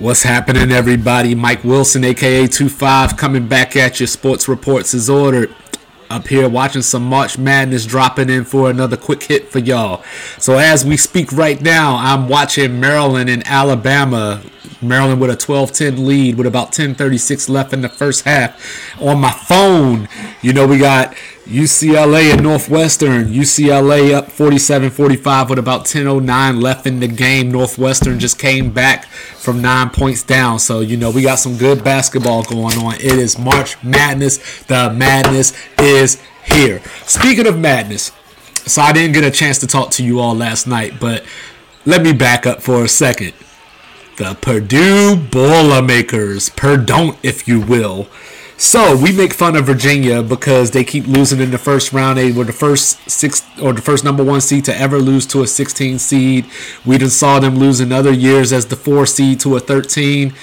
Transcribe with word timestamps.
What's 0.00 0.22
happening, 0.22 0.72
everybody? 0.72 1.34
Mike 1.34 1.62
Wilson, 1.62 2.04
aka 2.04 2.46
25, 2.46 3.18
coming 3.18 3.48
back 3.48 3.76
at 3.76 4.00
you. 4.00 4.06
Sports 4.06 4.48
Reports 4.48 4.94
As 4.94 5.10
Ordered. 5.10 5.54
Up 6.08 6.26
here 6.26 6.48
watching 6.48 6.80
some 6.80 7.04
March 7.04 7.36
Madness 7.36 7.84
dropping 7.84 8.30
in 8.30 8.46
for 8.46 8.70
another 8.70 8.96
quick 8.96 9.24
hit 9.24 9.50
for 9.50 9.58
y'all. 9.58 10.02
So, 10.38 10.56
as 10.56 10.86
we 10.86 10.96
speak 10.96 11.30
right 11.32 11.60
now, 11.60 11.96
I'm 11.96 12.28
watching 12.28 12.80
Maryland 12.80 13.28
and 13.28 13.46
Alabama. 13.46 14.40
Maryland 14.82 15.20
with 15.20 15.30
a 15.30 15.36
12 15.36 15.72
10 15.72 16.06
lead 16.06 16.36
with 16.36 16.46
about 16.46 16.72
10.36 16.72 17.48
left 17.48 17.72
in 17.72 17.82
the 17.82 17.88
first 17.88 18.24
half. 18.24 19.00
On 19.00 19.20
my 19.20 19.32
phone, 19.32 20.08
you 20.42 20.52
know, 20.52 20.66
we 20.66 20.78
got 20.78 21.14
UCLA 21.50 22.32
and 22.32 22.44
Northwestern. 22.44 23.26
UCLA 23.26 24.14
up 24.14 24.28
47-45 24.28 25.50
with 25.50 25.58
about 25.58 25.84
10:09 25.84 26.62
left 26.62 26.86
in 26.86 27.00
the 27.00 27.08
game. 27.08 27.50
Northwestern 27.50 28.20
just 28.20 28.38
came 28.38 28.70
back 28.70 29.06
from 29.06 29.60
nine 29.60 29.90
points 29.90 30.22
down. 30.22 30.60
So 30.60 30.78
you 30.78 30.96
know 30.96 31.10
we 31.10 31.22
got 31.22 31.40
some 31.40 31.56
good 31.56 31.82
basketball 31.82 32.44
going 32.44 32.78
on. 32.78 32.94
It 32.94 33.18
is 33.18 33.36
March 33.36 33.82
Madness. 33.82 34.38
The 34.64 34.92
madness 34.92 35.52
is 35.76 36.22
here. 36.44 36.80
Speaking 37.06 37.48
of 37.48 37.58
madness, 37.58 38.12
so 38.66 38.82
I 38.82 38.92
didn't 38.92 39.14
get 39.14 39.24
a 39.24 39.30
chance 39.32 39.58
to 39.58 39.66
talk 39.66 39.90
to 39.92 40.04
you 40.04 40.20
all 40.20 40.36
last 40.36 40.68
night, 40.68 41.00
but 41.00 41.24
let 41.84 42.02
me 42.02 42.12
back 42.12 42.46
up 42.46 42.62
for 42.62 42.84
a 42.84 42.88
second. 42.88 43.32
The 44.20 44.36
Purdue 44.38 45.16
Boilermakers, 45.16 46.50
Purdue, 46.50 47.16
if 47.22 47.48
you 47.48 47.58
will 47.58 48.06
so 48.60 48.94
we 48.94 49.10
make 49.10 49.32
fun 49.32 49.56
of 49.56 49.64
Virginia 49.64 50.22
because 50.22 50.72
they 50.72 50.84
keep 50.84 51.06
losing 51.06 51.40
in 51.40 51.50
the 51.50 51.56
first 51.56 51.94
round. 51.94 52.18
They 52.18 52.30
were 52.30 52.44
the 52.44 52.52
first 52.52 53.10
six 53.10 53.42
or 53.58 53.72
the 53.72 53.80
first 53.80 54.04
number 54.04 54.22
one 54.22 54.42
seed 54.42 54.66
to 54.66 54.76
ever 54.76 54.98
lose 54.98 55.24
to 55.28 55.40
a 55.40 55.46
16 55.46 55.98
seed. 55.98 56.44
We 56.84 56.98
just 56.98 57.16
saw 57.16 57.40
them 57.40 57.56
lose 57.56 57.80
in 57.80 57.90
other 57.90 58.12
years 58.12 58.52
as 58.52 58.66
the 58.66 58.76
four 58.76 59.06
seed 59.06 59.40
to 59.40 59.56
a 59.56 59.60
13. 59.60 60.34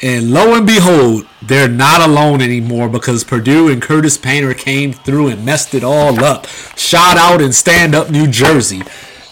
And 0.00 0.30
lo 0.30 0.54
and 0.54 0.64
behold, 0.64 1.26
they're 1.42 1.68
not 1.68 2.08
alone 2.08 2.40
anymore 2.40 2.88
because 2.88 3.24
Purdue 3.24 3.68
and 3.68 3.82
Curtis 3.82 4.16
Painter 4.16 4.54
came 4.54 4.92
through 4.92 5.26
and 5.26 5.44
messed 5.44 5.74
it 5.74 5.82
all 5.82 6.22
up. 6.22 6.46
Shot 6.76 7.16
out 7.16 7.42
in 7.42 7.52
stand 7.52 7.96
up 7.96 8.10
New 8.10 8.28
Jersey. 8.28 8.82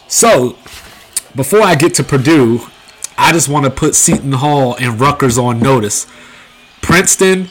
So 0.08 0.58
before 1.36 1.62
I 1.62 1.76
get 1.76 1.94
to 1.94 2.02
Purdue, 2.02 2.66
I 3.16 3.32
just 3.32 3.48
want 3.48 3.64
to 3.64 3.70
put 3.70 3.94
Seton 3.94 4.32
Hall 4.32 4.76
and 4.78 5.00
Rutgers 5.00 5.38
on 5.38 5.60
notice. 5.60 6.06
Princeton 6.82 7.48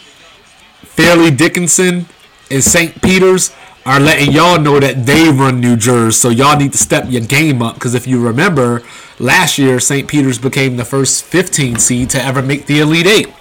Fairleigh 0.94 1.32
Dickinson 1.32 2.06
and 2.52 2.64
St. 2.64 3.02
Peter's 3.02 3.52
are 3.86 4.00
letting 4.00 4.32
y'all 4.32 4.60
know 4.60 4.80
that 4.80 5.06
they 5.06 5.30
run 5.30 5.60
New 5.60 5.76
Jersey. 5.76 6.12
So 6.12 6.30
y'all 6.30 6.58
need 6.58 6.72
to 6.74 6.78
step 6.78 7.06
your 7.10 7.22
game 7.24 7.62
up 7.62 7.74
because 7.74 7.96
if 7.96 8.08
you 8.08 8.24
remember, 8.24 8.84
last 9.20 9.58
year 9.58 9.80
St. 9.80 10.08
Peter's 10.08 10.38
became 10.38 10.78
the 10.78 10.86
first 10.86 11.24
15 11.26 11.80
seed 11.80 12.10
to 12.12 12.24
ever 12.24 12.42
make 12.42 12.68
the 12.68 12.80
Elite 12.80 13.08
Eight. 13.08 13.34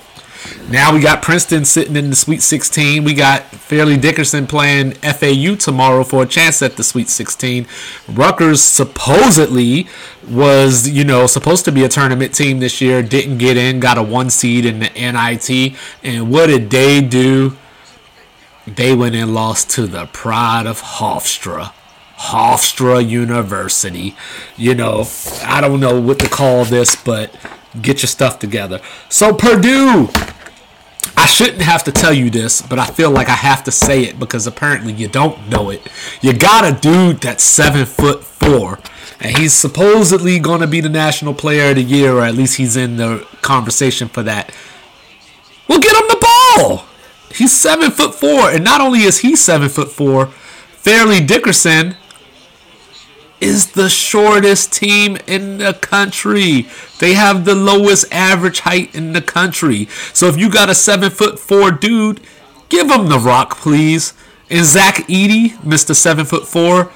Now 0.71 0.95
we 0.95 1.01
got 1.01 1.23
Princeton 1.23 1.65
sitting 1.65 1.97
in 1.97 2.11
the 2.11 2.17
Sweet 2.17 2.43
16. 2.43 3.05
We 3.05 3.15
got 3.15 3.45
Fairleigh 3.45 3.97
Dickinson 3.97 4.47
playing 4.47 4.93
FAU 4.93 5.57
tomorrow 5.57 6.05
for 6.05 6.23
a 6.23 6.27
chance 6.27 6.63
at 6.63 6.77
the 6.77 6.85
Sweet 6.85 7.09
16. 7.09 7.67
Rutgers 8.09 8.63
supposedly 8.63 9.87
was, 10.29 10.89
you 10.89 11.05
know, 11.05 11.27
supposed 11.27 11.65
to 11.67 11.73
be 11.73 11.85
a 11.85 11.89
tournament 11.89 12.35
team 12.35 12.61
this 12.61 12.81
year. 12.81 13.03
Didn't 13.03 13.39
get 13.39 13.57
in, 13.57 13.81
got 13.81 13.99
a 13.99 14.03
one 14.03 14.31
seed 14.31 14.65
in 14.65 14.81
the 14.81 14.91
NIT. 14.91 15.77
And 16.03 16.31
what 16.31 16.47
did 16.47 16.71
they 16.71 17.01
do? 17.01 17.57
They 18.67 18.95
went 18.95 19.15
and 19.15 19.35
lost 19.35 19.71
to 19.71 19.87
the 19.87 20.07
pride 20.07 20.67
of 20.67 20.81
Hofstra. 20.81 21.73
Hofstra 22.17 23.07
University. 23.07 24.15
You 24.57 24.75
know, 24.75 25.07
I 25.43 25.61
don't 25.61 25.81
know 25.81 26.01
what 26.01 26.21
to 26.21 26.29
call 26.29 26.65
this, 26.65 26.95
but 26.95 27.35
get 27.81 28.03
your 28.03 28.09
stuff 28.09 28.39
together. 28.39 28.81
So 29.09 29.35
Purdue, 29.35 30.09
I 31.17 31.27
shouldn't 31.27 31.63
have 31.63 31.85
to 31.85 31.93
tell 31.93 32.13
you 32.13 32.31
this, 32.31 32.63
but 32.63 32.79
I 32.79 32.87
feel 32.87 33.11
like 33.11 33.29
I 33.29 33.35
have 33.35 33.65
to 33.65 33.71
say 33.71 34.03
it 34.03 34.19
because 34.19 34.47
apparently 34.47 34.93
you 34.93 35.09
don't 35.09 35.49
know 35.49 35.71
it. 35.71 35.87
You 36.21 36.33
got 36.33 36.65
a 36.65 36.79
dude 36.79 37.19
that's 37.19 37.43
seven 37.45 37.87
foot 37.87 38.25
four, 38.25 38.79
and 39.21 39.37
he's 39.37 39.53
supposedly 39.53 40.39
going 40.39 40.61
to 40.61 40.67
be 40.67 40.81
the 40.81 40.89
national 40.89 41.35
player 41.35 41.71
of 41.71 41.77
the 41.77 41.83
year, 41.83 42.13
or 42.15 42.23
at 42.23 42.35
least 42.35 42.57
he's 42.57 42.77
in 42.77 42.97
the 42.97 43.27
conversation 43.41 44.09
for 44.09 44.23
that. 44.23 44.55
Well, 45.69 45.81
get 45.81 45.97
him 45.97 46.09
the 46.09 46.27
ball. 46.57 46.87
He's 47.33 47.53
seven 47.53 47.91
foot 47.91 48.15
four, 48.15 48.51
and 48.51 48.63
not 48.65 48.81
only 48.81 49.03
is 49.03 49.21
he 49.21 49.37
seven 49.37 49.69
foot 49.69 49.91
four, 49.91 50.27
Fairleigh 50.27 51.25
Dickinson 51.25 51.97
is 53.43 53.73
the 53.73 53.89
shortest 53.89 54.73
team 54.73 55.19
in 55.27 55.59
the 55.59 55.75
country. 55.75 56.69
They 57.01 57.15
have 57.15 57.45
the 57.45 57.57
lowest 57.57 58.11
average 58.13 58.61
height 58.61 58.95
in 58.95 59.13
the 59.13 59.21
country. 59.21 59.87
So 60.15 60.29
if 60.29 60.39
you 60.39 60.49
got 60.49 60.71
a 60.71 60.75
seven 60.77 61.11
foot 61.11 61.41
four 61.41 61.73
dude, 61.73 62.21
give 62.69 62.89
him 62.89 63.09
the 63.09 63.19
rock, 63.19 63.57
please. 63.59 64.15
And 64.49 64.65
Zach 64.65 64.97
Edey, 65.09 65.51
Mr. 65.59 65.95
Seven 65.95 66.25
foot 66.25 66.47
four, 66.47 66.93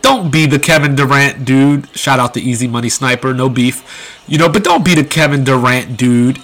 don't 0.00 0.32
be 0.32 0.46
the 0.46 0.58
Kevin 0.58 0.94
Durant 0.94 1.44
dude. 1.44 1.94
Shout 1.96 2.18
out 2.18 2.32
to 2.34 2.40
Easy 2.40 2.66
Money 2.66 2.88
Sniper, 2.88 3.34
no 3.34 3.50
beef. 3.50 4.24
You 4.26 4.38
know, 4.38 4.48
but 4.48 4.64
don't 4.64 4.84
be 4.84 4.94
the 4.94 5.04
Kevin 5.04 5.44
Durant 5.44 5.98
dude. 5.98 6.40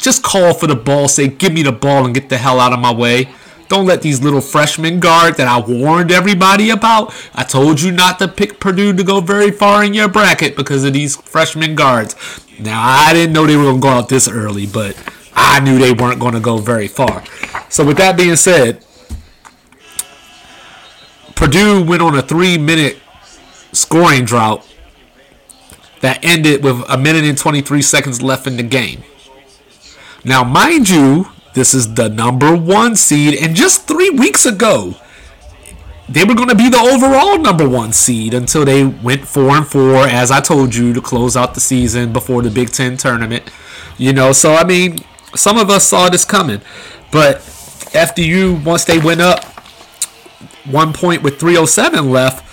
Just 0.00 0.22
call 0.22 0.52
for 0.52 0.66
the 0.66 0.76
ball, 0.76 1.08
say, 1.08 1.28
give 1.28 1.52
me 1.52 1.62
the 1.62 1.72
ball 1.72 2.04
and 2.04 2.14
get 2.14 2.28
the 2.28 2.36
hell 2.36 2.60
out 2.60 2.72
of 2.72 2.78
my 2.78 2.92
way. 2.92 3.28
Don't 3.72 3.86
let 3.86 4.02
these 4.02 4.22
little 4.22 4.42
freshman 4.42 5.00
guard 5.00 5.36
that 5.36 5.48
I 5.48 5.58
warned 5.58 6.12
everybody 6.12 6.68
about. 6.68 7.14
I 7.34 7.42
told 7.42 7.80
you 7.80 7.90
not 7.90 8.18
to 8.18 8.28
pick 8.28 8.60
Purdue 8.60 8.92
to 8.92 9.02
go 9.02 9.22
very 9.22 9.50
far 9.50 9.82
in 9.82 9.94
your 9.94 10.08
bracket 10.08 10.56
because 10.56 10.84
of 10.84 10.92
these 10.92 11.16
freshman 11.16 11.74
guards. 11.74 12.14
Now, 12.58 12.82
I 12.82 13.14
didn't 13.14 13.32
know 13.32 13.46
they 13.46 13.56
were 13.56 13.62
going 13.62 13.76
to 13.76 13.80
go 13.80 13.88
out 13.88 14.10
this 14.10 14.28
early, 14.28 14.66
but 14.66 14.94
I 15.32 15.60
knew 15.60 15.78
they 15.78 15.94
weren't 15.94 16.20
going 16.20 16.34
to 16.34 16.40
go 16.40 16.58
very 16.58 16.86
far. 16.86 17.24
So, 17.70 17.82
with 17.82 17.96
that 17.96 18.14
being 18.14 18.36
said, 18.36 18.84
Purdue 21.34 21.82
went 21.82 22.02
on 22.02 22.14
a 22.14 22.20
three 22.20 22.58
minute 22.58 22.98
scoring 23.72 24.26
drought 24.26 24.68
that 26.02 26.22
ended 26.22 26.62
with 26.62 26.84
a 26.90 26.98
minute 26.98 27.24
and 27.24 27.38
23 27.38 27.80
seconds 27.80 28.20
left 28.20 28.46
in 28.46 28.58
the 28.58 28.64
game. 28.64 29.02
Now, 30.26 30.44
mind 30.44 30.90
you, 30.90 31.28
this 31.54 31.74
is 31.74 31.94
the 31.94 32.08
number 32.08 32.56
one 32.56 32.96
seed. 32.96 33.34
And 33.42 33.54
just 33.54 33.86
three 33.86 34.10
weeks 34.10 34.46
ago, 34.46 34.94
they 36.08 36.24
were 36.24 36.34
going 36.34 36.48
to 36.48 36.54
be 36.54 36.68
the 36.68 36.78
overall 36.78 37.38
number 37.38 37.68
one 37.68 37.92
seed 37.92 38.34
until 38.34 38.64
they 38.64 38.84
went 38.84 39.26
four 39.26 39.50
and 39.50 39.66
four, 39.66 40.06
as 40.06 40.30
I 40.30 40.40
told 40.40 40.74
you, 40.74 40.92
to 40.92 41.00
close 41.00 41.36
out 41.36 41.54
the 41.54 41.60
season 41.60 42.12
before 42.12 42.42
the 42.42 42.50
Big 42.50 42.70
Ten 42.70 42.96
tournament. 42.96 43.50
You 43.98 44.12
know, 44.12 44.32
so 44.32 44.54
I 44.54 44.64
mean, 44.64 44.98
some 45.34 45.58
of 45.58 45.70
us 45.70 45.86
saw 45.86 46.08
this 46.08 46.24
coming. 46.24 46.60
But 47.10 47.38
FDU, 47.92 48.64
once 48.64 48.84
they 48.84 48.98
went 48.98 49.20
up 49.20 49.44
one 50.64 50.92
point 50.92 51.22
with 51.22 51.38
307 51.38 52.10
left, 52.10 52.51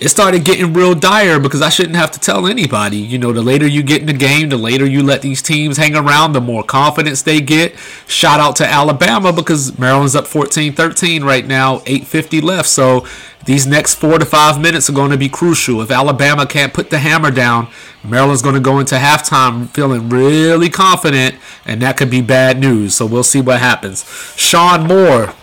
it 0.00 0.08
started 0.10 0.44
getting 0.44 0.72
real 0.72 0.94
dire 0.94 1.40
because 1.40 1.60
I 1.60 1.70
shouldn't 1.70 1.96
have 1.96 2.12
to 2.12 2.20
tell 2.20 2.46
anybody. 2.46 2.98
You 2.98 3.18
know, 3.18 3.32
the 3.32 3.42
later 3.42 3.66
you 3.66 3.82
get 3.82 4.00
in 4.00 4.06
the 4.06 4.12
game, 4.12 4.48
the 4.48 4.56
later 4.56 4.86
you 4.86 5.02
let 5.02 5.22
these 5.22 5.42
teams 5.42 5.76
hang 5.76 5.96
around, 5.96 6.34
the 6.34 6.40
more 6.40 6.62
confidence 6.62 7.22
they 7.22 7.40
get. 7.40 7.76
Shout 8.06 8.38
out 8.38 8.54
to 8.56 8.66
Alabama 8.66 9.32
because 9.32 9.76
Maryland's 9.76 10.14
up 10.14 10.26
14-13 10.26 11.24
right 11.24 11.44
now, 11.44 11.78
8:50 11.80 12.40
left. 12.42 12.68
So 12.68 13.06
these 13.44 13.66
next 13.66 13.94
four 13.94 14.18
to 14.18 14.24
five 14.24 14.60
minutes 14.60 14.88
are 14.88 14.92
going 14.92 15.10
to 15.10 15.16
be 15.16 15.28
crucial. 15.28 15.82
If 15.82 15.90
Alabama 15.90 16.46
can't 16.46 16.72
put 16.72 16.90
the 16.90 16.98
hammer 16.98 17.32
down, 17.32 17.68
Maryland's 18.04 18.42
going 18.42 18.54
to 18.54 18.60
go 18.60 18.78
into 18.78 18.96
halftime 18.96 19.68
feeling 19.70 20.08
really 20.08 20.68
confident, 20.68 21.34
and 21.66 21.82
that 21.82 21.96
could 21.96 22.10
be 22.10 22.20
bad 22.20 22.60
news. 22.60 22.94
So 22.94 23.04
we'll 23.04 23.24
see 23.24 23.40
what 23.40 23.58
happens. 23.58 24.04
Sean 24.36 24.86
Moore 24.86 25.34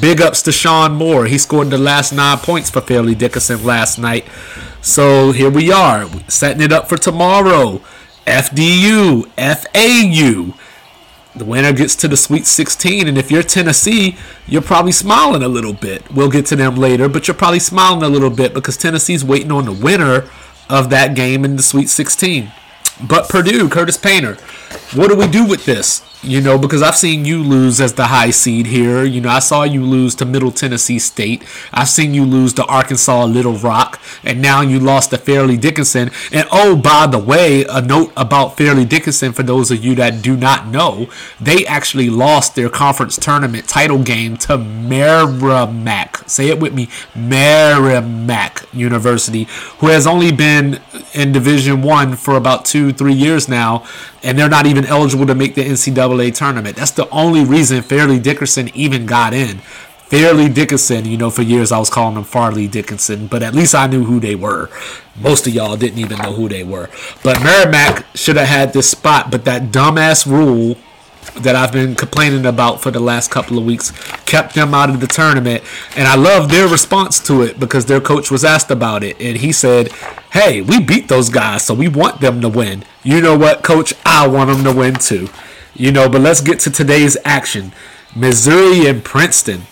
Big 0.00 0.20
ups 0.20 0.42
to 0.42 0.52
Sean 0.52 0.94
Moore. 0.94 1.26
He 1.26 1.38
scored 1.38 1.70
the 1.70 1.78
last 1.78 2.12
nine 2.12 2.38
points 2.38 2.70
for 2.70 2.80
Fairleigh 2.80 3.14
Dickinson 3.14 3.64
last 3.64 3.98
night. 3.98 4.26
So 4.80 5.32
here 5.32 5.50
we 5.50 5.70
are, 5.72 6.06
setting 6.28 6.62
it 6.62 6.72
up 6.72 6.88
for 6.88 6.96
tomorrow. 6.96 7.80
FDU, 8.26 9.26
FAU. 9.36 10.58
The 11.36 11.44
winner 11.44 11.72
gets 11.72 11.96
to 11.96 12.08
the 12.08 12.16
Sweet 12.16 12.46
16, 12.46 13.08
and 13.08 13.18
if 13.18 13.30
you're 13.30 13.42
Tennessee, 13.42 14.16
you're 14.46 14.62
probably 14.62 14.92
smiling 14.92 15.42
a 15.42 15.48
little 15.48 15.72
bit. 15.72 16.10
We'll 16.12 16.30
get 16.30 16.46
to 16.46 16.56
them 16.56 16.76
later, 16.76 17.08
but 17.08 17.26
you're 17.26 17.34
probably 17.34 17.58
smiling 17.58 18.02
a 18.02 18.08
little 18.08 18.30
bit 18.30 18.54
because 18.54 18.76
Tennessee's 18.76 19.24
waiting 19.24 19.50
on 19.50 19.64
the 19.64 19.72
winner 19.72 20.28
of 20.70 20.90
that 20.90 21.16
game 21.16 21.44
in 21.44 21.56
the 21.56 21.62
Sweet 21.62 21.88
16. 21.88 22.52
But 23.02 23.28
Purdue, 23.28 23.68
Curtis 23.68 23.96
Painter, 23.96 24.38
what 24.94 25.08
do 25.08 25.16
we 25.16 25.26
do 25.26 25.46
with 25.46 25.64
this? 25.64 26.02
You 26.24 26.40
know, 26.40 26.56
because 26.56 26.80
I've 26.80 26.96
seen 26.96 27.26
you 27.26 27.42
lose 27.42 27.82
as 27.82 27.92
the 27.92 28.06
high 28.06 28.30
seed 28.30 28.64
here. 28.64 29.04
You 29.04 29.20
know, 29.20 29.28
I 29.28 29.40
saw 29.40 29.64
you 29.64 29.84
lose 29.84 30.14
to 30.16 30.24
Middle 30.24 30.50
Tennessee 30.50 30.98
State. 30.98 31.44
I've 31.70 31.90
seen 31.90 32.14
you 32.14 32.24
lose 32.24 32.54
to 32.54 32.64
Arkansas 32.64 33.24
Little 33.26 33.56
Rock. 33.56 34.00
And 34.22 34.40
now 34.40 34.62
you 34.62 34.80
lost 34.80 35.10
to 35.10 35.18
Fairleigh 35.18 35.58
Dickinson. 35.58 36.10
And 36.32 36.48
oh, 36.50 36.76
by 36.76 37.06
the 37.08 37.18
way, 37.18 37.66
a 37.68 37.82
note 37.82 38.10
about 38.16 38.56
Fairleigh 38.56 38.86
Dickinson 38.86 39.32
for 39.34 39.42
those 39.42 39.70
of 39.70 39.84
you 39.84 39.94
that 39.96 40.22
do 40.22 40.34
not 40.34 40.66
know, 40.68 41.08
they 41.38 41.66
actually 41.66 42.08
lost 42.08 42.54
their 42.54 42.70
conference 42.70 43.18
tournament 43.18 43.68
title 43.68 44.02
game 44.02 44.38
to 44.38 44.56
Merrimack. 44.56 46.26
Say 46.26 46.48
it 46.48 46.58
with 46.58 46.72
me 46.72 46.88
Merrimack 47.14 48.64
University, 48.72 49.44
who 49.78 49.88
has 49.88 50.06
only 50.06 50.32
been 50.32 50.80
in 51.12 51.32
Division 51.32 51.82
One 51.82 52.16
for 52.16 52.36
about 52.36 52.64
two, 52.64 52.94
three 52.94 53.12
years 53.12 53.46
now. 53.46 53.86
And 54.22 54.38
they're 54.38 54.48
not 54.48 54.63
even 54.66 54.84
even 54.84 54.90
eligible 54.90 55.26
to 55.26 55.34
make 55.34 55.54
the 55.54 55.64
NCAA 55.64 56.34
tournament. 56.34 56.76
That's 56.76 56.90
the 56.90 57.08
only 57.10 57.44
reason 57.44 57.82
Fairleigh 57.82 58.20
Dickinson 58.20 58.70
even 58.74 59.06
got 59.06 59.32
in. 59.32 59.58
Fairleigh 60.08 60.48
Dickinson, 60.48 61.06
you 61.06 61.16
know, 61.16 61.30
for 61.30 61.42
years 61.42 61.72
I 61.72 61.78
was 61.78 61.90
calling 61.90 62.14
them 62.14 62.24
Farley 62.24 62.68
Dickinson, 62.68 63.26
but 63.26 63.42
at 63.42 63.54
least 63.54 63.74
I 63.74 63.86
knew 63.86 64.04
who 64.04 64.20
they 64.20 64.34
were. 64.34 64.70
Most 65.16 65.46
of 65.46 65.54
y'all 65.54 65.76
didn't 65.76 65.98
even 65.98 66.18
know 66.18 66.32
who 66.32 66.48
they 66.48 66.62
were. 66.62 66.90
But 67.22 67.42
Merrimack 67.42 68.04
should 68.14 68.36
have 68.36 68.48
had 68.48 68.72
this 68.72 68.90
spot, 68.90 69.30
but 69.30 69.44
that 69.46 69.72
dumbass 69.72 70.26
rule 70.26 70.76
that 71.42 71.56
I've 71.56 71.72
been 71.72 71.94
complaining 71.94 72.46
about 72.46 72.80
for 72.82 72.90
the 72.90 73.00
last 73.00 73.30
couple 73.30 73.58
of 73.58 73.64
weeks 73.64 73.92
kept 74.24 74.54
them 74.54 74.74
out 74.74 74.90
of 74.90 75.00
the 75.00 75.06
tournament. 75.06 75.62
And 75.96 76.08
I 76.08 76.16
love 76.16 76.48
their 76.48 76.68
response 76.68 77.20
to 77.26 77.42
it 77.42 77.60
because 77.60 77.86
their 77.86 78.00
coach 78.00 78.30
was 78.30 78.44
asked 78.44 78.70
about 78.70 79.04
it. 79.04 79.20
And 79.20 79.36
he 79.36 79.52
said, 79.52 79.92
Hey, 80.32 80.60
we 80.60 80.80
beat 80.80 81.08
those 81.08 81.28
guys, 81.28 81.64
so 81.64 81.74
we 81.74 81.88
want 81.88 82.20
them 82.20 82.40
to 82.40 82.48
win. 82.48 82.84
You 83.02 83.20
know 83.20 83.36
what, 83.38 83.62
coach? 83.62 83.94
I 84.04 84.26
want 84.26 84.50
them 84.50 84.64
to 84.64 84.72
win 84.72 84.94
too. 84.94 85.28
You 85.74 85.92
know, 85.92 86.08
but 86.08 86.20
let's 86.20 86.40
get 86.40 86.60
to 86.60 86.70
today's 86.70 87.16
action 87.24 87.72
Missouri 88.16 88.86
and 88.86 89.04
Princeton. 89.04 89.62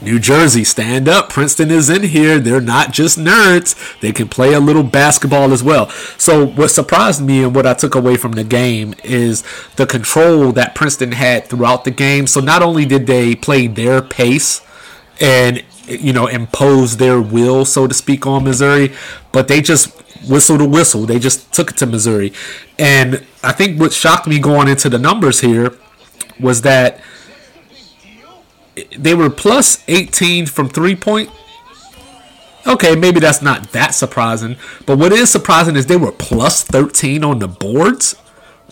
New 0.00 0.20
Jersey, 0.20 0.62
stand 0.62 1.08
up. 1.08 1.28
Princeton 1.28 1.72
is 1.72 1.90
in 1.90 2.04
here. 2.04 2.38
They're 2.38 2.60
not 2.60 2.92
just 2.92 3.18
nerds. 3.18 3.98
They 4.00 4.12
can 4.12 4.28
play 4.28 4.52
a 4.52 4.60
little 4.60 4.84
basketball 4.84 5.52
as 5.52 5.62
well. 5.62 5.90
So, 6.18 6.46
what 6.46 6.68
surprised 6.68 7.20
me 7.20 7.42
and 7.42 7.54
what 7.54 7.66
I 7.66 7.74
took 7.74 7.96
away 7.96 8.16
from 8.16 8.32
the 8.32 8.44
game 8.44 8.94
is 9.02 9.42
the 9.74 9.86
control 9.86 10.52
that 10.52 10.76
Princeton 10.76 11.12
had 11.12 11.46
throughout 11.46 11.84
the 11.84 11.90
game. 11.90 12.28
So, 12.28 12.40
not 12.40 12.62
only 12.62 12.84
did 12.84 13.08
they 13.08 13.34
play 13.34 13.66
their 13.66 14.00
pace 14.00 14.64
and, 15.20 15.64
you 15.88 16.12
know, 16.12 16.28
impose 16.28 16.98
their 16.98 17.20
will, 17.20 17.64
so 17.64 17.88
to 17.88 17.94
speak, 17.94 18.24
on 18.24 18.44
Missouri, 18.44 18.92
but 19.32 19.48
they 19.48 19.60
just 19.60 19.90
whistle 20.28 20.58
to 20.58 20.64
whistle. 20.64 21.06
They 21.06 21.18
just 21.18 21.52
took 21.52 21.70
it 21.70 21.76
to 21.78 21.86
Missouri. 21.86 22.32
And 22.78 23.26
I 23.42 23.50
think 23.50 23.80
what 23.80 23.92
shocked 23.92 24.28
me 24.28 24.38
going 24.38 24.68
into 24.68 24.88
the 24.88 24.98
numbers 24.98 25.40
here 25.40 25.76
was 26.38 26.62
that 26.62 27.00
they 28.96 29.14
were 29.14 29.30
plus 29.30 29.82
18 29.88 30.46
from 30.46 30.68
three 30.68 30.96
point. 30.96 31.30
Okay, 32.66 32.94
maybe 32.96 33.20
that's 33.20 33.40
not 33.40 33.72
that 33.72 33.94
surprising. 33.94 34.56
But 34.84 34.98
what 34.98 35.12
is 35.12 35.30
surprising 35.30 35.76
is 35.76 35.86
they 35.86 35.96
were 35.96 36.12
plus 36.12 36.62
13 36.62 37.24
on 37.24 37.38
the 37.38 37.48
boards. 37.48 38.16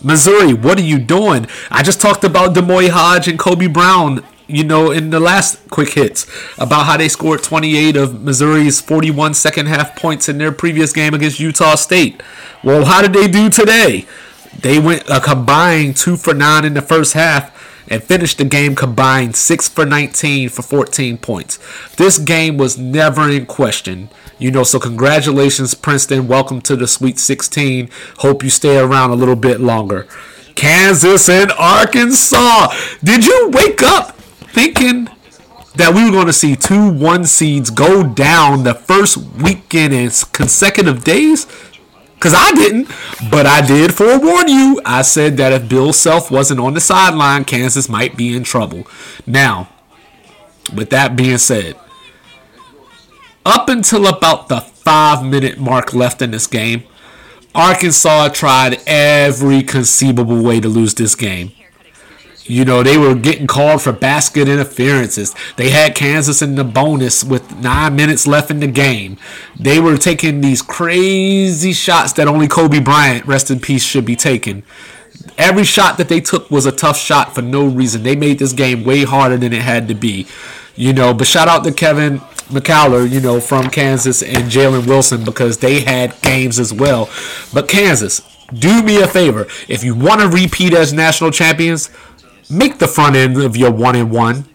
Missouri, 0.03 0.53
what 0.53 0.77
are 0.77 0.83
you 0.83 0.99
doing? 0.99 1.47
I 1.71 1.81
just 1.81 1.99
talked 1.99 2.23
about 2.23 2.53
D'Moi 2.53 2.89
Hodge 2.89 3.27
and 3.27 3.39
Kobe 3.39 3.65
Brown, 3.65 4.23
you 4.45 4.63
know, 4.63 4.91
in 4.91 5.09
the 5.09 5.19
last 5.19 5.67
quick 5.71 5.93
hits 5.93 6.27
about 6.59 6.85
how 6.85 6.97
they 6.97 7.09
scored 7.09 7.41
28 7.41 7.95
of 7.97 8.21
Missouri's 8.21 8.79
41 8.79 9.33
second 9.33 9.65
half 9.65 9.95
points 9.95 10.29
in 10.29 10.37
their 10.37 10.51
previous 10.51 10.93
game 10.93 11.15
against 11.15 11.39
Utah 11.39 11.73
State. 11.73 12.21
Well, 12.63 12.85
how 12.85 13.01
did 13.01 13.13
they 13.13 13.27
do 13.27 13.49
today? 13.49 14.05
They 14.59 14.77
went 14.77 15.09
a 15.09 15.19
combined 15.19 15.97
two 15.97 16.17
for 16.17 16.35
nine 16.35 16.65
in 16.65 16.75
the 16.75 16.81
first 16.83 17.13
half 17.13 17.51
and 17.89 18.03
finished 18.03 18.37
the 18.37 18.45
game 18.45 18.75
combined 18.75 19.35
6 19.35 19.69
for 19.69 19.85
19 19.85 20.49
for 20.49 20.61
14 20.61 21.17
points. 21.17 21.59
This 21.95 22.17
game 22.17 22.57
was 22.57 22.77
never 22.77 23.29
in 23.29 23.45
question. 23.45 24.09
You 24.39 24.51
know, 24.51 24.63
so 24.63 24.79
congratulations, 24.79 25.73
Princeton. 25.73 26.27
Welcome 26.27 26.61
to 26.61 26.75
the 26.75 26.87
Sweet 26.87 27.17
16. 27.17 27.89
Hope 28.19 28.43
you 28.43 28.49
stay 28.49 28.77
around 28.77 29.11
a 29.11 29.15
little 29.15 29.35
bit 29.35 29.59
longer. 29.59 30.07
Kansas 30.55 31.29
and 31.29 31.51
Arkansas. 31.53 32.73
Did 33.03 33.25
you 33.25 33.49
wake 33.53 33.81
up 33.83 34.15
thinking 34.17 35.07
that 35.75 35.93
we 35.93 36.03
were 36.03 36.11
going 36.11 36.25
to 36.25 36.33
see 36.33 36.55
two 36.55 36.91
one 36.91 37.25
seeds 37.25 37.69
go 37.69 38.03
down 38.03 38.63
the 38.63 38.73
first 38.73 39.17
weekend 39.17 39.93
in 39.93 40.09
consecutive 40.33 41.03
days? 41.03 41.45
Because 42.17 42.33
I 42.35 42.51
didn't, 42.53 42.89
but 43.29 43.45
I 43.45 43.65
did 43.65 43.93
forewarn 43.93 44.47
you. 44.47 44.81
I 44.83 45.03
said 45.03 45.37
that 45.37 45.53
if 45.53 45.69
Bill 45.69 45.93
Self 45.93 46.31
wasn't 46.31 46.59
on 46.59 46.73
the 46.73 46.81
sideline, 46.81 47.45
Kansas 47.45 47.87
might 47.87 48.17
be 48.17 48.35
in 48.35 48.43
trouble. 48.43 48.87
Now, 49.27 49.69
with 50.73 50.89
that 50.89 51.15
being 51.15 51.37
said, 51.37 51.75
up 53.45 53.69
until 53.69 54.07
about 54.07 54.49
the 54.49 54.61
five 54.61 55.23
minute 55.23 55.59
mark 55.59 55.93
left 55.93 56.23
in 56.23 56.31
this 56.31 56.47
game, 56.47 56.83
Arkansas 57.53 58.29
tried 58.29 58.81
every 58.87 59.61
conceivable 59.61 60.41
way 60.43 60.59
to 60.59 60.67
lose 60.67 60.95
this 60.95 61.13
game. 61.13 61.51
You 62.47 62.63
know, 62.63 62.81
they 62.81 62.97
were 62.97 63.13
getting 63.15 63.47
called 63.47 63.81
for 63.81 63.91
basket 63.91 64.47
interferences. 64.47 65.35
They 65.57 65.69
had 65.69 65.95
Kansas 65.95 66.41
in 66.41 66.55
the 66.55 66.63
bonus 66.63 67.23
with 67.23 67.57
nine 67.57 67.95
minutes 67.95 68.25
left 68.25 68.49
in 68.49 68.59
the 68.59 68.67
game. 68.67 69.17
They 69.59 69.79
were 69.79 69.97
taking 69.97 70.41
these 70.41 70.61
crazy 70.61 71.73
shots 71.73 72.13
that 72.13 72.27
only 72.27 72.47
Kobe 72.47 72.79
Bryant, 72.79 73.25
rest 73.25 73.51
in 73.51 73.59
peace, 73.59 73.83
should 73.83 74.05
be 74.05 74.15
taking. 74.15 74.63
Every 75.37 75.63
shot 75.63 75.97
that 75.97 76.09
they 76.09 76.21
took 76.21 76.49
was 76.49 76.65
a 76.65 76.71
tough 76.71 76.97
shot 76.97 77.35
for 77.35 77.41
no 77.41 77.65
reason. 77.65 78.03
They 78.03 78.15
made 78.15 78.39
this 78.39 78.53
game 78.53 78.83
way 78.83 79.03
harder 79.03 79.37
than 79.37 79.53
it 79.53 79.61
had 79.61 79.87
to 79.89 79.95
be. 79.95 80.27
You 80.75 80.93
know, 80.93 81.13
but 81.13 81.27
shout 81.27 81.47
out 81.47 81.63
to 81.63 81.71
Kevin 81.71 82.19
McCullar, 82.49 83.09
you 83.09 83.19
know, 83.19 83.39
from 83.41 83.69
Kansas 83.69 84.21
and 84.21 84.45
Jalen 84.45 84.87
Wilson 84.87 85.25
because 85.25 85.57
they 85.57 85.81
had 85.81 86.19
games 86.21 86.59
as 86.59 86.71
well. 86.71 87.09
But 87.53 87.67
Kansas, 87.67 88.21
do 88.53 88.81
me 88.81 89.01
a 89.01 89.07
favor. 89.07 89.47
If 89.67 89.83
you 89.83 89.95
want 89.95 90.21
to 90.21 90.27
repeat 90.27 90.73
as 90.73 90.93
national 90.93 91.31
champions, 91.31 91.89
make 92.49 92.79
the 92.79 92.87
front 92.87 93.15
end 93.15 93.37
of 93.37 93.55
your 93.55 93.71
one 93.71 93.95
and 93.95 94.11
one. 94.11 94.45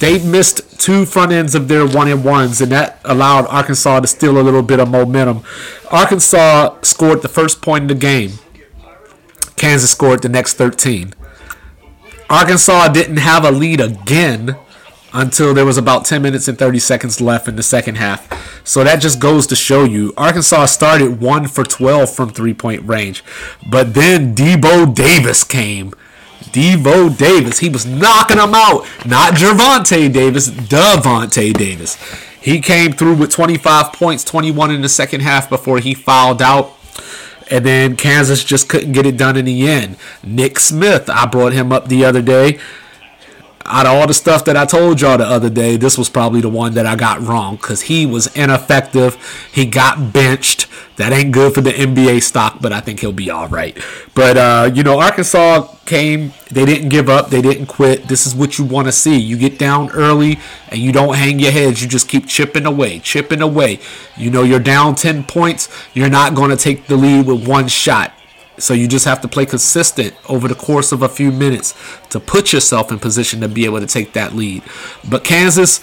They 0.00 0.18
missed 0.18 0.80
two 0.80 1.06
front 1.06 1.30
ends 1.30 1.54
of 1.54 1.68
their 1.68 1.86
one 1.86 2.08
and 2.08 2.24
ones, 2.24 2.60
and 2.60 2.72
that 2.72 3.00
allowed 3.04 3.46
Arkansas 3.46 4.00
to 4.00 4.08
steal 4.08 4.36
a 4.36 4.42
little 4.42 4.62
bit 4.62 4.80
of 4.80 4.90
momentum. 4.90 5.44
Arkansas 5.90 6.76
scored 6.82 7.22
the 7.22 7.28
first 7.28 7.62
point 7.62 7.84
of 7.84 7.88
the 7.88 7.94
game. 7.94 8.32
Kansas 9.54 9.92
scored 9.92 10.22
the 10.22 10.28
next 10.28 10.54
13. 10.54 11.14
Arkansas 12.28 12.88
didn't 12.88 13.18
have 13.18 13.44
a 13.44 13.52
lead 13.52 13.80
again 13.80 14.56
until 15.12 15.54
there 15.54 15.66
was 15.66 15.78
about 15.78 16.04
10 16.04 16.22
minutes 16.22 16.48
and 16.48 16.58
30 16.58 16.78
seconds 16.78 17.20
left 17.20 17.46
in 17.46 17.56
the 17.56 17.62
second 17.62 17.96
half. 17.96 18.66
So 18.66 18.82
that 18.82 19.00
just 19.00 19.20
goes 19.20 19.46
to 19.48 19.54
show 19.56 19.84
you 19.84 20.12
Arkansas 20.16 20.66
started 20.66 21.20
1 21.20 21.48
for 21.48 21.62
12 21.62 22.12
from 22.12 22.30
three 22.30 22.54
point 22.54 22.82
range. 22.82 23.22
But 23.70 23.94
then 23.94 24.34
Debo 24.34 24.92
Davis 24.94 25.44
came 25.44 25.92
Devo 26.52 27.16
Davis. 27.16 27.58
He 27.58 27.68
was 27.68 27.86
knocking 27.86 28.36
them 28.36 28.54
out. 28.54 28.86
Not 29.06 29.34
Gervonta 29.34 30.12
Davis, 30.12 30.50
Davonte 30.50 31.52
Davis. 31.52 31.96
He 32.40 32.60
came 32.60 32.92
through 32.92 33.14
with 33.14 33.30
25 33.30 33.92
points, 33.92 34.24
21 34.24 34.70
in 34.70 34.82
the 34.82 34.88
second 34.88 35.20
half 35.20 35.48
before 35.48 35.78
he 35.78 35.94
fouled 35.94 36.42
out. 36.42 36.72
And 37.50 37.66
then 37.66 37.96
Kansas 37.96 38.42
just 38.42 38.68
couldn't 38.68 38.92
get 38.92 39.06
it 39.06 39.16
done 39.16 39.36
in 39.36 39.44
the 39.44 39.68
end. 39.68 39.96
Nick 40.22 40.58
Smith, 40.58 41.10
I 41.10 41.26
brought 41.26 41.52
him 41.52 41.72
up 41.72 41.88
the 41.88 42.04
other 42.04 42.22
day 42.22 42.58
out 43.64 43.86
of 43.86 43.92
all 43.92 44.06
the 44.06 44.14
stuff 44.14 44.44
that 44.46 44.56
I 44.56 44.64
told 44.64 45.00
y'all 45.00 45.18
the 45.18 45.26
other 45.26 45.50
day, 45.50 45.76
this 45.76 45.96
was 45.96 46.08
probably 46.08 46.40
the 46.40 46.48
one 46.48 46.74
that 46.74 46.86
I 46.86 46.96
got 46.96 47.20
wrong 47.20 47.56
because 47.56 47.82
he 47.82 48.06
was 48.06 48.34
ineffective. 48.36 49.16
He 49.52 49.66
got 49.66 50.12
benched. 50.12 50.66
That 50.96 51.12
ain't 51.12 51.32
good 51.32 51.54
for 51.54 51.62
the 51.62 51.70
NBA 51.70 52.22
stock, 52.22 52.58
but 52.60 52.72
I 52.72 52.80
think 52.80 53.00
he'll 53.00 53.12
be 53.12 53.30
all 53.30 53.48
right. 53.48 53.76
But, 54.14 54.36
uh, 54.36 54.70
you 54.74 54.82
know, 54.82 55.00
Arkansas 55.00 55.66
came. 55.86 56.32
They 56.50 56.66
didn't 56.66 56.90
give 56.90 57.08
up. 57.08 57.30
They 57.30 57.40
didn't 57.40 57.66
quit. 57.66 58.08
This 58.08 58.26
is 58.26 58.34
what 58.34 58.58
you 58.58 58.64
want 58.64 58.88
to 58.88 58.92
see. 58.92 59.18
You 59.18 59.38
get 59.38 59.58
down 59.58 59.90
early 59.92 60.38
and 60.68 60.80
you 60.80 60.92
don't 60.92 61.16
hang 61.16 61.38
your 61.38 61.52
heads. 61.52 61.82
You 61.82 61.88
just 61.88 62.08
keep 62.08 62.26
chipping 62.26 62.66
away, 62.66 62.98
chipping 62.98 63.40
away. 63.40 63.80
You 64.16 64.30
know, 64.30 64.42
you're 64.42 64.60
down 64.60 64.94
10 64.94 65.24
points. 65.24 65.68
You're 65.94 66.10
not 66.10 66.34
going 66.34 66.50
to 66.50 66.56
take 66.56 66.86
the 66.86 66.96
lead 66.96 67.26
with 67.26 67.48
one 67.48 67.68
shot 67.68 68.12
so 68.58 68.74
you 68.74 68.86
just 68.86 69.04
have 69.04 69.20
to 69.22 69.28
play 69.28 69.46
consistent 69.46 70.14
over 70.28 70.46
the 70.46 70.54
course 70.54 70.92
of 70.92 71.02
a 71.02 71.08
few 71.08 71.32
minutes 71.32 71.74
to 72.10 72.20
put 72.20 72.52
yourself 72.52 72.92
in 72.92 72.98
position 72.98 73.40
to 73.40 73.48
be 73.48 73.64
able 73.64 73.80
to 73.80 73.86
take 73.86 74.12
that 74.12 74.34
lead. 74.34 74.62
But 75.08 75.24
Kansas, 75.24 75.80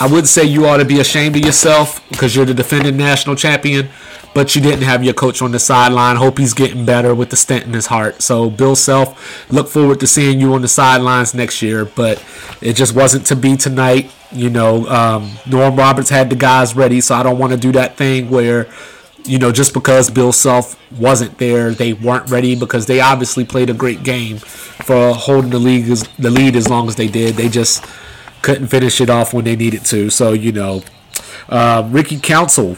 I 0.00 0.06
would 0.06 0.26
say 0.26 0.44
you 0.44 0.66
ought 0.66 0.78
to 0.78 0.84
be 0.84 1.00
ashamed 1.00 1.36
of 1.36 1.44
yourself 1.44 2.06
because 2.08 2.34
you're 2.34 2.46
the 2.46 2.54
defending 2.54 2.96
national 2.96 3.36
champion, 3.36 3.88
but 4.34 4.56
you 4.56 4.62
didn't 4.62 4.82
have 4.82 5.04
your 5.04 5.12
coach 5.12 5.42
on 5.42 5.52
the 5.52 5.58
sideline. 5.58 6.16
Hope 6.16 6.38
he's 6.38 6.54
getting 6.54 6.86
better 6.86 7.14
with 7.14 7.30
the 7.30 7.36
stent 7.36 7.64
in 7.64 7.74
his 7.74 7.86
heart. 7.86 8.22
So, 8.22 8.48
Bill 8.48 8.74
Self, 8.74 9.52
look 9.52 9.68
forward 9.68 10.00
to 10.00 10.06
seeing 10.06 10.40
you 10.40 10.54
on 10.54 10.62
the 10.62 10.68
sidelines 10.68 11.34
next 11.34 11.60
year, 11.60 11.84
but 11.84 12.24
it 12.62 12.72
just 12.72 12.94
wasn't 12.94 13.26
to 13.26 13.36
be 13.36 13.56
tonight. 13.56 14.10
You 14.32 14.48
know, 14.48 14.86
um, 14.86 15.32
Norm 15.46 15.76
Roberts 15.76 16.08
had 16.08 16.30
the 16.30 16.36
guys 16.36 16.74
ready, 16.74 17.02
so 17.02 17.14
I 17.14 17.22
don't 17.22 17.38
want 17.38 17.52
to 17.52 17.58
do 17.58 17.72
that 17.72 17.98
thing 17.98 18.30
where 18.30 18.68
you 19.24 19.38
know, 19.38 19.52
just 19.52 19.72
because 19.72 20.10
Bill 20.10 20.32
Self 20.32 20.78
wasn't 20.98 21.38
there, 21.38 21.70
they 21.70 21.92
weren't 21.92 22.30
ready 22.30 22.54
because 22.54 22.86
they 22.86 23.00
obviously 23.00 23.44
played 23.44 23.70
a 23.70 23.74
great 23.74 24.02
game 24.02 24.38
for 24.38 25.14
holding 25.14 25.50
the 25.50 25.58
league 25.58 25.88
as, 25.88 26.02
the 26.18 26.30
lead 26.30 26.56
as 26.56 26.68
long 26.68 26.88
as 26.88 26.96
they 26.96 27.08
did. 27.08 27.36
They 27.36 27.48
just 27.48 27.84
couldn't 28.42 28.66
finish 28.68 29.00
it 29.00 29.08
off 29.08 29.32
when 29.32 29.44
they 29.44 29.56
needed 29.56 29.84
to. 29.86 30.10
So 30.10 30.32
you 30.32 30.52
know, 30.52 30.82
uh, 31.48 31.88
Ricky 31.90 32.18
Council 32.18 32.76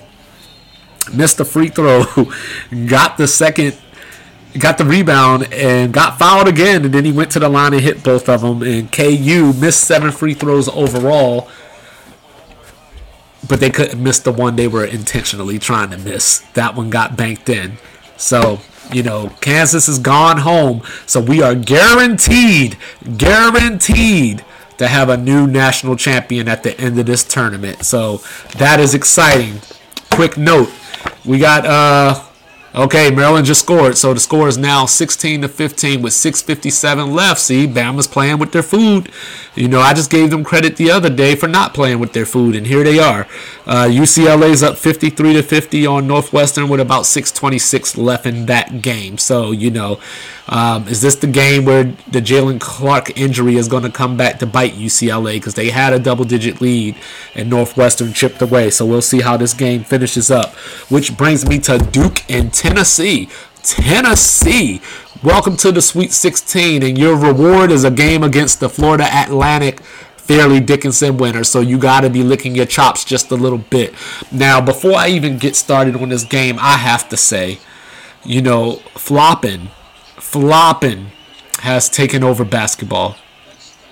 missed 1.12 1.38
the 1.38 1.44
free 1.44 1.68
throw, 1.68 2.04
got 2.86 3.16
the 3.16 3.26
second, 3.26 3.76
got 4.58 4.78
the 4.78 4.84
rebound, 4.84 5.52
and 5.52 5.92
got 5.92 6.18
fouled 6.18 6.48
again. 6.48 6.84
And 6.84 6.94
then 6.94 7.04
he 7.04 7.12
went 7.12 7.30
to 7.32 7.38
the 7.38 7.48
line 7.48 7.72
and 7.72 7.82
hit 7.82 8.02
both 8.02 8.28
of 8.28 8.42
them. 8.42 8.62
And 8.62 8.92
KU 8.92 9.52
missed 9.58 9.84
seven 9.84 10.10
free 10.12 10.34
throws 10.34 10.68
overall 10.68 11.48
but 13.48 13.60
they 13.60 13.70
couldn't 13.70 14.02
miss 14.02 14.18
the 14.18 14.32
one 14.32 14.56
they 14.56 14.68
were 14.68 14.84
intentionally 14.84 15.58
trying 15.58 15.90
to 15.90 15.98
miss. 15.98 16.40
That 16.54 16.74
one 16.74 16.90
got 16.90 17.16
banked 17.16 17.48
in. 17.48 17.78
So, 18.16 18.60
You 18.92 19.02
know, 19.02 19.30
Kansas 19.40 19.86
has 19.86 19.98
gone 19.98 20.38
home, 20.38 20.82
so 21.06 21.18
we 21.18 21.40
are 21.42 21.54
guaranteed, 21.54 22.76
guaranteed 23.16 24.44
to 24.76 24.88
have 24.88 25.08
a 25.08 25.16
new 25.16 25.46
national 25.46 25.96
champion 25.96 26.48
at 26.48 26.62
the 26.62 26.78
end 26.78 26.98
of 26.98 27.06
this 27.06 27.24
tournament. 27.24 27.84
So 27.84 28.18
that 28.58 28.80
is 28.80 28.94
exciting. 28.94 29.60
Quick 30.10 30.36
note, 30.36 30.70
we 31.24 31.38
got 31.38 31.64
uh 31.66 32.22
Okay, 32.76 33.08
Maryland 33.12 33.46
just 33.46 33.60
scored, 33.60 33.96
so 33.96 34.12
the 34.12 34.18
score 34.18 34.48
is 34.48 34.58
now 34.58 34.84
16 34.84 35.42
to 35.42 35.48
15 35.48 36.02
with 36.02 36.12
6:57 36.12 37.14
left. 37.14 37.40
See, 37.40 37.68
Bama's 37.68 38.08
playing 38.08 38.38
with 38.38 38.50
their 38.50 38.64
food. 38.64 39.10
You 39.54 39.68
know, 39.68 39.78
I 39.78 39.94
just 39.94 40.10
gave 40.10 40.30
them 40.30 40.42
credit 40.42 40.74
the 40.74 40.90
other 40.90 41.08
day 41.08 41.36
for 41.36 41.46
not 41.46 41.72
playing 41.72 42.00
with 42.00 42.14
their 42.14 42.26
food, 42.26 42.56
and 42.56 42.66
here 42.66 42.82
they 42.82 42.98
are. 42.98 43.28
Uh, 43.64 43.84
UCLA's 43.84 44.64
up 44.64 44.76
53 44.76 45.34
to 45.34 45.42
50 45.44 45.86
on 45.86 46.08
Northwestern 46.08 46.68
with 46.68 46.80
about 46.80 47.06
6:26 47.06 47.96
left 47.96 48.26
in 48.26 48.46
that 48.46 48.82
game. 48.82 49.18
So 49.18 49.52
you 49.52 49.70
know, 49.70 50.00
um, 50.48 50.88
is 50.88 51.00
this 51.00 51.14
the 51.14 51.28
game 51.28 51.64
where 51.64 51.84
the 52.10 52.20
Jaylen 52.20 52.60
Clark 52.60 53.16
injury 53.16 53.54
is 53.54 53.68
going 53.68 53.84
to 53.84 53.90
come 53.90 54.16
back 54.16 54.40
to 54.40 54.46
bite 54.46 54.72
UCLA 54.72 55.34
because 55.34 55.54
they 55.54 55.70
had 55.70 55.92
a 55.92 56.00
double-digit 56.00 56.60
lead 56.60 56.96
and 57.36 57.48
Northwestern 57.48 58.12
chipped 58.12 58.42
away. 58.42 58.70
So 58.70 58.84
we'll 58.84 59.00
see 59.00 59.20
how 59.20 59.36
this 59.36 59.54
game 59.54 59.84
finishes 59.84 60.28
up. 60.28 60.54
Which 60.90 61.16
brings 61.16 61.48
me 61.48 61.60
to 61.60 61.78
Duke 61.78 62.28
and. 62.28 62.52
Tennessee. 62.64 63.28
Tennessee. 63.62 64.80
Welcome 65.22 65.54
to 65.58 65.70
the 65.70 65.82
Sweet 65.82 66.12
16, 66.12 66.82
and 66.82 66.96
your 66.96 67.14
reward 67.14 67.70
is 67.70 67.84
a 67.84 67.90
game 67.90 68.22
against 68.22 68.58
the 68.58 68.70
Florida 68.70 69.06
Atlantic 69.12 69.80
Fairleigh 70.16 70.60
Dickinson 70.60 71.18
winner. 71.18 71.44
So 71.44 71.60
you 71.60 71.76
got 71.76 72.00
to 72.00 72.08
be 72.08 72.22
licking 72.22 72.54
your 72.54 72.64
chops 72.64 73.04
just 73.04 73.30
a 73.30 73.34
little 73.34 73.58
bit. 73.58 73.92
Now, 74.32 74.62
before 74.62 74.94
I 74.94 75.08
even 75.08 75.36
get 75.36 75.56
started 75.56 75.94
on 75.94 76.08
this 76.08 76.24
game, 76.24 76.56
I 76.58 76.78
have 76.78 77.06
to 77.10 77.18
say, 77.18 77.58
you 78.24 78.40
know, 78.40 78.76
flopping, 78.94 79.68
flopping 80.16 81.08
has 81.58 81.90
taken 81.90 82.24
over 82.24 82.46
basketball. 82.46 83.16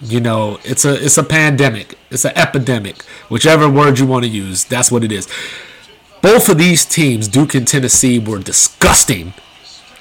You 0.01 0.21
know, 0.21 0.59
it's 0.65 0.87
a 0.87 0.95
it's 0.95 1.19
a 1.19 1.23
pandemic. 1.23 1.99
It's 2.11 2.25
an 2.25 2.33
epidemic. 2.37 3.03
Whichever 3.29 3.69
word 3.69 3.99
you 3.99 4.07
want 4.07 4.25
to 4.25 4.31
use, 4.31 4.65
that's 4.65 4.91
what 4.91 5.05
it 5.05 5.13
is. 5.13 5.29
Both 6.23 6.49
of 6.49 6.59
these 6.59 6.85
teams, 6.85 7.27
Duke 7.27 7.55
and 7.57 7.67
Tennessee, 7.67 8.21
were 8.21 8.39
disgusting. 8.39 9.35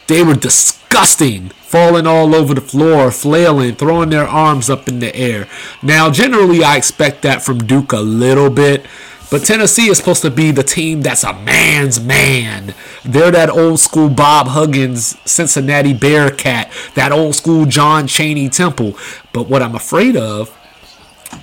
They 0.06 0.24
were 0.24 0.36
disgusting, 0.36 1.50
falling 1.50 2.06
all 2.06 2.36
over 2.36 2.54
the 2.54 2.62
floor, 2.62 3.10
flailing, 3.10 3.74
throwing 3.74 4.12
their 4.12 4.28
arms 4.28 4.70
up 4.70 4.88
in 4.88 5.00
the 5.00 5.16
air. 5.16 5.48
Now, 5.82 6.12
generally, 6.12 6.63
I 6.63 6.78
expect 6.78 7.24
that 7.24 7.42
from 7.42 7.66
Duke 7.66 7.92
a 7.92 8.00
little 8.00 8.51
bit. 8.51 8.86
But 9.32 9.46
Tennessee 9.46 9.88
is 9.88 9.98
supposed 9.98 10.22
to 10.22 10.30
be 10.30 10.51
the 10.51 10.62
team 10.62 11.01
that's 11.01 11.24
a 11.24 11.34
man's 11.34 12.00
man. 12.00 12.75
They're 13.04 13.32
that 13.32 13.50
old 13.50 13.80
school 13.80 14.10
Bob 14.10 14.48
Huggins, 14.48 15.18
Cincinnati 15.24 15.94
Bearcat, 15.94 16.70
that 16.96 17.13
old 17.13 17.34
school 17.36 17.66
John 17.66 18.08
Chaney 18.08 18.50
Temple. 18.50 18.96
But 19.32 19.48
what 19.48 19.63
I'm 19.63 19.74
afraid 19.74 20.18
of 20.18 20.56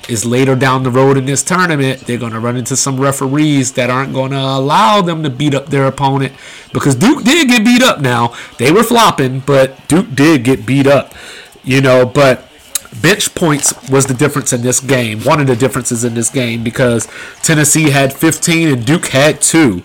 is 0.08 0.24
later 0.24 0.54
down 0.54 0.82
the 0.82 0.90
road 0.90 1.16
in 1.16 1.26
this 1.26 1.42
tournament, 1.42 2.00
they're 2.00 2.18
going 2.18 2.32
to 2.32 2.40
run 2.40 2.56
into 2.56 2.76
some 2.76 3.00
referees 3.00 3.72
that 3.72 3.90
aren't 3.90 4.12
going 4.12 4.30
to 4.30 4.38
allow 4.38 5.00
them 5.00 5.22
to 5.22 5.30
beat 5.30 5.54
up 5.54 5.66
their 5.66 5.86
opponent 5.86 6.32
because 6.72 6.94
Duke 6.94 7.24
did 7.24 7.48
get 7.48 7.64
beat 7.64 7.82
up 7.82 8.00
now. 8.00 8.34
They 8.58 8.72
were 8.72 8.82
flopping, 8.82 9.40
but 9.40 9.86
Duke 9.88 10.14
did 10.14 10.44
get 10.44 10.66
beat 10.66 10.86
up, 10.86 11.14
you 11.62 11.80
know, 11.80 12.06
but 12.06 12.48
bench 13.02 13.34
points 13.34 13.74
was 13.90 14.06
the 14.06 14.14
difference 14.14 14.52
in 14.52 14.62
this 14.62 14.80
game. 14.80 15.20
One 15.20 15.40
of 15.40 15.46
the 15.46 15.56
differences 15.56 16.04
in 16.04 16.14
this 16.14 16.30
game 16.30 16.64
because 16.64 17.06
Tennessee 17.42 17.90
had 17.90 18.12
15 18.12 18.68
and 18.68 18.86
Duke 18.86 19.06
had 19.06 19.40
2. 19.40 19.82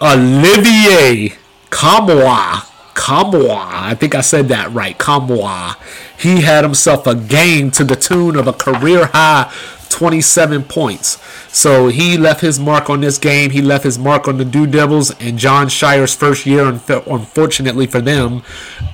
Olivier 0.00 1.36
Nkamhoua 1.70 2.73
Nkamhoua, 2.94 3.68
I 3.70 3.94
think 3.94 4.14
I 4.14 4.20
said 4.20 4.48
that 4.48 4.72
right, 4.72 4.96
Nkamhoua. 4.96 5.76
He 6.18 6.42
had 6.42 6.64
himself 6.64 7.06
a 7.06 7.14
game 7.14 7.70
to 7.72 7.84
the 7.84 7.96
tune 7.96 8.36
of 8.36 8.46
a 8.46 8.52
career 8.52 9.06
high 9.06 9.52
27 9.94 10.64
points. 10.64 11.22
So 11.56 11.86
he 11.86 12.18
left 12.18 12.40
his 12.40 12.58
mark 12.58 12.90
on 12.90 13.00
this 13.00 13.16
game. 13.16 13.50
He 13.50 13.62
left 13.62 13.84
his 13.84 13.96
mark 13.96 14.26
on 14.26 14.38
the 14.38 14.44
Dew 14.44 14.66
Devils, 14.66 15.12
and 15.20 15.38
Jon 15.38 15.68
Scheyer's 15.68 16.14
first 16.14 16.46
year, 16.46 16.66
unfortunately 16.66 17.86
for 17.86 18.00
them, 18.00 18.42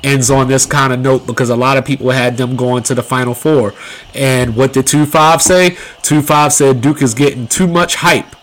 ends 0.05 0.31
on 0.31 0.49
this 0.49 0.67
kind 0.67 0.93
of 0.93 1.01
note 1.01 1.27
because 1.27 1.49
a 1.49 1.57
lot 1.57 1.79
of 1.79 1.87
people 1.87 2.11
had 2.11 2.37
them 2.37 2.57
going 2.57 2.83
to 2.83 2.95
the 2.95 3.03
Final 3.03 3.33
Four. 3.33 3.73
And 4.15 4.57
what 4.57 4.75
did 4.75 4.87
2 4.87 5.07
5 5.07 5.41
say? 5.41 5.77
2 6.03 6.21
5 6.21 6.53
said 6.53 6.81
Duke 6.83 7.01
is 7.01 7.15
getting 7.15 7.47
too 7.47 7.67
much 7.67 7.97
hype. 7.97 8.37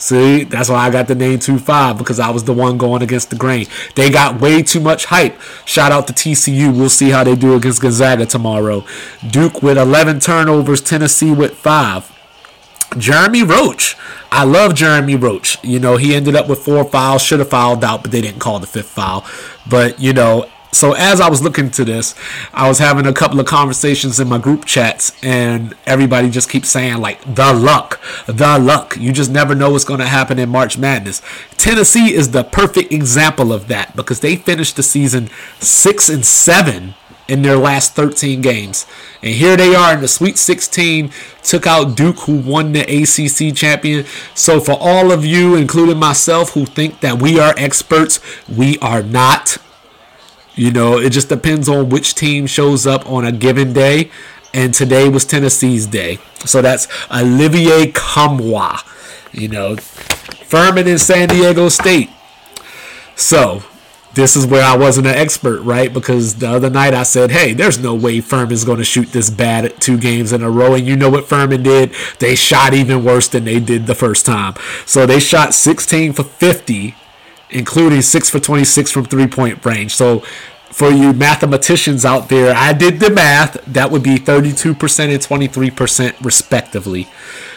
See, 0.00 0.44
that's 0.44 0.68
why 0.68 0.86
I 0.86 0.90
got 0.90 1.08
the 1.08 1.14
name 1.14 1.38
2-5 1.38 1.98
because 1.98 2.18
I 2.18 2.30
was 2.30 2.44
the 2.44 2.52
one 2.52 2.78
going 2.78 3.02
against 3.02 3.30
the 3.30 3.36
grain. 3.36 3.66
They 3.94 4.10
got 4.10 4.40
way 4.40 4.62
too 4.62 4.80
much 4.80 5.04
hype. 5.06 5.38
Shout 5.66 5.92
out 5.92 6.06
to 6.06 6.12
TCU. 6.12 6.76
We'll 6.76 6.88
see 6.88 7.10
how 7.10 7.22
they 7.22 7.36
do 7.36 7.54
against 7.54 7.82
Gonzaga 7.82 8.26
tomorrow. 8.26 8.84
Duke 9.30 9.62
with 9.62 9.76
11 9.76 10.20
turnovers, 10.20 10.80
Tennessee 10.80 11.32
with 11.32 11.54
5. 11.54 12.16
Jeremy 12.98 13.42
Roach. 13.42 13.96
I 14.32 14.44
love 14.44 14.74
Jeremy 14.74 15.16
Roach. 15.16 15.62
You 15.62 15.78
know, 15.78 15.96
he 15.96 16.14
ended 16.14 16.34
up 16.34 16.48
with 16.48 16.60
four 16.60 16.84
fouls, 16.84 17.22
should 17.22 17.40
have 17.40 17.50
fouled 17.50 17.84
out, 17.84 18.02
but 18.02 18.10
they 18.10 18.20
didn't 18.20 18.40
call 18.40 18.58
the 18.58 18.66
fifth 18.66 18.88
foul. 18.88 19.24
But, 19.68 20.00
you 20.00 20.12
know, 20.12 20.48
so 20.72 20.92
as 20.92 21.20
I 21.20 21.28
was 21.28 21.42
looking 21.42 21.70
to 21.72 21.84
this, 21.84 22.14
I 22.52 22.68
was 22.68 22.78
having 22.78 23.06
a 23.06 23.12
couple 23.12 23.40
of 23.40 23.46
conversations 23.46 24.20
in 24.20 24.28
my 24.28 24.38
group 24.38 24.64
chats, 24.64 25.12
and 25.22 25.74
everybody 25.86 26.30
just 26.30 26.48
keeps 26.48 26.68
saying 26.68 26.98
like 26.98 27.22
the 27.34 27.52
luck, 27.52 28.00
the 28.26 28.58
luck. 28.58 28.96
You 28.96 29.12
just 29.12 29.30
never 29.30 29.54
know 29.54 29.70
what's 29.70 29.84
going 29.84 30.00
to 30.00 30.06
happen 30.06 30.38
in 30.38 30.48
March 30.48 30.78
Madness. 30.78 31.22
Tennessee 31.56 32.14
is 32.14 32.30
the 32.30 32.44
perfect 32.44 32.92
example 32.92 33.52
of 33.52 33.68
that 33.68 33.96
because 33.96 34.20
they 34.20 34.36
finished 34.36 34.76
the 34.76 34.82
season 34.82 35.28
six 35.58 36.08
and 36.08 36.24
seven 36.24 36.94
in 37.30 37.42
their 37.42 37.56
last 37.56 37.94
13 37.94 38.40
games. 38.40 38.86
And 39.22 39.34
here 39.34 39.56
they 39.56 39.74
are 39.74 39.94
in 39.94 40.00
the 40.00 40.08
Sweet 40.08 40.36
16, 40.36 41.12
took 41.42 41.66
out 41.66 41.96
Duke, 41.96 42.18
who 42.20 42.38
won 42.38 42.72
the 42.72 42.80
ACC 42.80 43.54
champion. 43.56 44.04
So, 44.34 44.60
for 44.60 44.76
all 44.78 45.12
of 45.12 45.24
you, 45.24 45.54
including 45.54 45.98
myself, 45.98 46.54
who 46.54 46.66
think 46.66 47.00
that 47.00 47.22
we 47.22 47.38
are 47.38 47.54
experts, 47.56 48.18
we 48.48 48.78
are 48.78 49.02
not. 49.02 49.58
You 50.54 50.70
know, 50.72 50.98
it 50.98 51.10
just 51.10 51.28
depends 51.28 51.68
on 51.68 51.88
which 51.88 52.14
team 52.14 52.46
shows 52.46 52.86
up 52.86 53.08
on 53.08 53.24
a 53.24 53.32
given 53.32 53.72
day. 53.72 54.10
And 54.52 54.74
today 54.74 55.08
was 55.08 55.24
Tennessee's 55.24 55.86
day. 55.86 56.18
So 56.44 56.60
that's 56.60 56.88
Olivier 57.10 57.92
Nkamhoua. 57.92 58.80
You 59.32 59.48
know, 59.48 59.76
Furman 59.76 60.88
in 60.88 60.98
San 60.98 61.28
Diego 61.28 61.68
State. 61.68 62.10
So 63.14 63.62
this 64.14 64.34
is 64.34 64.46
where 64.46 64.64
I 64.64 64.76
wasn't 64.76 65.06
an 65.06 65.14
expert, 65.14 65.60
right? 65.60 65.92
Because 65.92 66.36
the 66.36 66.48
other 66.48 66.68
night 66.68 66.94
I 66.94 67.04
said, 67.04 67.30
hey, 67.30 67.52
there's 67.52 67.78
no 67.78 67.94
way 67.94 68.20
Furman's 68.20 68.64
going 68.64 68.78
to 68.78 68.84
shoot 68.84 69.12
this 69.12 69.30
bad 69.30 69.64
at 69.64 69.80
two 69.80 69.98
games 69.98 70.32
in 70.32 70.42
a 70.42 70.50
row. 70.50 70.74
And 70.74 70.86
you 70.86 70.96
know 70.96 71.10
what 71.10 71.28
Furman 71.28 71.62
did? 71.62 71.94
They 72.18 72.34
shot 72.34 72.74
even 72.74 73.04
worse 73.04 73.28
than 73.28 73.44
they 73.44 73.60
did 73.60 73.86
the 73.86 73.94
first 73.94 74.26
time. 74.26 74.54
So 74.84 75.06
they 75.06 75.20
shot 75.20 75.54
16 75.54 76.14
for 76.14 76.24
50 76.24 76.96
including 77.50 78.02
6 78.02 78.30
for 78.30 78.40
26 78.40 78.90
from 78.90 79.04
three 79.04 79.26
point 79.26 79.64
range. 79.64 79.94
So 79.94 80.20
for 80.70 80.90
you 80.90 81.12
mathematicians 81.12 82.04
out 82.04 82.28
there, 82.28 82.54
I 82.56 82.72
did 82.72 83.00
the 83.00 83.10
math. 83.10 83.62
That 83.64 83.90
would 83.90 84.02
be 84.02 84.16
32% 84.16 84.64
and 85.12 85.20
23% 85.20 86.24
respectively. 86.24 87.08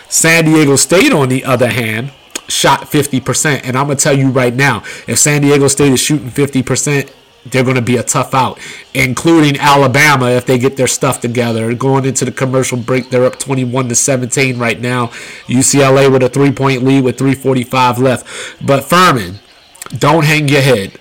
San 0.10 0.46
Diego 0.46 0.76
State, 0.76 1.12
on 1.12 1.30
the 1.30 1.46
other 1.46 1.70
hand, 1.70 2.12
shot 2.48 2.82
50%. 2.82 3.62
And 3.64 3.78
I'm 3.78 3.86
going 3.86 3.98
to 3.98 4.04
tell 4.04 4.18
you 4.18 4.30
right 4.30 4.54
now, 4.54 4.84
if 5.08 5.18
San 5.18 5.42
Diego 5.42 5.68
State 5.68 5.94
is 5.94 6.00
shooting 6.00 6.30
50%, 6.30 7.12
they're 7.46 7.64
going 7.64 7.76
to 7.76 7.82
be 7.82 7.98
a 7.98 8.04
tough 8.04 8.34
out, 8.34 8.58
including 8.94 9.60
Alabama 9.60 10.30
if 10.30 10.46
they 10.46 10.58
get 10.58 10.78
their 10.78 10.88
stuff 10.88 11.20
together. 11.20 11.74
Going 11.74 12.06
into 12.06 12.26
the 12.26 12.32
commercial 12.32 12.78
break, 12.78 13.10
they're 13.10 13.26
up 13.26 13.38
21 13.38 13.90
to 13.90 13.96
17 13.96 14.58
right 14.58 14.80
now. 14.80 15.08
UCLA 15.48 16.12
with 16.12 16.24
a 16.24 16.30
three 16.30 16.52
point 16.52 16.84
lead 16.84 17.04
with 17.04 17.18
3:45 17.18 17.98
left. 17.98 18.66
But 18.66 18.86
Furman, 18.86 19.40
don't 19.98 20.26
hang 20.26 20.48
your 20.48 20.62
head. 20.62 20.98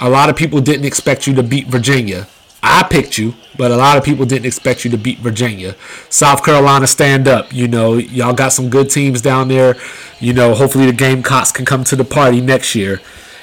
A 0.00 0.08
lot 0.08 0.28
of 0.28 0.36
people 0.36 0.60
didn't 0.60 0.84
expect 0.84 1.26
you 1.26 1.34
to 1.34 1.42
beat 1.42 1.66
Virginia. 1.66 2.26
I 2.62 2.82
picked 2.82 3.18
you, 3.18 3.34
but 3.56 3.70
a 3.70 3.76
lot 3.76 3.98
of 3.98 4.04
people 4.04 4.26
didn't 4.26 4.46
expect 4.46 4.84
you 4.84 4.90
to 4.90 4.98
beat 4.98 5.18
Virginia. 5.18 5.76
South 6.08 6.44
Carolina, 6.44 6.86
stand 6.86 7.28
up. 7.28 7.52
You 7.52 7.68
know, 7.68 7.94
y'all 7.94 8.34
got 8.34 8.52
some 8.52 8.68
good 8.68 8.90
teams 8.90 9.22
down 9.22 9.48
there. 9.48 9.76
You 10.20 10.32
know, 10.32 10.54
hopefully 10.54 10.86
the 10.86 10.92
Gamecocks 10.92 11.52
can 11.52 11.64
come 11.64 11.84
to 11.84 11.96
the 11.96 12.04
party 12.04 12.40
next 12.40 12.74
year. 12.74 13.00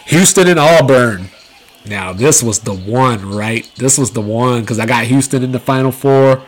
Houston 0.07 0.47
and 0.47 0.59
Auburn. 0.59 1.29
Now, 1.85 2.13
this 2.13 2.43
was 2.43 2.59
the 2.59 2.73
one, 2.73 3.29
right? 3.29 3.69
This 3.77 3.97
was 3.97 4.11
the 4.11 4.21
one 4.21 4.61
because 4.61 4.79
I 4.79 4.85
got 4.85 5.05
Houston 5.05 5.43
in 5.43 5.51
the 5.51 5.59
Final 5.59 5.91
Four. 5.91 6.43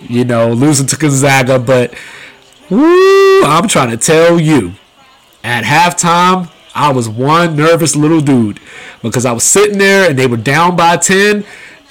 You 0.00 0.24
know, 0.24 0.52
losing 0.52 0.86
to 0.88 0.96
Gonzaga, 0.96 1.58
but 1.58 1.94
woo, 2.68 3.44
I'm 3.44 3.68
trying 3.68 3.90
to 3.90 3.96
tell 3.96 4.40
you, 4.40 4.72
at 5.44 5.64
halftime, 5.64 6.50
I 6.74 6.92
was 6.92 7.08
one 7.08 7.56
nervous 7.56 7.96
little 7.96 8.20
dude 8.20 8.60
because 9.02 9.26
I 9.26 9.32
was 9.32 9.44
sitting 9.44 9.78
there 9.78 10.08
and 10.08 10.18
they 10.18 10.26
were 10.26 10.36
down 10.36 10.76
by 10.76 10.96
10 10.96 11.44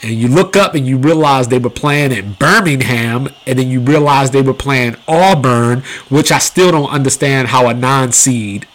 and 0.04 0.12
you 0.12 0.28
look 0.28 0.56
up 0.56 0.74
and 0.74 0.88
you 0.88 0.98
realize 0.98 1.48
they 1.48 1.60
were 1.60 1.70
playing 1.70 2.12
at 2.12 2.40
Birmingham 2.40 3.30
and 3.46 3.60
then 3.60 3.70
you 3.70 3.80
realize 3.80 4.32
they 4.32 4.42
were 4.42 4.54
playing 4.54 4.96
Auburn, 5.08 5.84
which 6.10 6.32
I 6.32 6.40
still 6.40 6.72
don't 6.72 6.90
understand 6.90 7.50
how 7.50 7.68
a 7.68 7.74
non 7.74 8.12
seed 8.12 8.68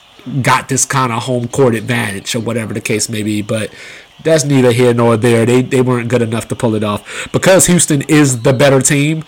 got 0.42 0.68
this 0.68 0.84
kind 0.84 1.12
of 1.12 1.25
home 1.25 1.48
court 1.48 1.75
advantage 1.75 2.34
or 2.34 2.40
whatever 2.40 2.72
the 2.75 2.80
case 2.80 3.08
may 3.08 3.22
be. 3.25 3.42
But 3.42 3.72
that's 4.22 4.44
neither 4.44 4.70
here 4.70 4.94
nor 4.94 5.16
there. 5.16 5.44
They 5.44 5.62
they 5.62 5.82
weren't 5.82 6.08
good 6.08 6.22
enough 6.22 6.46
to 6.48 6.56
pull 6.56 6.76
it 6.76 6.84
off 6.84 7.28
because 7.32 7.66
Houston 7.66 8.02
is 8.02 8.42
the 8.42 8.52
better 8.52 8.80
team. 8.80 9.25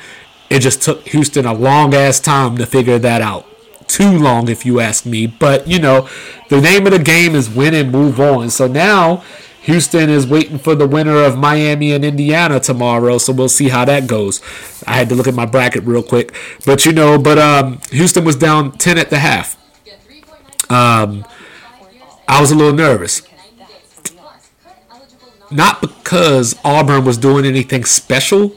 It 0.51 0.61
just 0.61 0.83
took 0.83 1.07
Houston 1.09 1.47
a 1.47 1.53
long 1.53 1.95
ass 1.95 2.21
time 2.21 2.57
to 2.59 2.67
figure 2.67 2.99
that 3.01 3.23
out. 3.23 3.48
Too 3.89 4.19
long, 4.19 4.49
if 4.49 4.65
you 4.65 4.81
ask 4.81 5.05
me. 5.05 5.27
But 5.27 5.67
you 5.67 5.81
know, 5.81 6.09
the 6.49 6.61
name 6.61 6.87
of 6.87 6.93
the 6.93 6.99
game 6.99 7.35
is 7.35 7.51
win 7.51 7.75
and 7.75 7.91
move 7.91 8.21
on. 8.21 8.51
So 8.51 8.69
now 8.69 9.25
Houston 9.63 10.09
is 10.09 10.27
waiting 10.27 10.59
for 10.59 10.75
the 10.75 10.87
winner 10.87 11.17
of 11.25 11.37
Miami 11.37 11.93
and 11.93 12.05
Indiana 12.05 12.61
tomorrow, 12.61 13.19
so 13.19 13.33
we'll 13.33 13.49
see 13.49 13.69
how 13.69 13.85
that 13.85 14.07
goes. 14.07 14.41
I 14.87 14.93
had 14.93 15.09
to 15.11 15.15
look 15.15 15.27
at 15.27 15.35
my 15.35 15.45
bracket 15.45 15.85
real 15.85 16.03
quick, 16.03 16.35
but 16.65 16.87
you 16.87 16.93
know, 16.93 17.19
but 17.19 17.39
um, 17.39 17.81
Houston 17.91 18.25
was 18.25 18.37
down 18.37 18.73
ten 18.79 18.97
at 18.97 19.11
the 19.11 19.19
half. 19.19 19.57
Um, 20.71 21.25
I 22.27 22.41
was 22.41 22.51
a 22.51 22.55
little 22.55 22.73
nervous. 22.73 23.23
Not 25.51 25.81
because 25.81 26.57
Auburn 26.65 27.05
was 27.05 27.17
doing 27.17 27.47
anything 27.47 27.85
special, 27.85 28.53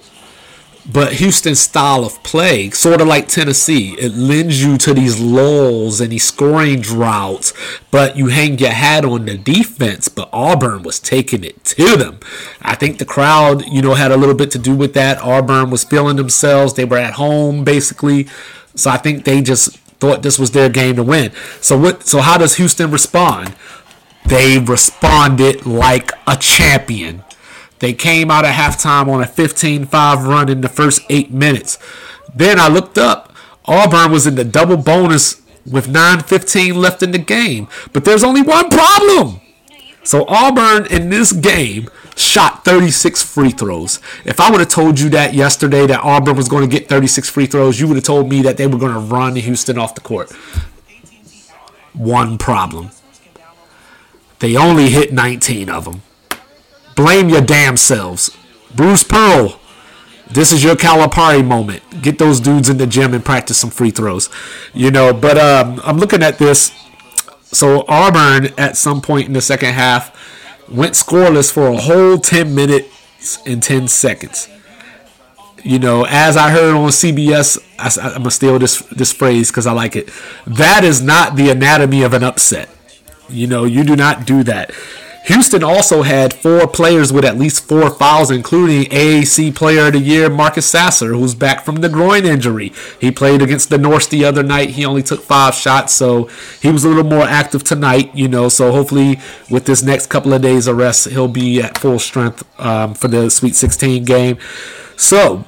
but 0.90 1.14
Houston's 1.14 1.60
style 1.60 2.04
of 2.04 2.22
play, 2.24 2.70
sort 2.72 3.02
of 3.02 3.08
like 3.08 3.28
Tennessee, 3.28 3.94
it 4.00 4.14
lends 4.14 4.64
you 4.64 4.78
to 4.80 4.94
these 4.94 5.20
lulls 5.20 6.02
and 6.02 6.12
these 6.12 6.24
scoring 6.24 6.82
droughts, 6.82 7.54
but 7.92 8.18
you 8.18 8.28
hang 8.28 8.58
your 8.58 8.72
hat 8.72 9.06
on 9.06 9.26
the 9.26 9.38
defense. 9.38 10.08
But 10.08 10.30
Auburn 10.34 10.84
was 10.84 11.00
taking 11.00 11.44
it 11.44 11.64
to 11.66 11.96
them. 11.98 12.20
I 12.62 12.76
think 12.76 12.98
the 12.98 13.06
crowd, 13.06 13.66
you 13.68 13.82
know, 13.82 13.94
had 13.94 14.12
a 14.12 14.18
little 14.18 14.36
bit 14.36 14.52
to 14.52 14.60
do 14.60 14.76
with 14.76 14.94
that. 14.96 15.20
Auburn 15.20 15.70
was 15.70 15.84
feeling 15.84 16.18
themselves. 16.18 16.74
They 16.74 16.86
were 16.86 16.98
at 16.98 17.14
home, 17.14 17.64
basically. 17.64 18.28
So 18.76 18.90
I 18.90 18.98
think 18.98 19.26
they 19.26 19.42
just 19.42 19.78
thought 20.00 20.24
this 20.24 20.40
was 20.40 20.52
their 20.52 20.70
game 20.70 20.96
to 20.96 21.04
win. 21.04 21.32
So 21.62 21.78
what? 21.78 22.08
So 22.08 22.22
how 22.22 22.38
does 22.38 22.56
Houston 22.56 22.90
respond? 22.90 23.56
They 24.26 24.58
responded 24.58 25.66
like 25.66 26.12
a 26.28 26.38
champion. 26.38 27.24
They 27.82 27.94
came 27.94 28.30
out 28.30 28.46
of 28.46 28.52
halftime 28.52 29.08
on 29.08 29.22
a 29.22 29.28
15 29.28 29.86
5 29.86 30.24
run 30.26 30.50
in 30.50 30.62
the 30.62 30.70
first 30.70 31.02
eight 31.10 31.32
minutes. 31.32 31.80
Then 32.34 32.60
I 32.60 32.68
looked 32.68 32.98
up. 32.98 33.34
Auburn 33.66 34.12
was 34.12 34.28
in 34.28 34.36
the 34.36 34.44
double 34.44 34.78
bonus 34.78 35.42
with 35.70 35.88
9.15 35.88 36.76
left 36.76 37.04
in 37.04 37.12
the 37.12 37.18
game. 37.18 37.68
But 37.92 38.06
there's 38.06 38.24
only 38.24 38.44
one 38.44 38.70
problem. 38.70 39.42
So 40.04 40.26
Auburn 40.28 40.86
in 40.92 41.10
this 41.10 41.32
game 41.32 41.90
shot 42.16 42.64
36 42.66 43.24
free 43.24 43.50
throws. 43.50 44.00
If 44.26 44.40
I 44.40 44.52
would 44.52 44.60
have 44.60 44.70
told 44.70 45.00
you 45.00 45.10
that 45.10 45.34
yesterday 45.34 45.88
that 45.88 46.02
Auburn 46.02 46.36
was 46.36 46.50
going 46.50 46.68
to 46.68 46.80
get 46.80 46.88
36 46.88 47.30
free 47.30 47.48
throws, 47.48 47.80
you 47.80 47.88
would 47.88 47.98
have 47.98 48.04
told 48.04 48.30
me 48.30 48.44
that 48.44 48.58
they 48.58 48.68
were 48.68 48.78
going 48.78 48.94
to 48.94 49.00
run 49.00 49.36
Houston 49.36 49.80
off 49.80 49.96
the 49.96 50.02
court. 50.02 50.32
One 51.94 52.38
problem. 52.38 52.92
They 54.40 54.56
only 54.56 54.90
hit 54.90 55.14
19 55.14 55.70
of 55.70 55.86
them. 55.86 56.02
Blame 56.96 57.30
your 57.30 57.42
damn 57.42 57.78
selves. 57.78 58.36
Bruce 58.76 59.04
Pearl, 59.04 59.60
this 60.30 60.52
is 60.52 60.64
your 60.64 60.76
Calipari 60.76 61.46
moment. 61.46 61.84
Get 62.02 62.18
those 62.18 62.40
dudes 62.40 62.70
in 62.70 62.78
the 62.78 62.88
gym 62.88 63.14
and 63.14 63.24
practice 63.24 63.58
some 63.58 63.70
free 63.70 63.92
throws. 63.92 64.30
You 64.74 64.92
know, 64.92 65.14
but 65.14 65.38
um, 65.38 65.82
I'm 65.84 65.98
looking 65.98 66.24
at 66.24 66.38
this. 66.38 66.72
So 67.46 67.84
Auburn, 67.88 68.54
at 68.58 68.78
some 68.78 69.02
point 69.02 69.28
in 69.28 69.34
the 69.34 69.42
second 69.42 69.74
half, 69.74 70.16
went 70.70 70.94
scoreless 70.94 71.52
for 71.52 71.68
a 71.68 71.78
whole 71.78 72.18
10 72.18 72.56
minutes 72.56 73.40
and 73.46 73.62
10 73.62 73.88
seconds. 73.90 74.48
You 75.64 75.78
know, 75.78 76.06
as 76.10 76.38
I 76.38 76.50
heard 76.50 76.76
on 76.76 76.90
CBS, 76.90 77.60
I, 77.78 78.16
am 78.16 78.20
gonna 78.20 78.32
steal 78.32 78.58
this 78.58 78.80
this 78.86 79.12
phrase 79.12 79.52
because 79.52 79.68
I 79.68 79.74
like 79.74 79.96
it. 79.96 80.10
That 80.48 80.84
is 80.84 81.02
not 81.02 81.36
the 81.36 81.52
anatomy 81.52 82.02
of 82.02 82.14
an 82.14 82.24
upset. 82.24 82.68
You 83.30 83.46
know, 83.46 83.66
you 83.66 83.84
do 83.84 83.96
not 83.96 84.26
do 84.26 84.44
that. 84.44 84.72
Houston 85.32 85.64
also 85.64 86.02
had 86.02 86.34
four 86.34 86.68
players 86.68 87.14
with 87.14 87.24
at 87.24 87.38
least 87.38 87.66
four 87.66 87.90
fouls, 87.90 88.30
including 88.30 88.84
AAC 88.92 89.56
Player 89.56 89.88
of 89.88 89.94
the 89.94 90.00
Year 90.00 90.30
Marcus 90.30 90.66
Sasser, 90.66 91.14
who's 91.14 91.36
back 91.36 91.64
from 91.64 91.78
the 91.78 91.88
groin 91.88 92.26
injury. 92.26 92.74
He 93.00 93.12
played 93.12 93.42
against 93.42 93.70
the 93.70 93.78
North 93.78 94.10
the 94.10 94.26
other 94.26 94.44
night. 94.44 94.72
He 94.72 94.84
only 94.84 95.02
took 95.02 95.22
five 95.22 95.56
shots, 95.56 95.94
so 95.94 96.26
he 96.62 96.70
was 96.70 96.84
a 96.84 96.90
little 96.90 97.06
more 97.06 97.24
active 97.24 97.64
tonight, 97.64 98.14
you 98.14 98.28
know. 98.28 98.50
So 98.50 98.74
hopefully, 98.74 99.22
with 99.50 99.66
this 99.66 99.82
next 99.82 100.08
couple 100.08 100.34
of 100.34 100.42
days 100.42 100.68
of 100.68 100.76
rest, 100.76 101.08
he'll 101.08 101.30
be 101.30 101.62
at 101.62 101.78
full 101.78 102.00
strength 102.00 102.44
um, 102.60 102.94
for 102.94 103.08
the 103.08 103.30
Sweet 103.30 103.56
16 103.56 104.04
game. 104.04 104.38
So, 104.98 105.46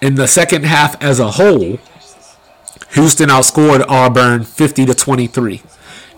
in 0.00 0.14
the 0.14 0.26
second 0.26 0.64
half 0.64 1.00
as 1.02 1.20
a 1.20 1.32
whole, 1.32 1.78
Houston 2.92 3.28
outscored 3.28 3.84
Auburn 3.86 4.44
50 4.44 4.86
to 4.86 4.94
23 4.94 5.62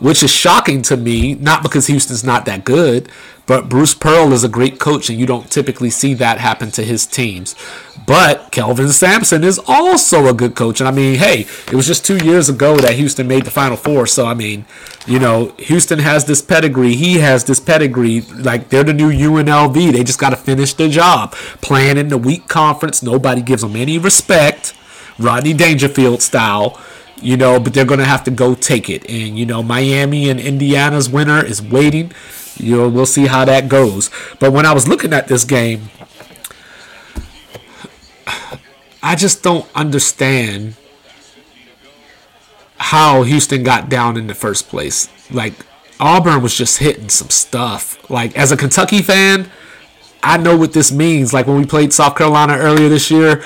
which 0.03 0.21
is 0.25 0.33
shocking 0.33 0.83
to 0.83 0.97
me, 0.97 1.35
not 1.37 1.63
because 1.63 1.87
Houston's 1.87 2.25
not 2.25 2.45
that 2.45 2.65
good, 2.65 3.09
but 3.47 3.69
Bruce 3.69 3.95
Pearl 3.95 4.33
is 4.33 4.43
a 4.43 4.49
great 4.49 4.81
coach, 4.81 5.09
and 5.09 5.19
you 5.19 5.27
don't 5.27 5.49
typically 5.49 5.91
see 5.91 6.13
that 6.15 6.39
happen 6.39 6.73
to 6.73 6.83
his 6.83 7.07
teams. 7.07 7.55
But 8.05 8.51
Kelvin 8.51 8.89
Sampson 8.89 9.45
is 9.45 9.61
also 9.69 10.27
a 10.27 10.35
good 10.35 10.57
coach. 10.57 10.81
And 10.81 10.89
I 10.89 10.91
mean, 10.91 11.19
hey, 11.19 11.43
it 11.69 11.75
was 11.75 11.87
just 11.87 12.05
two 12.05 12.17
years 12.17 12.49
ago 12.49 12.77
that 12.79 12.95
Houston 12.95 13.29
made 13.29 13.45
the 13.45 13.53
Final 13.53 13.77
Four. 13.77 14.09
So, 14.09 14.27
I 14.27 14.35
mean, 14.35 14.65
you 15.07 15.21
know, 15.21 15.55
Houston 15.59 16.01
has 16.01 16.25
this 16.25 16.43
pedigree. 16.43 16.97
He 16.97 17.19
has 17.19 17.45
this 17.45 17.61
pedigree. 17.61 18.23
Like, 18.23 18.71
they're 18.71 18.83
the 18.83 18.93
new 18.93 19.13
UNLV. 19.13 19.93
They 19.93 20.03
just 20.03 20.19
got 20.19 20.31
to 20.31 20.37
finish 20.37 20.75
the 20.75 20.89
job. 20.89 21.33
Playing 21.61 21.97
in 21.97 22.09
the 22.09 22.19
weak 22.19 22.49
conference, 22.49 23.05
nobody 23.05 23.41
gives 23.41 23.63
them 23.63 23.77
any 23.77 23.99
respect. 23.99 24.75
Rodney 25.17 25.53
Dangerfield 25.53 26.23
style 26.23 26.81
you 27.23 27.37
know, 27.37 27.61
but 27.61 27.75
they're 27.75 27.85
going 27.85 28.01
to 28.01 28.07
have 28.07 28.25
to 28.25 28.31
go 28.31 28.55
take 28.55 28.91
it. 28.91 29.09
And, 29.09 29.39
you 29.39 29.47
know, 29.47 29.63
Miami 29.63 30.29
and 30.29 30.41
Indiana's 30.41 31.09
winner 31.09 31.45
is 31.45 31.63
waiting. 31.63 32.13
You 32.57 32.77
know, 32.77 32.89
we'll 32.89 33.07
see 33.07 33.27
how 33.27 33.45
that 33.45 33.69
goes. 33.69 34.11
But 34.39 34.53
when 34.53 34.67
I 34.67 34.73
was 34.73 34.89
looking 34.89 35.13
at 35.13 35.29
this 35.29 35.45
game, 35.45 35.91
I 39.03 39.17
just 39.17 39.43
don't 39.43 39.67
understand 39.75 40.77
how 42.77 43.23
Houston 43.23 43.63
got 43.63 43.89
down 43.89 44.17
in 44.17 44.27
the 44.27 44.35
first 44.35 44.69
place. 44.69 45.09
Like, 45.31 45.55
Auburn 45.99 46.43
was 46.43 46.55
just 46.55 46.79
hitting 46.79 47.09
some 47.09 47.31
stuff. 47.31 48.11
Like, 48.11 48.37
as 48.37 48.53
a 48.53 48.57
Kentucky 48.57 49.03
fan, 49.03 49.51
I 50.23 50.37
know 50.37 50.57
what 50.57 50.73
this 50.73 50.93
means. 50.93 51.33
Like, 51.33 51.47
when 51.47 51.57
we 51.57 51.67
played 51.67 51.93
South 51.93 52.17
Carolina 52.17 52.57
earlier 52.57 52.89
this 52.89 53.11
year, 53.11 53.43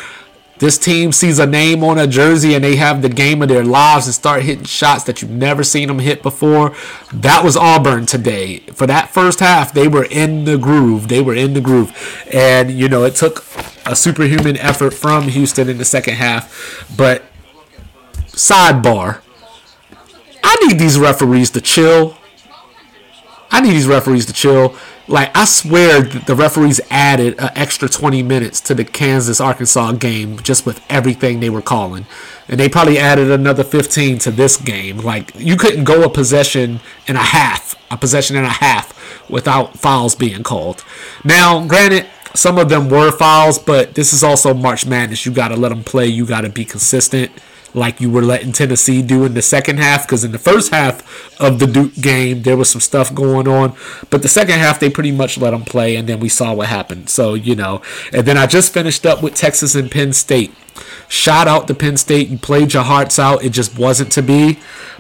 this 0.59 0.79
team 0.79 1.13
sees 1.13 1.39
a 1.39 1.47
name 1.47 1.85
on 1.85 1.99
a 1.99 2.07
jersey 2.07 2.55
and 2.55 2.65
they 2.65 2.77
have 2.77 3.03
the 3.03 3.09
game 3.09 3.43
of 3.43 3.49
their 3.49 3.65
lives 3.65 4.07
and 4.07 4.15
start 4.15 4.43
hitting 4.43 4.65
shots 4.65 5.05
that 5.05 5.21
you've 5.21 5.31
never 5.31 5.63
seen 5.63 5.89
them 5.89 5.99
hit 5.99 6.23
before. 6.23 6.75
That 7.13 7.45
was 7.45 7.57
Auburn 7.57 8.07
today. 8.07 8.61
For 8.73 8.87
that 8.87 9.11
first 9.11 9.41
half, 9.41 9.73
they 9.73 9.87
were 9.87 10.05
in 10.05 10.45
the 10.45 10.57
groove. 10.57 11.09
They 11.09 11.21
were 11.21 11.35
in 11.35 11.53
the 11.53 11.61
groove. 11.61 11.93
And, 12.33 12.71
you 12.71 12.89
know, 12.89 13.05
it 13.05 13.15
took 13.15 13.45
a 13.85 13.95
superhuman 13.95 14.57
effort 14.57 14.95
from 14.95 15.29
Houston 15.29 15.69
in 15.69 15.77
the 15.77 15.85
second 15.85 16.15
half. 16.15 16.87
But, 16.97 17.23
sidebar, 18.29 19.21
I 20.43 20.57
need 20.67 20.79
these 20.79 20.99
referees 20.99 21.51
to 21.51 21.61
chill. 21.61 22.17
I 23.51 23.61
need 23.61 23.73
these 23.73 23.87
referees 23.87 24.25
to 24.27 24.33
chill 24.33 24.77
like 25.09 25.37
I 25.37 25.45
swear 25.45 26.03
the 26.03 26.35
referees 26.35 26.81
added 26.91 27.39
an 27.39 27.51
extra 27.55 27.89
20 27.89 28.23
minutes 28.23 28.61
to 28.63 28.75
the 28.75 28.85
Kansas 28.85 29.41
Arkansas 29.41 29.93
game 29.93 30.39
just 30.41 30.67
with 30.67 30.85
everything 30.91 31.41
they 31.41 31.51
were 31.51 31.63
calling. 31.63 32.07
And 32.49 32.59
they 32.59 32.69
probably 32.69 32.99
added 32.99 33.31
another 33.31 33.65
15 33.65 34.19
to 34.21 34.31
this 34.31 34.57
game. 34.57 34.99
Like 34.99 35.33
you 35.37 35.57
couldn't 35.57 35.85
go 35.85 36.03
a 36.03 36.11
possession 36.11 36.81
and 37.07 37.17
a 37.17 37.23
half, 37.23 37.75
a 37.91 37.97
possession 37.97 38.37
and 38.37 38.47
a 38.47 38.51
half 38.51 39.31
without 39.31 39.79
fouls 39.79 40.15
being 40.15 40.43
called. 40.43 40.85
Now, 41.25 41.67
granted, 41.67 42.07
some 42.35 42.59
of 42.59 42.69
them 42.69 42.89
were 42.89 43.11
fouls, 43.13 43.59
but 43.59 43.95
this 43.95 44.13
is 44.13 44.23
also 44.23 44.55
March 44.55 44.87
Madness. 44.87 45.25
You 45.25 45.33
got 45.33 45.49
to 45.49 45.57
let 45.57 45.71
them 45.71 45.85
play. 45.85 46.07
You 46.07 46.27
got 46.27 46.43
to 46.43 46.51
be 46.51 46.65
consistent 46.65 47.33
like 47.77 48.01
you 48.01 48.11
were 48.11 48.23
letting 48.23 48.53
Tennessee 48.53 49.03
do 49.03 49.25
in 49.25 49.35
the 49.35 49.43
second 49.43 49.79
half. 49.79 50.07
Because 50.07 50.25
in 50.25 50.33
the 50.33 50.39
first 50.39 50.73
half 50.73 51.41
of 51.41 51.59
the 51.59 51.67
Duke 51.67 51.95
game, 51.95 52.43
there 52.43 52.57
was 52.57 52.71
some 52.71 52.81
stuff 52.81 53.15
going 53.15 53.47
on. 53.47 53.77
But 54.11 54.23
the 54.23 54.29
second 54.29 54.59
half, 54.59 54.81
they 54.81 54.91
pretty 54.91 55.13
much 55.13 55.39
let 55.39 55.51
them 55.51 55.63
play, 55.63 55.97
and 55.97 56.09
then 56.09 56.19
we 56.19 56.29
saw 56.29 56.55
what 56.55 56.69
happened. 56.69 57.11
So, 57.11 57.35
you 57.35 57.55
know. 57.55 57.83
And 58.13 58.27
then 58.27 58.37
I 58.37 58.47
just 58.47 58.73
finished 58.73 59.07
up 59.07 59.23
with 59.23 59.35
Texas 59.35 59.75
and 59.75 59.91
Penn 59.91 60.13
State. 60.13 60.55
Shout 61.09 61.47
out 61.47 61.69
to 61.69 61.75
Penn 61.75 61.97
State. 61.97 62.29
You 62.29 62.39
played 62.39 62.75
your 62.75 62.83
hearts 62.83 63.19
out. 63.19 63.45
It 63.45 63.51
just 63.51 63.79
wasn't 63.79 64.11
to 64.13 64.23
be. 64.23 64.59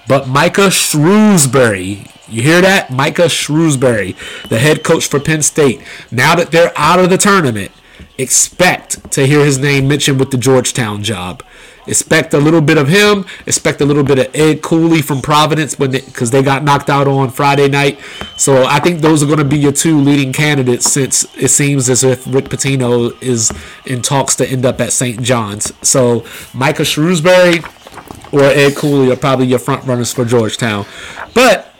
But 0.08 0.28
Micah 0.28 0.68
Shrewsberry, 0.68 2.10
you 2.28 2.42
hear 2.42 2.60
that? 2.60 2.90
Micah 2.90 3.26
Shrewsberry, 3.26 4.16
the 4.48 4.58
head 4.58 4.84
coach 4.84 5.08
for 5.08 5.18
Penn 5.18 5.42
State. 5.42 5.82
Now 6.10 6.36
that 6.36 6.52
they're 6.52 6.72
out 6.76 7.00
of 7.00 7.10
the 7.10 7.16
tournament, 7.16 7.72
expect 8.18 9.10
to 9.12 9.26
hear 9.26 9.44
his 9.44 9.58
name 9.58 9.88
mentioned 9.88 10.20
with 10.20 10.30
the 10.30 10.38
Georgetown 10.38 11.02
job. 11.02 11.42
Expect 11.86 12.34
a 12.34 12.38
little 12.38 12.60
bit 12.60 12.78
of 12.78 12.88
him. 12.88 13.24
Expect 13.46 13.80
a 13.80 13.84
little 13.84 14.02
bit 14.02 14.18
of 14.18 14.34
Ed 14.34 14.62
Cooley 14.62 15.02
from 15.02 15.22
Providence 15.22 15.74
because 15.74 16.30
they, 16.30 16.38
they, 16.38 16.42
got 16.42 16.64
knocked 16.64 16.90
out 16.90 17.06
on 17.06 17.30
Friday 17.30 17.68
night. 17.68 18.00
So 18.36 18.64
I 18.64 18.80
think 18.80 19.00
those 19.00 19.22
are 19.22 19.26
going 19.26 19.38
to 19.38 19.44
be 19.44 19.58
your 19.58 19.72
two 19.72 19.98
leading 20.00 20.32
candidates 20.32 20.90
since 20.90 21.24
it 21.36 21.48
seems 21.48 21.88
as 21.88 22.02
if 22.02 22.26
Rick 22.26 22.46
Pitino 22.46 23.20
is 23.22 23.52
in 23.84 24.02
talks 24.02 24.34
to 24.36 24.48
end 24.48 24.66
up 24.66 24.80
at 24.80 24.92
St. 24.92 25.22
John's. 25.22 25.72
So 25.86 26.24
Micah 26.52 26.82
Shrewsberry 26.82 27.64
or 28.32 28.42
Ed 28.42 28.76
Cooley 28.76 29.10
are 29.12 29.16
probably 29.16 29.46
your 29.46 29.58
front 29.58 29.84
runners 29.84 30.12
for 30.12 30.24
Georgetown. 30.24 30.86
But 31.34 31.72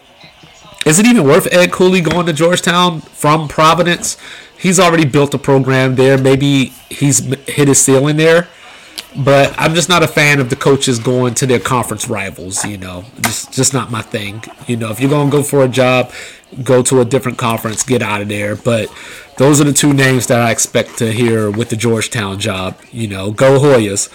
is 0.85 0.99
it 1.01 1.07
even 1.07 1.25
worth 1.25 1.53
Ed 1.53 1.73
Cooley 1.73 2.01
going 2.01 2.27
to 2.27 2.33
Georgetown 2.33 3.01
from 3.01 3.49
Providence? 3.49 4.17
He's 4.59 4.81
already 4.81 5.05
built 5.05 5.35
a 5.35 5.39
program 5.39 5.97
there. 5.97 6.17
Maybe 6.17 6.67
he's 6.89 7.19
hit 7.47 7.69
his 7.69 7.81
ceiling 7.81 8.17
there. 8.17 8.49
But 9.19 9.55
I'm 9.59 9.75
just 9.75 9.89
not 9.89 10.03
a 10.03 10.09
fan 10.09 10.41
of 10.41 10.51
the 10.51 10.57
coaches 10.57 10.99
going 10.99 11.35
to 11.35 11.47
their 11.47 11.61
conference 11.61 12.09
rivals. 12.09 12.65
You 12.65 12.77
know, 12.77 13.05
just 13.23 13.53
just 13.53 13.73
not 13.73 13.91
my 13.91 14.03
thing. 14.03 14.45
You 14.67 14.77
know, 14.77 14.91
if 14.91 15.01
you're 15.01 15.11
gonna 15.11 15.31
go 15.31 15.43
for 15.43 15.65
a 15.65 15.69
job, 15.69 16.13
go 16.63 16.83
to 16.83 17.01
a 17.01 17.05
different 17.05 17.39
conference, 17.39 17.83
get 17.83 18.03
out 18.03 18.21
of 18.21 18.29
there. 18.29 18.57
But 18.57 18.93
those 19.39 19.61
are 19.61 19.65
the 19.65 19.73
two 19.73 19.93
names 19.93 20.27
that 20.27 20.41
I 20.41 20.51
expect 20.51 20.99
to 20.99 21.13
hear 21.13 21.51
with 21.51 21.71
the 21.71 21.77
Georgetown 21.77 22.39
job. 22.39 22.79
You 22.93 23.09
know, 23.09 23.31
go 23.31 23.59
Hoyas. 23.59 24.11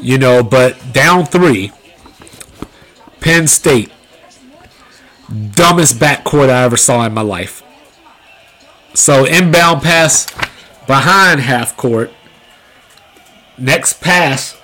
You 0.00 0.18
know, 0.18 0.42
but 0.42 0.92
down 0.92 1.26
three, 1.26 1.72
Penn 3.20 3.48
State, 3.48 3.90
dumbest 5.28 5.98
backcourt 5.98 6.48
I 6.48 6.62
ever 6.62 6.76
saw 6.76 7.04
in 7.06 7.14
my 7.14 7.22
life. 7.22 7.62
So 8.94 9.24
inbound 9.24 9.82
pass 9.82 10.26
behind 10.86 11.40
half 11.40 11.76
court. 11.76 12.12
Next 13.56 14.00
pass, 14.00 14.60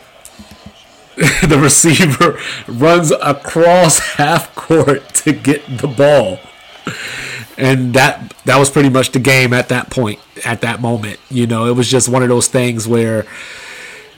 the 1.16 1.58
receiver 1.60 2.38
runs 2.72 3.10
across 3.10 3.98
half 4.14 4.54
court 4.54 5.08
to 5.14 5.32
get 5.32 5.78
the 5.78 5.88
ball. 5.88 6.40
And 7.58 7.92
that 7.94 8.32
that 8.46 8.58
was 8.58 8.70
pretty 8.70 8.88
much 8.88 9.12
the 9.12 9.18
game 9.18 9.52
at 9.52 9.68
that 9.68 9.90
point, 9.90 10.18
at 10.44 10.62
that 10.62 10.80
moment. 10.80 11.20
You 11.28 11.46
know, 11.46 11.66
it 11.66 11.76
was 11.76 11.90
just 11.90 12.08
one 12.08 12.22
of 12.22 12.30
those 12.30 12.48
things 12.48 12.88
where 12.88 13.26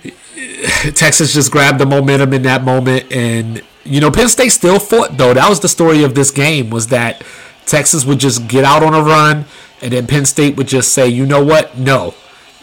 Texas 0.95 1.35
just 1.35 1.51
grabbed 1.51 1.81
the 1.81 1.87
momentum 1.87 2.33
in 2.33 2.43
that 2.43 2.63
moment 2.63 3.11
and 3.13 3.63
you 3.85 4.01
know, 4.01 4.13
Penn 4.13 4.29
State 4.29 4.51
still 4.51 4.79
fought 4.79 5.17
though. 5.19 5.35
That 5.35 5.49
was 5.49 5.61
the 5.61 5.69
story 5.69 6.05
of 6.05 6.15
this 6.15 6.31
game 6.31 6.71
was 6.71 6.87
that 6.89 7.25
Texas 7.67 8.05
would 8.05 8.21
just 8.21 8.47
get 8.47 8.65
out 8.65 8.83
on 8.83 8.95
a 8.95 9.03
run 9.03 9.45
and 9.81 9.93
then 9.93 10.07
Penn 10.07 10.25
State 10.25 10.57
would 10.57 10.69
just 10.69 10.93
say, 10.93 11.09
"You 11.09 11.27
know 11.27 11.43
what? 11.43 11.77
No." 11.77 12.15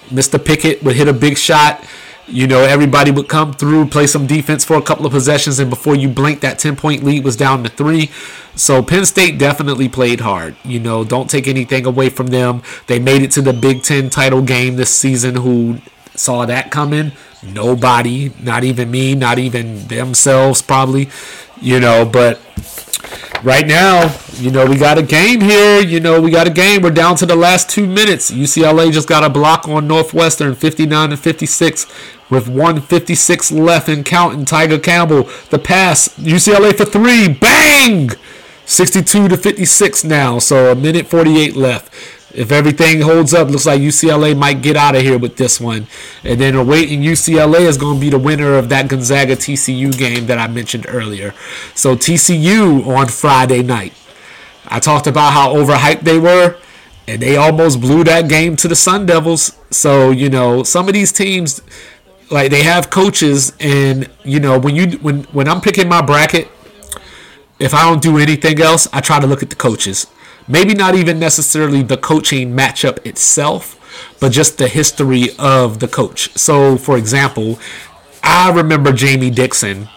Mr. 0.08 0.44
Pickett 0.44 0.84
would 0.84 0.96
hit 0.96 1.08
a 1.08 1.14
big 1.14 1.38
shot. 1.38 1.84
You 2.28 2.46
know, 2.46 2.60
everybody 2.62 3.10
would 3.10 3.28
come 3.28 3.54
through, 3.54 3.88
play 3.88 4.06
some 4.06 4.28
defense 4.28 4.64
for 4.64 4.76
a 4.78 4.82
couple 4.84 5.06
of 5.06 5.12
possessions, 5.12 5.58
and 5.58 5.68
before 5.68 5.96
you 5.96 6.08
blink, 6.08 6.42
that 6.42 6.60
10 6.60 6.76
point 6.76 7.04
lead 7.04 7.24
was 7.24 7.36
down 7.36 7.64
to 7.64 7.70
three. 7.70 8.12
So 8.56 8.84
Penn 8.84 9.06
State 9.06 9.40
definitely 9.40 9.90
played 9.90 10.22
hard. 10.22 10.56
You 10.64 10.80
know, 10.80 11.04
don't 11.04 11.30
take 11.30 11.48
anything 11.48 11.86
away 11.88 12.10
from 12.10 12.28
them. 12.28 12.62
They 12.86 13.00
made 13.00 13.24
it 13.24 13.32
to 13.32 13.42
the 13.42 13.54
Big 13.54 13.82
Ten 13.82 14.10
title 14.12 14.44
game 14.44 14.76
this 14.76 14.94
season. 14.94 15.38
Who 15.38 15.80
saw 16.20 16.46
that 16.46 16.70
coming? 16.70 17.14
Nobody, 17.42 18.32
not 18.42 18.64
even 18.64 18.92
me, 18.92 19.16
not 19.16 19.40
even 19.40 19.88
themselves, 19.88 20.62
probably. 20.62 21.10
You 21.62 21.80
know, 21.80 22.06
but 22.06 22.40
right 23.44 23.66
now, 23.66 24.14
you 24.34 24.52
know, 24.52 24.66
we 24.66 24.78
got 24.78 24.98
a 24.98 25.04
game 25.04 25.42
here. 25.42 25.80
You 25.82 26.00
know, 26.00 26.22
we 26.22 26.32
got 26.32 26.48
a 26.48 26.52
game. 26.52 26.82
We're 26.82 26.92
down 26.92 27.16
to 27.18 27.26
the 27.26 27.36
last 27.36 27.70
two 27.70 27.88
minutes. 27.88 28.32
UCLA 28.32 28.92
just 28.92 29.08
got 29.08 29.24
a 29.24 29.30
block 29.30 29.68
on 29.68 29.88
Northwestern, 29.88 30.56
59 30.56 31.12
to 31.12 31.18
56, 31.18 31.86
with 32.30 32.48
156 32.48 33.52
left 33.52 33.88
and 33.88 34.06
counting. 34.06 34.46
Tiger 34.46 34.80
Campbell, 34.80 35.30
the 35.50 35.60
pass. 35.60 36.10
UCLA 36.18 36.76
for 36.76 36.86
three. 36.86 37.28
Bang! 37.28 38.10
62 38.66 39.30
to 39.30 39.38
56 39.38 40.04
now. 40.04 40.38
So 40.40 40.72
a 40.72 40.76
minute 40.76 41.08
48 41.08 41.56
left. 41.56 42.19
If 42.34 42.52
everything 42.52 43.02
holds 43.02 43.34
up, 43.34 43.50
looks 43.50 43.66
like 43.66 43.82
UCLA 43.82 44.38
might 44.38 44.62
get 44.62 44.78
out 44.78 44.96
of 44.96 45.02
here 45.02 45.18
with 45.18 45.38
this 45.38 45.60
one. 45.60 45.88
And 46.24 46.40
then 46.40 46.56
awaiting 46.56 47.02
UCLA 47.02 47.62
is 47.62 47.78
going 47.78 47.96
to 47.96 48.02
be 48.02 48.10
the 48.10 48.20
winner 48.20 48.56
of 48.56 48.70
that 48.70 48.88
Gonzaga 48.88 49.36
TCU 49.36 49.98
game 49.98 50.28
that 50.28 50.38
I 50.38 50.48
mentioned 50.48 50.86
earlier. 50.88 51.34
So 51.74 51.96
TCU 51.96 52.86
on 52.86 53.08
Friday 53.08 53.64
night. 53.64 53.94
I 54.68 54.80
talked 54.80 55.08
about 55.08 55.34
how 55.34 55.56
overhyped 55.56 56.02
they 56.02 56.20
were, 56.20 56.56
and 57.08 57.20
they 57.20 57.36
almost 57.36 57.82
blew 57.82 58.04
that 58.04 58.30
game 58.30 58.56
to 58.58 58.68
the 58.68 58.76
Sun 58.76 59.08
Devils. 59.08 59.58
So, 59.72 60.12
you 60.12 60.30
know, 60.30 60.62
some 60.62 60.88
of 60.88 60.94
these 60.94 61.12
teams 61.12 61.62
like 62.30 62.52
they 62.52 62.62
have 62.62 62.92
coaches 62.92 63.54
and 63.60 64.08
you 64.24 64.40
know, 64.40 64.60
when 64.60 64.76
you 64.76 64.98
when 65.00 65.24
when 65.26 65.48
I'm 65.48 65.62
picking 65.62 65.90
my 65.90 66.04
bracket, 66.04 66.48
if 67.58 67.74
I 67.74 67.90
don't 67.90 68.04
do 68.04 68.20
anything 68.20 68.62
else, 68.62 68.88
I 68.94 69.02
try 69.02 69.20
to 69.20 69.26
look 69.26 69.42
at 69.42 69.50
the 69.50 69.56
coaches 69.56 70.06
maybe 70.50 70.74
not 70.74 70.96
even 70.96 71.20
necessarily 71.20 71.84
the 71.84 71.96
coaching 71.96 72.52
matchup 72.54 73.06
itself, 73.06 73.78
but 74.20 74.34
just 74.34 74.58
the 74.58 74.68
history 74.68 75.30
of 75.38 75.80
the 75.80 75.88
coach. 75.88 76.36
So, 76.38 76.76
for 76.76 76.98
example, 76.98 77.60
I 78.22 78.52
remember 78.52 78.92
Jamie 78.92 79.30
Dixon 79.30 79.88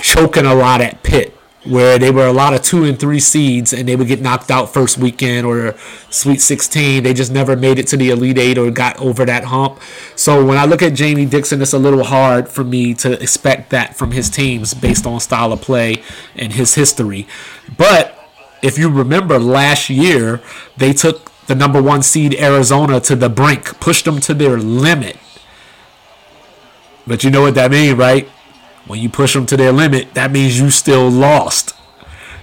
choking 0.00 0.46
a 0.46 0.54
lot 0.54 0.80
at 0.80 1.02
Pitt 1.02 1.34
where 1.64 1.98
they 1.98 2.10
were 2.10 2.26
a 2.26 2.32
lot 2.32 2.54
of 2.54 2.62
two 2.62 2.84
and 2.84 2.98
three 2.98 3.20
seeds 3.20 3.72
and 3.72 3.88
they 3.88 3.96
would 3.96 4.06
get 4.06 4.20
knocked 4.20 4.50
out 4.50 4.72
first 4.72 4.96
weekend 4.96 5.46
or 5.46 5.74
Sweet 6.08 6.40
16. 6.40 7.02
They 7.02 7.12
just 7.12 7.32
never 7.32 7.56
made 7.56 7.78
it 7.78 7.86
to 7.88 7.96
the 7.96 8.10
Elite 8.10 8.38
Eight 8.38 8.58
or 8.58 8.70
got 8.70 8.98
over 8.98 9.24
that 9.24 9.44
hump. 9.44 9.80
So 10.16 10.44
when 10.44 10.56
I 10.56 10.64
look 10.64 10.82
at 10.82 10.94
Jamie 10.94 11.26
Dixon, 11.26 11.60
it's 11.60 11.72
a 11.72 11.78
little 11.78 12.04
hard 12.04 12.48
for 12.48 12.64
me 12.64 12.94
to 12.94 13.20
expect 13.22 13.70
that 13.70 13.96
from 13.96 14.12
his 14.12 14.30
teams 14.30 14.72
based 14.72 15.06
on 15.06 15.20
style 15.20 15.52
of 15.52 15.60
play 15.60 16.02
and 16.36 16.52
his 16.52 16.74
history. 16.74 17.26
But 17.76 18.17
if 18.62 18.78
you 18.78 18.90
remember 18.90 19.38
last 19.38 19.90
year, 19.90 20.40
they 20.76 20.92
took 20.92 21.30
the 21.46 21.54
number 21.54 21.82
one 21.82 22.02
seed 22.02 22.34
Arizona 22.34 23.00
to 23.00 23.16
the 23.16 23.28
brink, 23.28 23.80
pushed 23.80 24.04
them 24.04 24.20
to 24.20 24.34
their 24.34 24.56
limit. 24.56 25.16
But 27.06 27.24
you 27.24 27.30
know 27.30 27.42
what 27.42 27.54
that 27.54 27.70
means, 27.70 27.96
right? 27.96 28.28
When 28.86 29.00
you 29.00 29.08
push 29.08 29.34
them 29.34 29.46
to 29.46 29.56
their 29.56 29.72
limit, 29.72 30.14
that 30.14 30.30
means 30.30 30.60
you 30.60 30.70
still 30.70 31.10
lost. 31.10 31.74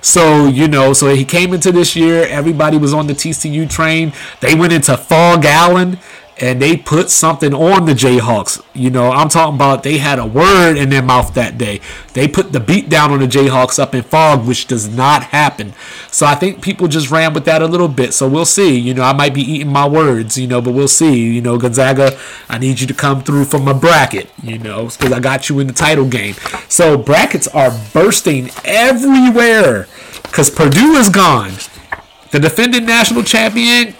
So, 0.01 0.45
you 0.45 0.67
know, 0.67 0.93
so 0.93 1.13
he 1.15 1.25
came 1.25 1.53
into 1.53 1.71
this 1.71 1.95
year, 1.95 2.27
everybody 2.27 2.77
was 2.77 2.93
on 2.93 3.07
the 3.07 3.13
TCU 3.13 3.69
train. 3.69 4.13
They 4.39 4.53
went 4.53 4.71
into 4.71 4.95
Phog 4.97 5.45
Allen 5.45 5.97
and 6.37 6.61
they 6.61 6.75
put 6.75 7.09
something 7.09 7.53
on 7.53 7.85
the 7.85 7.93
Jayhawks. 7.93 8.61
You 8.73 8.89
know, 8.89 9.11
I'm 9.11 9.29
talking 9.29 9.55
about 9.55 9.83
they 9.83 9.99
had 9.99 10.19
a 10.19 10.25
word 10.25 10.77
in 10.77 10.89
their 10.89 11.01
mouth 11.01 11.33
that 11.35 11.57
day. 11.57 11.79
They 12.13 12.27
put 12.27 12.51
the 12.51 12.59
beat 12.59 12.89
down 12.89 13.11
on 13.11 13.19
the 13.19 13.27
Jayhawks 13.27 13.79
up 13.79 13.95
in 13.95 14.03
Phog, 14.03 14.45
which 14.45 14.67
does 14.67 14.93
not 14.93 15.23
happen. 15.23 15.73
So 16.11 16.25
I 16.25 16.35
think 16.35 16.61
people 16.61 16.87
just 16.89 17.09
ran 17.09 17.33
with 17.33 17.45
that 17.45 17.61
a 17.61 17.67
little 17.67 17.87
bit. 17.87 18.13
So 18.13 18.27
we'll 18.27 18.45
see. 18.45 18.77
You 18.77 18.93
know, 18.93 19.03
I 19.03 19.13
might 19.13 19.33
be 19.33 19.41
eating 19.41 19.71
my 19.71 19.87
words, 19.87 20.37
you 20.37 20.47
know, 20.47 20.61
but 20.61 20.73
we'll 20.73 20.89
see. 20.89 21.33
You 21.33 21.41
know, 21.41 21.57
Gonzaga, 21.57 22.17
I 22.49 22.57
need 22.57 22.81
you 22.81 22.87
to 22.87 22.93
come 22.93 23.23
through 23.23 23.45
from 23.45 23.63
my 23.63 23.73
bracket, 23.73 24.29
you 24.43 24.59
know, 24.59 24.89
because 24.89 25.13
I 25.13 25.21
got 25.21 25.47
you 25.47 25.59
in 25.59 25.67
the 25.67 25.73
title 25.73 26.07
game. 26.07 26.35
So 26.67 26.97
brackets 26.97 27.47
are 27.47 27.71
bursting 27.93 28.49
everywhere 28.65 29.87
because 30.23 30.49
Purdue 30.49 30.95
is 30.95 31.07
gone. 31.07 31.53
The 32.31 32.39
defending 32.41 32.85
national 32.85 33.23
champion, 33.23 33.95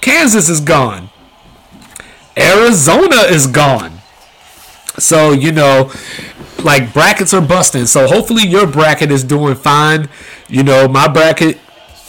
Kansas 0.00 0.48
is 0.48 0.60
gone. 0.60 1.10
Arizona 2.36 3.22
is 3.28 3.46
gone. 3.46 3.98
So, 4.98 5.32
you 5.32 5.52
know, 5.52 5.90
like 6.62 6.92
brackets 6.92 7.34
are 7.34 7.40
busting. 7.40 7.86
So 7.86 8.06
hopefully 8.06 8.46
your 8.46 8.66
bracket 8.66 9.10
is 9.10 9.24
doing 9.24 9.54
fine. 9.54 10.08
You 10.48 10.62
know, 10.62 10.88
my 10.88 11.08
bracket 11.08 11.58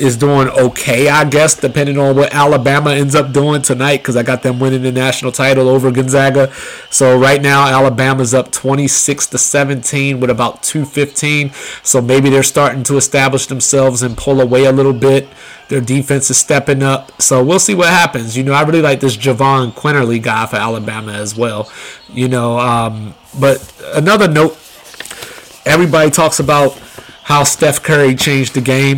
is 0.03 0.17
doing 0.17 0.49
okay, 0.49 1.07
I 1.07 1.23
guess, 1.23 1.55
depending 1.55 1.97
on 1.97 2.15
what 2.15 2.33
Alabama 2.33 2.91
ends 2.91 3.15
up 3.15 3.31
doing 3.31 3.61
tonight, 3.61 3.97
because 3.97 4.17
I 4.17 4.23
got 4.23 4.43
them 4.43 4.59
winning 4.59 4.81
the 4.81 4.91
national 4.91 5.31
title 5.31 5.69
over 5.69 5.91
Gonzaga. 5.91 6.53
So 6.89 7.17
right 7.17 7.41
now, 7.41 7.67
Alabama's 7.67 8.33
up 8.33 8.51
26 8.51 9.27
to 9.27 9.37
17 9.37 10.19
with 10.19 10.29
about 10.29 10.61
215. 10.61 11.51
So 11.83 12.01
maybe 12.01 12.29
they're 12.29 12.43
starting 12.43 12.83
to 12.83 12.97
establish 12.97 13.47
themselves 13.47 14.03
and 14.03 14.17
pull 14.17 14.41
away 14.41 14.65
a 14.65 14.73
little 14.73 14.93
bit. 14.93 15.29
Their 15.69 15.81
defense 15.81 16.29
is 16.29 16.37
stepping 16.37 16.83
up. 16.83 17.21
So 17.21 17.41
we'll 17.41 17.59
see 17.59 17.73
what 17.73 17.87
happens. 17.87 18.35
You 18.35 18.43
know, 18.43 18.53
I 18.53 18.63
really 18.63 18.81
like 18.81 18.99
this 18.99 19.15
Jahvon 19.15 19.71
Quinerly 19.71 20.21
guy 20.21 20.45
for 20.47 20.57
Alabama 20.57 21.13
as 21.13 21.35
well. 21.35 21.71
You 22.09 22.27
know, 22.27 22.59
um, 22.59 23.15
but 23.39 23.73
another 23.93 24.27
note 24.27 24.59
everybody 25.65 26.11
talks 26.11 26.39
about 26.39 26.77
how 27.23 27.45
Steph 27.45 27.81
Curry 27.81 28.15
changed 28.15 28.53
the 28.53 28.61
game 28.61 28.97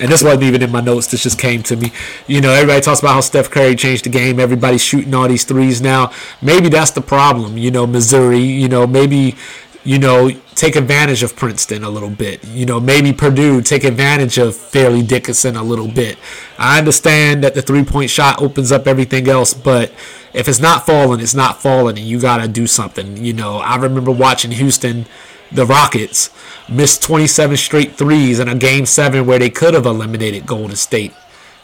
and 0.00 0.10
this 0.10 0.22
wasn't 0.22 0.44
even 0.44 0.62
in 0.62 0.72
my 0.72 0.80
notes. 0.80 1.08
This 1.08 1.22
just 1.22 1.38
came 1.38 1.62
to 1.64 1.76
me. 1.76 1.92
You 2.26 2.40
know, 2.40 2.50
everybody 2.50 2.80
talks 2.80 3.00
about 3.00 3.14
how 3.14 3.20
Steph 3.20 3.50
Curry 3.50 3.76
changed 3.76 4.04
the 4.04 4.08
game. 4.08 4.40
Everybody's 4.40 4.82
shooting 4.82 5.14
all 5.14 5.28
these 5.28 5.44
threes 5.44 5.80
now. 5.80 6.12
Maybe 6.40 6.68
that's 6.68 6.90
the 6.90 7.02
problem. 7.02 7.58
You 7.58 7.70
know, 7.70 7.86
Missouri. 7.86 8.40
You 8.40 8.68
know, 8.68 8.86
maybe 8.86 9.36
you 9.84 9.98
know 9.98 10.30
take 10.54 10.76
advantage 10.76 11.22
of 11.22 11.36
Princeton 11.36 11.84
a 11.84 11.90
little 11.90 12.10
bit. 12.10 12.44
You 12.48 12.66
know, 12.66 12.80
maybe 12.80 13.12
Purdue 13.12 13.60
take 13.62 13.84
advantage 13.84 14.38
of 14.38 14.56
Fairleigh 14.56 15.02
Dickinson 15.02 15.56
a 15.56 15.62
little 15.62 15.88
bit. 15.88 16.18
I 16.58 16.78
understand 16.78 17.44
that 17.44 17.54
the 17.54 17.62
three 17.62 17.84
point 17.84 18.10
shot 18.10 18.40
opens 18.40 18.72
up 18.72 18.86
everything 18.86 19.28
else, 19.28 19.54
but 19.54 19.92
if 20.32 20.48
it's 20.48 20.60
not 20.60 20.86
falling, 20.86 21.20
it's 21.20 21.34
not 21.34 21.60
falling, 21.60 21.98
and 21.98 22.06
you 22.06 22.20
gotta 22.20 22.48
do 22.48 22.66
something. 22.66 23.22
You 23.22 23.32
know, 23.32 23.56
I 23.56 23.76
remember 23.76 24.10
watching 24.10 24.52
Houston 24.52 25.06
the 25.52 25.66
Rockets 25.66 26.30
missed 26.68 27.02
27 27.02 27.56
straight 27.56 27.96
threes 27.96 28.38
in 28.38 28.48
a 28.48 28.54
game 28.54 28.86
seven 28.86 29.26
where 29.26 29.38
they 29.38 29.50
could 29.50 29.74
have 29.74 29.86
eliminated 29.86 30.46
Golden 30.46 30.76
State. 30.76 31.12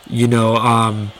You 0.08 0.28
know, 0.28 0.56
um, 0.56 1.12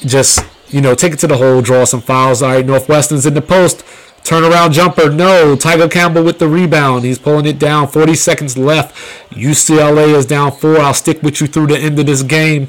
just 0.00 0.44
you 0.68 0.80
know, 0.80 0.94
take 0.94 1.12
it 1.12 1.18
to 1.20 1.26
the 1.26 1.36
hole, 1.36 1.62
draw 1.62 1.84
some 1.84 2.00
fouls. 2.00 2.42
All 2.42 2.50
right, 2.50 2.64
Northwestern's 2.64 3.26
in 3.26 3.34
the 3.34 3.42
post. 3.42 3.84
Turnaround 4.24 4.72
jumper, 4.72 5.08
no. 5.08 5.54
Tiger 5.54 5.88
Campbell 5.88 6.24
with 6.24 6.40
the 6.40 6.48
rebound. 6.48 7.04
He's 7.04 7.18
pulling 7.18 7.46
it 7.46 7.60
down. 7.60 7.86
40 7.86 8.14
seconds 8.14 8.58
left. 8.58 8.94
UCLA 9.30 10.14
is 10.14 10.26
down 10.26 10.50
four. 10.50 10.78
I'll 10.80 10.94
stick 10.94 11.22
with 11.22 11.40
you 11.40 11.46
through 11.46 11.68
the 11.68 11.78
end 11.78 11.98
of 12.00 12.06
this 12.06 12.22
game. 12.22 12.68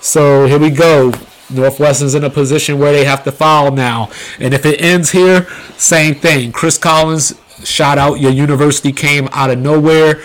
So 0.00 0.46
here 0.46 0.58
we 0.58 0.70
go. 0.70 1.12
Northwestern's 1.48 2.16
in 2.16 2.24
a 2.24 2.30
position 2.30 2.80
where 2.80 2.92
they 2.92 3.04
have 3.04 3.22
to 3.22 3.30
foul 3.30 3.70
now. 3.70 4.10
And 4.40 4.52
if 4.52 4.66
it 4.66 4.80
ends 4.80 5.12
here, 5.12 5.46
same 5.76 6.16
thing. 6.16 6.50
Chris 6.50 6.76
Collins, 6.76 7.40
shout 7.66 7.98
out. 7.98 8.20
Your 8.20 8.32
university 8.32 8.92
came 8.92 9.28
out 9.32 9.50
of 9.50 9.58
nowhere 9.58 10.22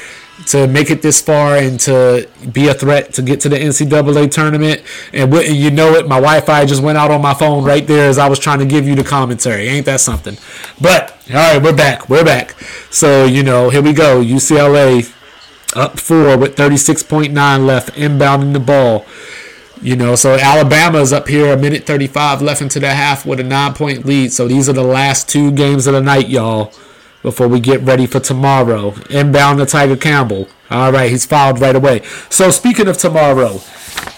to 0.48 0.68
make 0.68 0.90
it 0.90 1.02
this 1.02 1.22
far 1.22 1.56
and 1.58 1.80
to 1.80 2.28
be 2.52 2.68
a 2.68 2.74
threat 2.74 3.14
to 3.14 3.22
get 3.22 3.40
to 3.42 3.50
the 3.50 3.56
NCAA 3.56 4.32
tournament. 4.32 4.82
And 5.14 5.32
wouldn't 5.32 5.56
you 5.56 5.72
know 5.72 5.94
it, 5.94 6.08
my 6.08 6.20
Wi-Fi 6.20 6.66
just 6.66 6.82
went 6.82 6.98
out 6.98 7.12
on 7.12 7.22
my 7.22 7.34
phone 7.34 7.64
right 7.64 7.86
there 7.86 8.10
as 8.10 8.18
I 8.18 8.28
was 8.28 8.40
trying 8.40 8.60
to 8.60 8.66
give 8.66 8.88
you 8.88 8.96
the 8.96 9.04
commentary. 9.04 9.68
Ain't 9.68 9.86
that 9.86 10.02
something? 10.02 10.38
But 10.80 11.12
all 11.30 11.36
right, 11.36 11.62
we're 11.62 11.76
back. 11.76 12.10
We're 12.10 12.26
back. 12.26 12.52
So 12.90 13.26
you 13.26 13.44
know, 13.44 13.70
here 13.70 13.82
we 13.82 13.94
go. 13.94 14.22
UCLA 14.22 15.14
up 15.76 16.00
four 16.00 16.38
with 16.38 16.56
36.9 16.56 17.66
left, 17.66 17.94
inbounding 17.94 18.54
the 18.54 18.60
ball. 18.60 19.06
You 19.82 19.96
know, 19.96 20.16
so 20.16 20.36
Alabama's 20.36 21.12
up 21.12 21.28
here 21.28 21.52
a 21.52 21.58
minute 21.58 21.88
35 21.88 22.42
left 22.42 22.62
into 22.62 22.80
the 22.80 22.90
half 22.90 23.26
with 23.26 23.40
a 23.40 23.44
nine 23.44 23.74
point 23.74 24.06
lead. 24.06 24.32
So 24.32 24.48
these 24.48 24.70
are 24.70 24.74
the 24.74 24.84
last 24.84 25.28
two 25.28 25.52
games 25.52 25.88
of 25.88 25.94
the 25.94 26.02
night, 26.02 26.30
y'all 26.30 26.72
before 27.22 27.48
we 27.48 27.60
get 27.60 27.82
ready 27.82 28.06
for 28.06 28.20
tomorrow. 28.20 28.94
Inbound 29.10 29.60
to 29.60 29.66
Tiger 29.66 29.96
Campbell. 29.96 30.48
All 30.70 30.92
right, 30.92 31.12
he's 31.12 31.26
fouled 31.26 31.60
right 31.60 31.76
away. 31.76 32.02
So 32.30 32.50
speaking 32.50 32.88
of 32.88 32.98
tomorrow, 32.98 33.60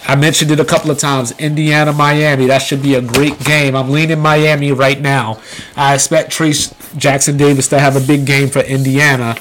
I 0.08 0.16
mentioned 0.16 0.52
it 0.52 0.60
a 0.60 0.66
couple 0.66 0.92
of 0.92 1.00
times. 1.00 1.32
Indiana, 1.40 1.94
Miami. 1.94 2.46
That 2.48 2.60
should 2.60 2.84
be 2.84 2.96
a 2.96 3.02
great 3.02 3.40
game. 3.44 3.76
I'm 3.76 3.90
leaning 3.90 4.20
Miami 4.20 4.72
right 4.72 5.00
now. 5.00 5.40
I 5.76 5.96
expect 5.96 6.32
Trayce 6.32 6.74
Jackson 6.98 7.38
Davis 7.38 7.68
to 7.70 7.80
have 7.80 7.96
a 7.96 8.06
big 8.06 8.26
game 8.26 8.50
for 8.50 8.60
Indiana, 8.60 9.36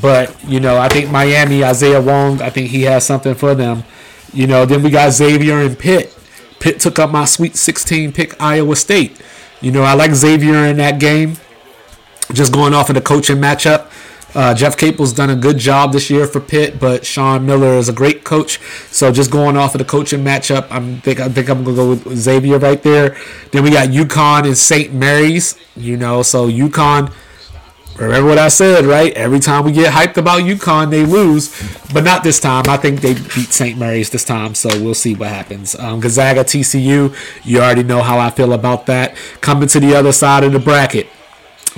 but 0.00 0.44
you 0.44 0.60
know 0.60 0.76
I 0.76 0.88
think 0.88 1.10
Miami, 1.10 1.64
Isaiah 1.64 2.02
Wong. 2.02 2.42
I 2.42 2.50
think 2.50 2.68
he 2.70 2.82
has 2.82 3.06
something 3.06 3.34
for 3.34 3.54
them. 3.54 3.84
You 4.32 4.46
know, 4.46 4.66
then 4.66 4.82
we 4.82 4.90
got 4.90 5.12
Xavier 5.12 5.58
and 5.58 5.78
Pitt. 5.78 6.14
Pitt 6.60 6.80
took 6.80 6.98
up 6.98 7.10
my 7.10 7.24
Sweet 7.24 7.56
16 7.56 8.12
pick, 8.12 8.40
Iowa 8.42 8.76
State. 8.76 9.18
You 9.60 9.72
know, 9.72 9.82
I 9.82 9.94
like 9.94 10.12
Xavier 10.12 10.66
in 10.66 10.76
that 10.76 11.00
game 11.00 11.36
just 12.32 12.52
going 12.52 12.74
off 12.74 12.88
of 12.88 12.94
the 12.94 13.00
coaching 13.00 13.36
matchup. 13.36 13.90
Uh, 14.34 14.54
Jeff 14.54 14.76
Capel's 14.76 15.12
done 15.12 15.30
a 15.30 15.36
good 15.36 15.56
job 15.56 15.92
this 15.92 16.10
year 16.10 16.26
for 16.26 16.40
Pitt, 16.40 16.78
but 16.78 17.06
Sean 17.06 17.46
Miller 17.46 17.78
is 17.78 17.88
a 17.88 17.92
great 17.92 18.24
coach. 18.24 18.60
So 18.90 19.10
just 19.10 19.30
going 19.30 19.56
off 19.56 19.74
of 19.74 19.78
the 19.78 19.86
coaching 19.86 20.22
matchup, 20.22 20.66
I'm 20.70 21.00
think 21.00 21.18
I 21.20 21.28
think 21.28 21.48
I'm 21.48 21.64
gonna 21.64 21.76
go 21.76 21.90
with 21.90 22.16
Xavier 22.16 22.58
right 22.58 22.82
there. 22.82 23.16
Then 23.52 23.64
we 23.64 23.70
got 23.70 23.88
UConn 23.88 24.44
and 24.44 24.56
St. 24.56 24.92
Mary's. 24.92 25.58
You 25.76 25.96
know, 25.96 26.22
so 26.22 26.48
UConn. 26.48 27.12
Remember 27.98 28.28
what 28.28 28.38
I 28.38 28.46
said, 28.46 28.84
right? 28.84 29.12
Every 29.14 29.40
time 29.40 29.64
we 29.64 29.72
get 29.72 29.92
hyped 29.92 30.18
about 30.18 30.42
UConn, 30.42 30.90
they 30.90 31.04
lose, 31.04 31.52
but 31.92 32.04
not 32.04 32.22
this 32.22 32.38
time. 32.38 32.62
I 32.68 32.76
think 32.76 33.00
they 33.00 33.14
beat 33.14 33.50
St. 33.50 33.76
Mary's 33.76 34.10
this 34.10 34.24
time, 34.24 34.54
so 34.54 34.68
we'll 34.80 34.94
see 34.94 35.14
what 35.14 35.30
happens. 35.30 35.74
Um, 35.74 35.98
Gonzaga, 35.98 36.44
TCU, 36.44 37.12
you 37.44 37.58
already 37.58 37.82
know 37.82 38.02
how 38.02 38.20
I 38.20 38.30
feel 38.30 38.52
about 38.52 38.86
that. 38.86 39.16
Coming 39.40 39.68
to 39.70 39.80
the 39.80 39.96
other 39.96 40.12
side 40.12 40.44
of 40.44 40.52
the 40.52 40.60
bracket, 40.60 41.08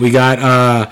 we 0.00 0.10
got 0.10 0.38
uh, 0.38 0.90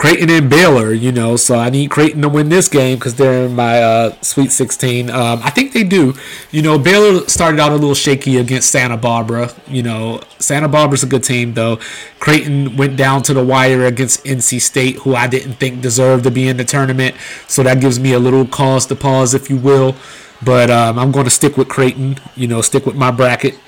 Creighton 0.00 0.30
and 0.30 0.48
Baylor, 0.48 0.94
you 0.94 1.12
know, 1.12 1.36
so 1.36 1.56
I 1.56 1.68
need 1.68 1.90
Creighton 1.90 2.22
to 2.22 2.28
win 2.30 2.48
this 2.48 2.68
game 2.68 2.96
because 2.96 3.16
they're 3.16 3.44
in 3.44 3.54
my 3.54 3.82
uh, 3.82 4.14
Sweet 4.22 4.50
16. 4.50 5.10
Um, 5.10 5.40
I 5.42 5.50
think 5.50 5.74
they 5.74 5.84
do. 5.84 6.14
You 6.50 6.62
know, 6.62 6.78
Baylor 6.78 7.28
started 7.28 7.60
out 7.60 7.70
a 7.70 7.74
little 7.74 7.94
shaky 7.94 8.38
against 8.38 8.70
Santa 8.70 8.96
Barbara. 8.96 9.52
You 9.66 9.82
know, 9.82 10.22
Santa 10.38 10.68
Barbara's 10.68 11.02
a 11.02 11.06
good 11.06 11.22
team, 11.22 11.52
though. 11.52 11.78
Creighton 12.18 12.78
went 12.78 12.96
down 12.96 13.22
to 13.24 13.34
the 13.34 13.44
wire 13.44 13.84
against 13.84 14.24
NC 14.24 14.62
State, 14.62 14.96
who 14.96 15.14
I 15.14 15.26
didn't 15.26 15.56
think 15.56 15.82
deserved 15.82 16.24
to 16.24 16.30
be 16.30 16.48
in 16.48 16.56
the 16.56 16.64
tournament. 16.64 17.14
So 17.46 17.62
that 17.62 17.82
gives 17.82 18.00
me 18.00 18.14
a 18.14 18.18
little 18.18 18.46
cause 18.46 18.86
to 18.86 18.96
pause, 18.96 19.34
if 19.34 19.50
you 19.50 19.58
will. 19.58 19.94
But 20.42 20.70
um, 20.70 20.98
I'm 20.98 21.12
going 21.12 21.26
to 21.26 21.30
stick 21.30 21.58
with 21.58 21.68
Creighton, 21.68 22.18
you 22.36 22.48
know, 22.48 22.62
stick 22.62 22.86
with 22.86 22.96
my 22.96 23.10
bracket. 23.10 23.58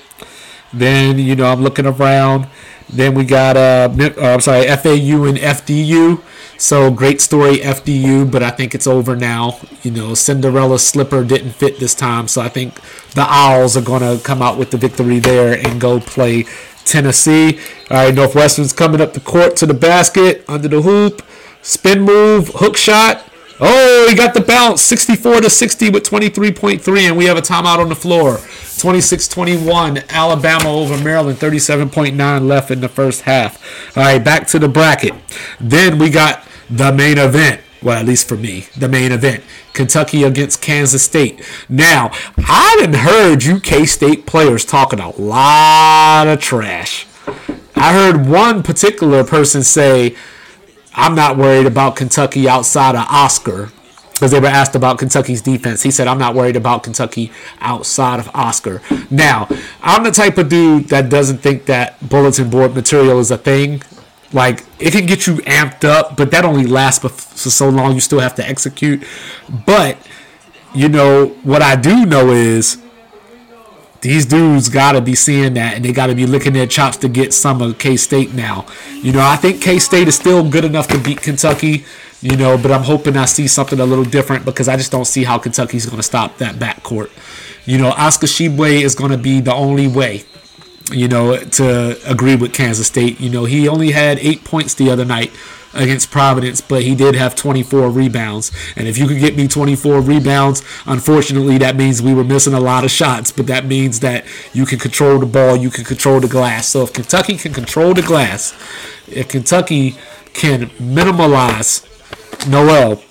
Then, 0.73 1.19
you 1.19 1.35
know, 1.35 1.45
I'm 1.45 1.61
looking 1.61 1.85
around. 1.85 2.47
Then 2.89 3.13
we 3.15 3.25
got 3.25 3.57
uh, 3.57 3.89
uh, 3.91 4.21
I'm 4.21 4.41
sorry, 4.41 4.67
FAU 4.67 5.23
and 5.23 5.37
FDU. 5.37 6.21
So 6.57 6.91
great 6.91 7.19
story 7.19 7.57
FDU, 7.57 8.31
but 8.31 8.43
I 8.43 8.49
think 8.49 8.73
it's 8.73 8.87
over 8.87 9.15
now. 9.15 9.59
You 9.81 9.91
know, 9.91 10.13
Cinderella 10.13 10.79
slipper 10.79 11.23
didn't 11.23 11.51
fit 11.51 11.79
this 11.79 11.93
time, 11.93 12.27
so 12.27 12.41
I 12.41 12.49
think 12.49 12.79
the 13.15 13.25
Owls 13.27 13.75
are 13.75 13.81
to 13.81 14.21
come 14.23 14.41
out 14.41 14.57
with 14.57 14.71
the 14.71 14.77
victory 14.77 15.19
there 15.19 15.57
and 15.57 15.81
go 15.81 15.99
play 15.99 16.45
Tennessee. 16.85 17.59
All 17.89 17.97
right, 17.97 18.13
Northwestern's 18.13 18.73
coming 18.73 19.01
up 19.01 19.13
the 19.13 19.19
court 19.19 19.55
to 19.57 19.65
the 19.65 19.73
basket 19.73 20.45
under 20.47 20.67
the 20.67 20.81
hoop, 20.81 21.21
spin 21.61 22.01
move, 22.01 22.49
hook 22.55 22.77
shot. 22.77 23.27
Oh, 23.65 24.07
he 24.09 24.15
got 24.15 24.33
the 24.33 24.41
bounce, 24.41 24.81
64 24.81 25.39
to 25.39 25.49
60 25.49 25.89
with 25.89 26.03
23.3, 26.03 26.99
and 26.99 27.15
we 27.15 27.25
have 27.25 27.37
a 27.37 27.41
timeout 27.41 27.79
on 27.79 27.87
the 27.87 27.95
floor. 27.95 28.33
26-21, 28.33 30.09
Alabama 30.09 30.69
over 30.69 31.01
Maryland, 31.01 31.37
37.9 31.37 32.45
left 32.45 32.71
in 32.71 32.81
the 32.81 32.89
first 32.89 33.21
half. 33.21 33.95
All 33.95 34.03
right, 34.03 34.21
back 34.21 34.47
to 34.47 34.59
the 34.59 34.67
bracket. 34.67 35.13
Then 35.61 35.97
we 35.97 36.09
got 36.09 36.45
the 36.69 36.91
main 36.91 37.17
event. 37.17 37.61
Well, 37.81 37.97
at 37.97 38.05
least 38.05 38.27
for 38.27 38.35
me, 38.35 38.67
the 38.77 38.89
main 38.89 39.13
event. 39.13 39.45
Kentucky 39.71 40.23
against 40.23 40.61
Kansas 40.61 41.03
State. 41.03 41.41
Now, 41.69 42.11
I 42.37 42.79
have 42.81 42.95
heard 42.95 43.45
UK 43.45 43.87
State 43.87 44.25
players 44.25 44.65
talking 44.65 44.99
a 44.99 45.11
lot 45.11 46.27
of 46.27 46.41
trash. 46.41 47.07
I 47.77 47.93
heard 47.93 48.27
one 48.27 48.61
particular 48.61 49.23
person 49.23 49.63
say, 49.63 50.17
I'm 50.95 51.15
not 51.15 51.37
worried 51.37 51.65
about 51.65 51.95
Kentucky 51.95 52.47
outside 52.47 52.95
of 52.95 53.05
Oscar 53.09 53.71
because 54.13 54.31
they 54.31 54.39
were 54.39 54.47
asked 54.47 54.75
about 54.75 54.99
Kentucky's 54.99 55.41
defense. 55.41 55.83
He 55.83 55.91
said, 55.91 56.07
I'm 56.07 56.19
not 56.19 56.35
worried 56.35 56.55
about 56.55 56.83
Kentucky 56.83 57.31
outside 57.59 58.19
of 58.19 58.29
Oscar. 58.33 58.81
Now, 59.09 59.47
I'm 59.81 60.03
the 60.03 60.11
type 60.11 60.37
of 60.37 60.49
dude 60.49 60.89
that 60.89 61.09
doesn't 61.09 61.39
think 61.39 61.65
that 61.65 62.07
bulletin 62.07 62.49
board 62.49 62.75
material 62.75 63.19
is 63.19 63.31
a 63.31 63.37
thing. 63.37 63.81
Like, 64.31 64.65
it 64.79 64.91
can 64.91 65.05
get 65.05 65.27
you 65.27 65.35
amped 65.37 65.83
up, 65.83 66.15
but 66.15 66.31
that 66.31 66.45
only 66.45 66.65
lasts 66.65 66.99
for 66.99 67.09
so 67.09 67.69
long. 67.69 67.93
You 67.93 67.99
still 67.99 68.19
have 68.19 68.35
to 68.35 68.47
execute. 68.47 69.03
But, 69.65 69.97
you 70.73 70.89
know, 70.89 71.27
what 71.43 71.61
I 71.61 71.75
do 71.75 72.05
know 72.05 72.29
is 72.29 72.82
these 74.03 74.25
dudes 74.25 74.67
got 74.67 74.91
to 74.91 75.01
be 75.01 75.15
seeing 75.15 75.53
that 75.53 75.75
and 75.75 75.85
they 75.85 75.93
got 75.93 76.07
to 76.07 76.15
be 76.15 76.25
licking 76.25 76.51
their 76.51 76.67
chops 76.67 76.97
to 76.97 77.07
get 77.07 77.33
some 77.33 77.61
of 77.61 77.77
K 77.79 77.95
State 77.95 78.33
now. 78.33 78.65
You 79.01 79.13
know, 79.13 79.21
I 79.21 79.37
think 79.37 79.61
K 79.61 79.79
State 79.79 80.09
is 80.09 80.15
still 80.15 80.47
good 80.47 80.65
enough 80.65 80.87
to 80.89 80.99
beat 80.99 81.21
Kentucky, 81.21 81.85
you 82.21 82.35
know, 82.35 82.57
but 82.57 82.69
I'm 82.69 82.83
hoping 82.83 83.15
I 83.15 83.25
see 83.25 83.47
something 83.47 83.79
a 83.79 83.85
little 83.85 84.03
different 84.03 84.43
because 84.43 84.67
I 84.67 84.75
just 84.75 84.91
don't 84.91 85.05
see 85.05 85.23
how 85.23 85.37
Kentucky's 85.37 85.85
to 85.97 86.03
stop 86.03 86.37
that 86.39 86.55
backcourt. 86.55 87.11
You 87.65 87.77
know, 87.77 87.91
Oscar 87.91 88.27
Tshiebwe 88.27 88.81
is 88.81 88.93
to 89.11 89.17
be 89.17 89.39
the 89.39 89.53
only 89.53 89.87
way, 89.87 90.25
you 90.91 91.07
know, 91.07 91.37
to 91.37 91.97
agree 92.05 92.35
with 92.35 92.53
Kansas 92.53 92.87
State. 92.87 93.21
You 93.21 93.29
know, 93.29 93.45
he 93.45 93.69
only 93.69 93.91
had 93.91 94.19
eight 94.19 94.43
points 94.43 94.73
the 94.73 94.91
other 94.91 95.05
night 95.05 95.31
against 95.73 96.11
Providence, 96.11 96.61
but 96.61 96.83
he 96.83 96.95
did 96.95 97.15
have 97.15 97.35
24 97.35 97.89
rebounds. 97.89 98.51
And 98.75 98.87
if 98.87 98.97
you 98.97 99.07
could 99.07 99.19
get 99.19 99.35
me 99.35 99.47
24 99.47 100.01
rebounds, 100.01 100.63
unfortunately, 100.85 101.57
that 101.59 101.75
means 101.75 102.01
we 102.01 102.13
were 102.13 102.23
missing 102.23 102.53
a 102.53 102.59
lot 102.59 102.83
of 102.83 102.91
shots, 102.91 103.31
but 103.31 103.47
that 103.47 103.65
means 103.65 103.99
that 104.01 104.25
you 104.53 104.65
can 104.65 104.79
control 104.79 105.19
the 105.19 105.25
ball, 105.25 105.55
you 105.55 105.69
can 105.69 105.83
control 105.83 106.19
the 106.19 106.27
glass. 106.27 106.67
So 106.67 106.83
if 106.83 106.93
Kentucky 106.93 107.37
can 107.37 107.53
control 107.53 107.93
the 107.93 108.01
glass, 108.01 108.53
if 109.07 109.27
Kentucky 109.27 109.95
can 110.33 110.71
minimize 110.79 111.87
Nowell 112.47 113.03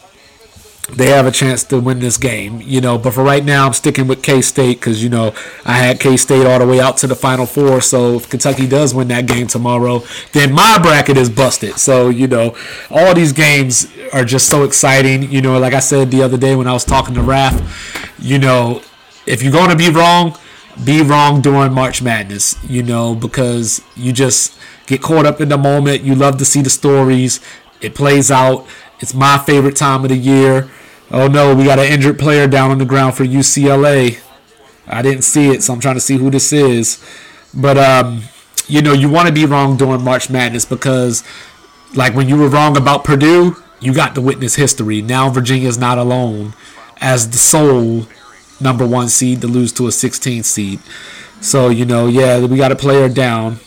they 0.91 1.11
have 1.11 1.27
a 1.27 1.31
chance 1.31 1.63
to 1.65 1.79
win 1.81 2.01
this 2.01 2.17
game, 2.17 2.61
you 2.61 2.81
know. 2.81 2.99
But 2.99 3.15
for 3.15 3.23
right 3.23 3.45
now, 3.45 3.67
I'm 3.67 3.73
sticking 3.73 4.09
with 4.09 4.23
K 4.23 4.43
State 4.43 4.81
because 4.81 5.03
you 5.03 5.09
know 5.09 5.33
I 5.65 5.75
had 5.75 6.01
K 6.01 6.17
State 6.17 6.45
all 6.47 6.59
the 6.59 6.67
way 6.67 6.81
out 6.81 6.97
to 6.99 7.07
the 7.07 7.15
Final 7.15 7.47
Four. 7.47 7.81
So 7.81 8.17
if 8.17 8.29
Kentucky 8.29 8.67
does 8.67 8.95
win 8.95 9.09
that 9.09 9.27
game 9.27 9.47
tomorrow, 9.47 10.03
then 10.33 10.53
my 10.53 10.79
bracket 10.79 11.17
is 11.17 11.31
busted. 11.31 11.79
So 11.79 12.09
you 12.09 12.27
know, 12.27 12.57
all 12.91 13.15
these 13.15 13.33
games 13.33 13.87
are 14.13 14.25
just 14.25 14.49
so 14.49 14.65
exciting. 14.65 15.31
You 15.31 15.41
know, 15.41 15.59
like 15.59 15.73
I 15.73 15.81
said 15.81 16.11
the 16.11 16.23
other 16.23 16.37
day 16.37 16.57
when 16.57 16.67
I 16.67 16.73
was 16.73 16.85
talking 16.85 17.15
to 17.15 17.23
Raf, 17.23 18.19
you 18.19 18.39
know, 18.39 18.83
if 19.25 19.43
you're 19.43 19.53
gonna 19.53 19.77
be 19.77 19.89
wrong, 19.89 20.37
be 20.85 21.03
wrong 21.03 21.41
during 21.41 21.73
March 21.73 22.03
Madness. 22.03 22.59
You 22.69 22.83
know, 22.83 23.15
because 23.15 23.83
you 23.97 24.13
just 24.13 24.59
get 24.87 25.01
caught 25.01 25.27
up 25.27 25.41
in 25.41 25.49
the 25.49 25.59
moment. 25.59 26.03
You 26.03 26.17
love 26.17 26.39
to 26.39 26.45
see 26.45 26.61
the 26.61 26.71
stories. 26.71 27.41
It 27.81 27.95
plays 27.95 28.31
out. 28.33 28.67
It's 29.03 29.13
my 29.13 29.37
favorite 29.37 29.75
time 29.75 30.05
of 30.05 30.11
the 30.11 30.17
year. 30.17 30.71
Oh 31.11 31.27
no, 31.27 31.55
we 31.55 31.65
got 31.65 31.81
an 31.81 31.93
injured 31.93 32.19
player 32.19 32.47
down 32.47 32.71
on 32.71 32.79
the 32.79 32.85
ground 32.85 33.15
for 33.17 33.25
UCLA. 33.25 34.21
I 34.87 35.03
didn't 35.03 35.23
see 35.23 35.49
it, 35.49 35.63
so 35.63 35.73
I'm 35.73 35.81
trying 35.81 35.97
to 35.97 36.01
see 36.01 36.17
who 36.17 36.31
this 36.31 36.53
is. 36.53 37.05
But 37.53 37.77
um, 37.77 38.23
you 38.69 38.81
know, 38.81 38.93
you 38.93 39.11
want 39.11 39.27
to 39.27 39.35
be 39.35 39.45
wrong 39.45 39.77
during 39.77 40.03
March 40.05 40.31
Madness 40.31 40.65
because, 40.65 41.25
like, 41.95 42.15
when 42.15 42.29
you 42.29 42.39
were 42.39 42.49
wrong 42.49 42.77
about 42.77 43.05
Purdue, 43.05 43.57
you 43.81 43.93
got 43.93 44.15
to 44.15 44.21
witness 44.21 44.55
history. 44.55 45.03
Now 45.03 45.29
Virginia's 45.29 45.77
not 45.77 45.99
alone 45.99 46.55
as 47.01 47.29
the 47.31 47.39
sole 47.39 48.07
number 48.61 48.87
one 48.87 49.09
seed 49.09 49.41
to 49.41 49.49
lose 49.49 49.73
to 49.73 49.89
a 49.89 49.93
16 49.93 50.45
seed. 50.45 50.79
So 51.41 51.69
you 51.69 51.85
know, 51.85 52.07
yeah, 52.07 52.47
we 52.47 52.57
got 52.57 52.71
a 52.71 52.77
player 52.77 53.09
down. 53.09 53.59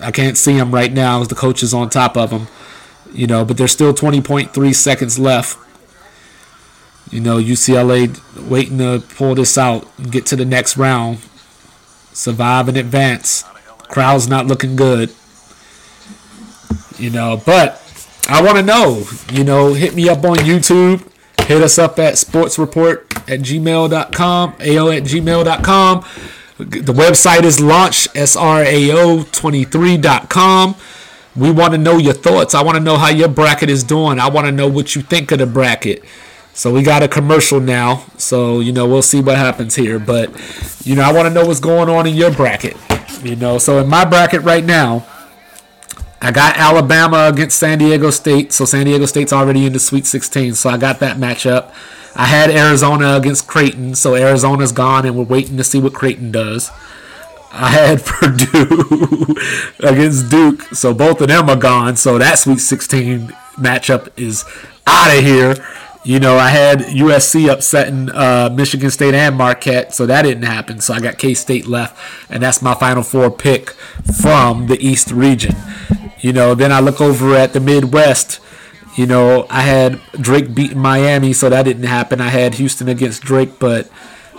I 0.00 0.12
can't 0.12 0.36
see 0.36 0.56
him 0.56 0.72
right 0.72 0.92
now 0.92 1.22
as 1.22 1.28
the 1.28 1.34
coach 1.34 1.62
is 1.64 1.74
on 1.74 1.90
top 1.90 2.16
of 2.16 2.30
them. 2.30 2.46
You 3.12 3.26
know, 3.26 3.44
but 3.44 3.56
there's 3.56 3.72
still 3.72 3.94
20.3 3.94 4.74
seconds 4.74 5.18
left. 5.18 5.58
You 7.10 7.20
know, 7.20 7.38
UCLA 7.38 8.20
waiting 8.48 8.78
to 8.78 9.02
pull 9.16 9.34
this 9.34 9.56
out 9.56 9.88
and 9.98 10.10
get 10.10 10.26
to 10.26 10.36
the 10.36 10.44
next 10.44 10.76
round. 10.76 11.18
Survive 12.12 12.68
and 12.68 12.76
advance. 12.76 13.44
Crowd's 13.88 14.28
not 14.28 14.46
looking 14.46 14.76
good. 14.76 15.12
You 16.98 17.10
know, 17.10 17.40
but 17.44 17.82
I 18.28 18.42
want 18.42 18.56
to 18.56 18.62
know. 18.62 19.04
You 19.32 19.44
know, 19.44 19.74
hit 19.74 19.94
me 19.94 20.08
up 20.08 20.24
on 20.24 20.38
YouTube. 20.38 21.06
Hit 21.46 21.62
us 21.62 21.78
up 21.78 22.00
at 22.00 22.14
sportsreport 22.14 23.30
at 23.30 23.40
gmail.com, 23.40 24.50
AO 24.50 24.90
at 24.90 25.04
gmail.com. 25.04 26.04
The 26.58 26.92
website 26.92 27.44
is 27.44 27.60
launch, 27.60 28.08
SRAO23.com. 28.14 30.74
We 31.36 31.50
want 31.50 31.72
to 31.72 31.78
know 31.78 31.98
your 31.98 32.14
thoughts. 32.14 32.54
I 32.54 32.62
want 32.62 32.76
to 32.76 32.82
know 32.82 32.96
how 32.96 33.08
your 33.08 33.28
bracket 33.28 33.68
is 33.68 33.84
doing. 33.84 34.18
I 34.18 34.28
want 34.28 34.46
to 34.46 34.52
know 34.52 34.68
what 34.68 34.96
you 34.96 35.02
think 35.02 35.32
of 35.32 35.38
the 35.38 35.46
bracket. 35.46 36.02
So 36.54 36.72
we 36.72 36.82
got 36.82 37.02
a 37.02 37.08
commercial 37.08 37.60
now. 37.60 38.06
So, 38.16 38.60
you 38.60 38.72
know, 38.72 38.86
we'll 38.88 39.02
see 39.02 39.20
what 39.20 39.36
happens 39.36 39.74
here. 39.74 39.98
But, 39.98 40.30
you 40.86 40.94
know, 40.94 41.02
I 41.02 41.12
want 41.12 41.28
to 41.28 41.34
know 41.34 41.46
what's 41.46 41.60
going 41.60 41.90
on 41.90 42.06
in 42.06 42.14
your 42.14 42.32
bracket. 42.32 42.76
You 43.22 43.36
know, 43.36 43.58
so 43.58 43.78
in 43.78 43.88
my 43.88 44.06
bracket 44.06 44.42
right 44.42 44.64
now, 44.64 45.06
I 46.22 46.32
got 46.32 46.56
Alabama 46.56 47.28
against 47.30 47.58
San 47.58 47.78
Diego 47.78 48.10
State. 48.10 48.54
So 48.54 48.64
San 48.64 48.86
Diego 48.86 49.04
State's 49.04 49.34
already 49.34 49.66
in 49.66 49.74
the 49.74 49.78
Sweet 49.78 50.06
16. 50.06 50.54
So 50.54 50.70
I 50.70 50.78
got 50.78 51.00
that 51.00 51.18
matchup. 51.18 51.74
I 52.14 52.24
had 52.24 52.48
Arizona 52.48 53.16
against 53.16 53.46
Creighton. 53.46 53.94
So 53.94 54.14
Arizona's 54.14 54.72
gone, 54.72 55.04
and 55.04 55.14
we're 55.14 55.24
waiting 55.24 55.58
to 55.58 55.64
see 55.64 55.78
what 55.78 55.92
Creighton 55.92 56.32
does. 56.32 56.70
I 57.52 57.70
had 57.70 58.02
Purdue 58.04 59.36
against 59.80 60.30
Duke. 60.30 60.62
So 60.74 60.92
both 60.92 61.20
of 61.20 61.28
them 61.28 61.48
are 61.48 61.56
gone. 61.56 61.96
So 61.96 62.18
that 62.18 62.38
Sweet 62.38 62.58
16 62.58 63.28
matchup 63.56 64.08
is 64.16 64.44
out 64.86 65.16
of 65.16 65.22
here. 65.24 65.56
You 66.04 66.20
know, 66.20 66.36
I 66.36 66.50
had 66.50 66.82
USC 66.82 67.52
upsetting 67.52 68.10
uh, 68.10 68.48
Michigan 68.54 68.90
State 68.90 69.12
and 69.12 69.34
Marquette, 69.34 69.92
so 69.92 70.06
that 70.06 70.22
didn't 70.22 70.44
happen. 70.44 70.78
So 70.78 70.94
I 70.94 71.00
got 71.00 71.18
K 71.18 71.34
State 71.34 71.66
left, 71.66 71.98
and 72.30 72.40
that's 72.40 72.62
my 72.62 72.74
Final 72.74 73.02
Four 73.02 73.28
pick 73.28 73.70
from 74.22 74.68
the 74.68 74.78
East 74.78 75.10
region. 75.10 75.56
You 76.20 76.32
know, 76.32 76.54
then 76.54 76.70
I 76.70 76.78
look 76.78 77.00
over 77.00 77.34
at 77.34 77.54
the 77.54 77.60
Midwest. 77.60 78.38
You 78.94 79.06
know, 79.06 79.48
I 79.50 79.62
had 79.62 80.00
Drake 80.12 80.54
beating 80.54 80.78
Miami, 80.78 81.32
so 81.32 81.50
that 81.50 81.64
didn't 81.64 81.82
happen. 81.82 82.20
I 82.20 82.28
had 82.28 82.54
Houston 82.54 82.88
against 82.88 83.22
Drake, 83.22 83.58
but 83.58 83.90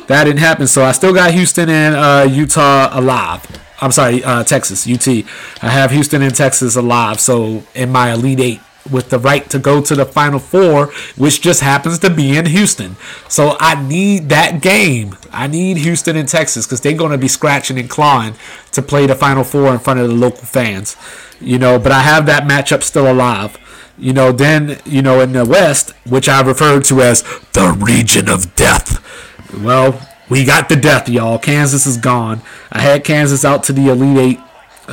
that 0.07 0.23
didn't 0.23 0.39
happen. 0.39 0.67
So 0.67 0.83
I 0.83 0.91
still 0.91 1.13
got 1.13 1.33
Houston 1.33 1.69
and 1.69 1.95
uh, 1.95 2.27
Utah 2.29 2.89
alive. 2.91 3.45
I'm 3.79 3.91
sorry, 3.91 4.23
uh, 4.23 4.43
Texas, 4.43 4.87
UT. 4.87 5.07
I 5.61 5.69
have 5.69 5.91
Houston 5.91 6.21
and 6.21 6.33
Texas 6.33 6.75
alive. 6.75 7.19
So 7.19 7.63
in 7.75 7.91
my 7.91 8.13
Elite 8.13 8.39
Eight 8.39 8.61
with 8.91 9.09
the 9.09 9.19
right 9.19 9.49
to 9.49 9.59
go 9.59 9.81
to 9.81 9.95
the 9.95 10.05
Final 10.05 10.39
Four, 10.39 10.87
which 11.17 11.41
just 11.41 11.61
happens 11.61 11.99
to 11.99 12.09
be 12.09 12.37
in 12.37 12.45
Houston. 12.45 12.95
So 13.27 13.57
I 13.59 13.81
need 13.81 14.29
that 14.29 14.61
game. 14.61 15.15
I 15.31 15.47
need 15.47 15.77
Houston 15.77 16.15
and 16.15 16.27
Texas 16.27 16.65
because 16.65 16.81
they're 16.81 16.93
going 16.93 17.11
to 17.11 17.17
be 17.17 17.27
scratching 17.27 17.77
and 17.77 17.89
clawing 17.89 18.35
to 18.71 18.81
play 18.81 19.05
the 19.05 19.15
Final 19.15 19.43
Four 19.43 19.73
in 19.73 19.79
front 19.79 19.99
of 19.99 20.07
the 20.07 20.15
local 20.15 20.45
fans. 20.45 20.95
You 21.39 21.59
know, 21.59 21.77
but 21.77 21.91
I 21.91 22.01
have 22.01 22.25
that 22.25 22.43
matchup 22.43 22.83
still 22.83 23.11
alive. 23.11 23.57
You 23.97 24.13
know, 24.13 24.31
then, 24.31 24.79
you 24.85 25.01
know, 25.01 25.21
in 25.21 25.33
the 25.33 25.45
West, 25.45 25.91
which 26.05 26.29
I 26.29 26.41
referred 26.41 26.83
to 26.85 27.01
as 27.01 27.23
the 27.53 27.75
region 27.79 28.29
of 28.29 28.55
death. 28.55 29.03
Well, 29.53 30.01
we 30.29 30.43
got 30.43 30.69
the 30.69 30.75
death, 30.75 31.07
y'all. 31.07 31.39
Kansas 31.39 31.85
is 31.85 31.97
gone. 31.97 32.41
I 32.71 32.81
had 32.81 33.03
Kansas 33.03 33.45
out 33.45 33.63
to 33.63 33.73
the 33.73 33.87
Elite 33.87 34.17
Eight, 34.17 34.39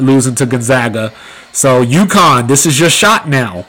losing 0.00 0.34
to 0.36 0.46
Gonzaga. 0.46 1.12
So, 1.52 1.84
UConn, 1.84 2.48
this 2.48 2.66
is 2.66 2.78
your 2.78 2.90
shot 2.90 3.28
now. 3.28 3.66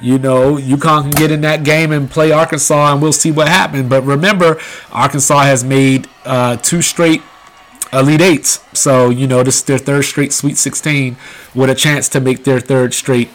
You 0.00 0.18
know, 0.18 0.56
UConn 0.56 1.02
can 1.02 1.10
get 1.10 1.30
in 1.30 1.40
that 1.40 1.64
game 1.64 1.92
and 1.92 2.10
play 2.10 2.30
Arkansas, 2.30 2.92
and 2.92 3.02
we'll 3.02 3.12
see 3.12 3.32
what 3.32 3.48
happens. 3.48 3.88
But 3.88 4.04
remember, 4.04 4.60
Arkansas 4.92 5.42
has 5.42 5.64
made 5.64 6.06
uh, 6.24 6.56
two 6.56 6.82
straight 6.82 7.22
Elite 7.92 8.20
Eights. 8.20 8.60
So, 8.72 9.10
you 9.10 9.26
know, 9.26 9.42
this 9.42 9.58
is 9.58 9.64
their 9.64 9.78
third 9.78 10.04
straight 10.04 10.32
Sweet 10.32 10.56
16 10.56 11.16
with 11.54 11.70
a 11.70 11.74
chance 11.74 12.08
to 12.10 12.20
make 12.20 12.44
their 12.44 12.60
third 12.60 12.94
straight 12.94 13.30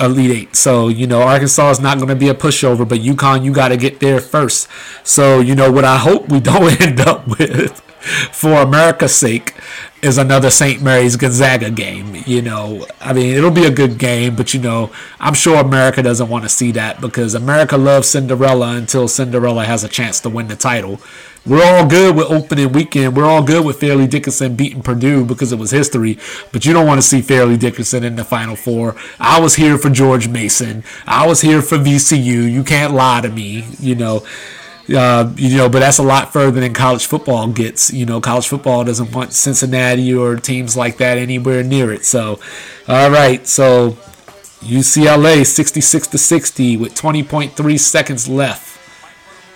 Elite 0.00 0.30
Eight. 0.30 0.56
So, 0.56 0.88
you 0.88 1.06
know, 1.06 1.22
Arkansas 1.22 1.70
is 1.70 1.80
not 1.80 1.98
going 1.98 2.08
to 2.08 2.16
be 2.16 2.28
a 2.28 2.34
pushover, 2.34 2.88
but 2.88 2.98
UConn, 3.00 3.44
you 3.44 3.52
got 3.52 3.68
to 3.68 3.76
get 3.76 4.00
there 4.00 4.20
first. 4.20 4.68
So, 5.04 5.40
you 5.40 5.54
know, 5.54 5.70
what 5.70 5.84
I 5.84 5.96
hope 5.96 6.28
we 6.28 6.40
don't 6.40 6.80
end 6.80 7.00
up 7.00 7.26
with 7.26 7.82
for 8.00 8.54
America's 8.62 9.14
sake 9.14 9.54
is 10.02 10.16
another 10.16 10.50
St. 10.50 10.80
Mary's 10.80 11.16
Gonzaga 11.16 11.70
game. 11.70 12.22
You 12.26 12.42
know, 12.42 12.86
I 13.00 13.12
mean, 13.12 13.34
it'll 13.36 13.50
be 13.50 13.64
a 13.64 13.70
good 13.70 13.98
game, 13.98 14.36
but 14.36 14.54
you 14.54 14.60
know, 14.60 14.90
I'm 15.18 15.34
sure 15.34 15.56
America 15.56 16.02
doesn't 16.02 16.28
want 16.28 16.44
to 16.44 16.48
see 16.48 16.70
that 16.72 17.00
because 17.00 17.34
America 17.34 17.76
loves 17.76 18.08
Cinderella 18.08 18.76
until 18.76 19.08
Cinderella 19.08 19.64
has 19.64 19.82
a 19.82 19.88
chance 19.88 20.20
to 20.20 20.28
win 20.28 20.48
the 20.48 20.56
title. 20.56 21.00
We're 21.46 21.64
all 21.64 21.86
good 21.86 22.14
with 22.14 22.30
opening 22.30 22.72
weekend. 22.72 23.16
We're 23.16 23.24
all 23.24 23.42
good 23.42 23.64
with 23.64 23.80
Fairleigh 23.80 24.06
Dickinson 24.06 24.54
beating 24.54 24.82
Purdue 24.82 25.24
because 25.24 25.50
it 25.50 25.58
was 25.58 25.70
history, 25.70 26.18
but 26.52 26.66
you 26.66 26.72
don't 26.72 26.86
want 26.86 26.98
to 26.98 27.06
see 27.06 27.22
Fairleigh 27.22 27.56
Dickinson 27.56 28.04
in 28.04 28.16
the 28.16 28.24
Final 28.24 28.54
Four. 28.54 28.96
I 29.18 29.40
was 29.40 29.54
here 29.54 29.78
for 29.78 29.88
George 29.88 30.28
Mason. 30.28 30.84
I 31.06 31.26
was 31.26 31.40
here 31.40 31.62
for 31.62 31.78
VCU. 31.78 32.52
You 32.52 32.62
can't 32.64 32.92
lie 32.92 33.22
to 33.22 33.30
me, 33.30 33.64
you 33.80 33.94
know. 33.94 34.24
Uh, 34.94 35.30
you 35.36 35.56
know, 35.56 35.68
but 35.68 35.80
that's 35.80 35.98
a 35.98 36.02
lot 36.02 36.32
further 36.32 36.60
than 36.60 36.72
college 36.72 37.06
football 37.06 37.46
gets. 37.48 37.92
You 37.92 38.06
know, 38.06 38.20
college 38.20 38.48
football 38.48 38.84
doesn't 38.84 39.12
want 39.12 39.34
Cincinnati 39.34 40.14
or 40.14 40.36
teams 40.36 40.76
like 40.76 40.96
that 40.96 41.18
anywhere 41.18 41.62
near 41.62 41.92
it. 41.92 42.06
So, 42.06 42.40
all 42.88 43.10
right, 43.10 43.46
so 43.46 43.98
UCLA 44.60 45.46
66 45.46 46.06
to 46.08 46.18
60 46.18 46.76
with 46.78 46.94
20.3 46.94 47.78
seconds 47.78 48.28
left. 48.28 48.80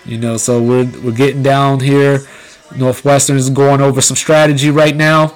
You 0.04 0.18
know, 0.18 0.36
so 0.36 0.60
we're 0.60 0.90
we're 1.00 1.16
getting 1.16 1.42
down 1.42 1.80
here. 1.80 2.20
Northwestern 2.76 3.36
is 3.36 3.50
going 3.50 3.80
over 3.80 4.00
some 4.00 4.16
strategy 4.16 4.70
right 4.70 4.96
now. 4.96 5.34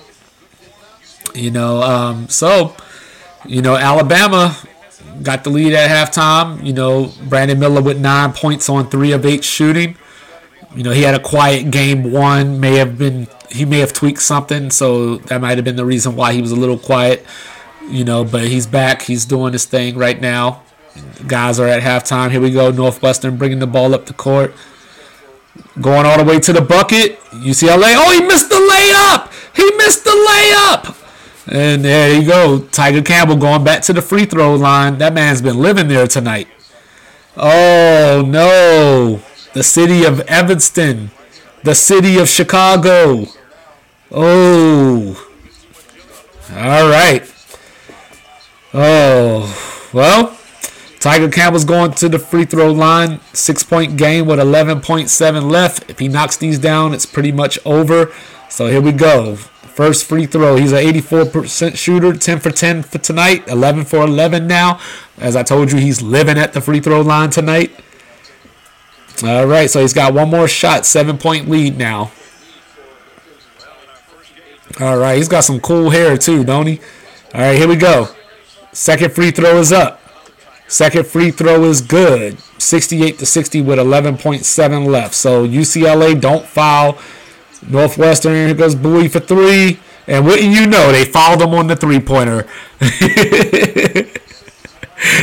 You 1.34 1.50
know, 1.50 1.82
um, 1.82 2.28
so 2.28 2.76
you 3.46 3.62
know 3.62 3.76
Alabama 3.76 4.56
got 5.22 5.44
the 5.44 5.50
lead 5.50 5.72
at 5.72 5.90
halftime. 5.90 6.64
You 6.64 6.72
know, 6.72 7.12
Brandon 7.28 7.58
Miller 7.58 7.82
with 7.82 7.98
nine 7.98 8.32
points 8.32 8.68
on 8.68 8.90
three 8.90 9.12
of 9.12 9.24
eight 9.24 9.44
shooting. 9.44 9.96
You 10.74 10.82
know, 10.82 10.90
he 10.90 11.02
had 11.02 11.14
a 11.14 11.20
quiet 11.20 11.70
game 11.70 12.12
one. 12.12 12.60
May 12.60 12.76
have 12.76 12.98
been 12.98 13.28
he 13.50 13.64
may 13.64 13.78
have 13.78 13.92
tweaked 13.92 14.20
something, 14.20 14.70
so 14.70 15.16
that 15.16 15.40
might 15.40 15.56
have 15.56 15.64
been 15.64 15.76
the 15.76 15.84
reason 15.84 16.16
why 16.16 16.32
he 16.32 16.40
was 16.40 16.52
a 16.52 16.56
little 16.56 16.78
quiet. 16.78 17.24
You 17.88 18.04
know, 18.04 18.24
but 18.24 18.48
he's 18.48 18.66
back. 18.66 19.02
He's 19.02 19.24
doing 19.24 19.52
his 19.52 19.64
thing 19.64 19.96
right 19.96 20.20
now. 20.20 20.62
Guys 21.26 21.60
are 21.60 21.68
at 21.68 21.82
halftime. 21.82 22.30
Here 22.30 22.40
we 22.40 22.50
go. 22.50 22.70
Northwestern 22.70 23.36
bringing 23.36 23.58
the 23.58 23.66
ball 23.66 23.94
up 23.94 24.06
the 24.06 24.14
court. 24.14 24.54
Going 25.80 26.04
all 26.06 26.18
the 26.18 26.24
way 26.24 26.40
to 26.40 26.52
the 26.52 26.60
bucket. 26.60 27.20
UCLA. 27.30 27.94
Oh, 27.96 28.10
he 28.12 28.26
missed 28.26 28.48
the 28.48 28.56
layup. 28.56 29.32
He 29.54 29.70
missed 29.76 30.04
the 30.04 30.10
layup. 30.10 31.05
And 31.46 31.84
there 31.84 32.18
you 32.18 32.26
go. 32.26 32.60
Tiger 32.60 33.02
Campbell 33.02 33.36
going 33.36 33.64
back 33.64 33.82
to 33.82 33.92
the 33.92 34.02
free 34.02 34.24
throw 34.24 34.54
line. 34.54 34.98
That 34.98 35.14
man's 35.14 35.42
been 35.42 35.58
living 35.58 35.88
there 35.88 36.06
tonight. 36.06 36.48
Oh, 37.36 38.24
no. 38.26 39.22
The 39.52 39.62
city 39.62 40.04
of 40.04 40.20
Evanston. 40.22 41.10
The 41.62 41.74
city 41.74 42.18
of 42.18 42.28
Chicago. 42.28 43.26
Oh. 44.10 45.22
All 46.52 46.88
right. 46.88 47.32
Oh, 48.78 49.88
well, 49.94 50.38
Tiger 51.00 51.30
Campbell's 51.30 51.64
going 51.64 51.92
to 51.92 52.10
the 52.10 52.18
free 52.18 52.44
throw 52.44 52.70
line. 52.72 53.20
Six 53.32 53.62
point 53.62 53.96
game 53.96 54.26
with 54.26 54.38
11.7 54.38 55.50
left. 55.50 55.88
If 55.88 55.98
he 55.98 56.08
knocks 56.08 56.36
these 56.36 56.58
down, 56.58 56.92
it's 56.92 57.06
pretty 57.06 57.32
much 57.32 57.58
over. 57.64 58.12
So 58.50 58.66
here 58.66 58.82
we 58.82 58.92
go. 58.92 59.38
First 59.76 60.06
free 60.06 60.24
throw. 60.24 60.56
He's 60.56 60.72
an 60.72 60.78
84% 60.78 61.76
shooter, 61.76 62.14
10 62.14 62.40
for 62.40 62.50
10 62.50 62.82
for 62.82 62.96
tonight, 62.96 63.46
11 63.46 63.84
for 63.84 63.98
11 64.04 64.46
now. 64.46 64.80
As 65.18 65.36
I 65.36 65.42
told 65.42 65.70
you, 65.70 65.78
he's 65.78 66.00
living 66.00 66.38
at 66.38 66.54
the 66.54 66.62
free 66.62 66.80
throw 66.80 67.02
line 67.02 67.28
tonight. 67.28 67.78
All 69.22 69.46
right, 69.46 69.68
so 69.68 69.82
he's 69.82 69.92
got 69.92 70.14
one 70.14 70.30
more 70.30 70.48
shot, 70.48 70.86
seven 70.86 71.18
point 71.18 71.50
lead 71.50 71.76
now. 71.76 72.10
All 74.80 74.96
right, 74.96 75.18
he's 75.18 75.28
got 75.28 75.42
some 75.42 75.60
cool 75.60 75.90
hair 75.90 76.16
too, 76.16 76.42
don't 76.42 76.68
he? 76.68 76.80
All 77.34 77.42
right, 77.42 77.58
here 77.58 77.68
we 77.68 77.76
go. 77.76 78.08
Second 78.72 79.12
free 79.12 79.30
throw 79.30 79.58
is 79.58 79.72
up. 79.72 80.00
Second 80.68 81.06
free 81.06 81.30
throw 81.30 81.64
is 81.64 81.82
good. 81.82 82.38
68 82.58 83.18
to 83.18 83.26
60 83.26 83.60
with 83.60 83.78
11.7 83.78 84.86
left. 84.86 85.14
So 85.14 85.46
UCLA 85.46 86.18
don't 86.18 86.46
foul. 86.46 86.96
Northwestern, 87.62 88.56
goes 88.56 88.74
Buie 88.74 89.10
for 89.10 89.20
three. 89.20 89.78
And 90.06 90.24
wouldn't 90.24 90.52
you 90.52 90.66
know, 90.66 90.92
they 90.92 91.04
fouled 91.04 91.42
him 91.42 91.54
on 91.54 91.66
the 91.66 91.76
three 91.76 92.00
pointer. 92.00 92.46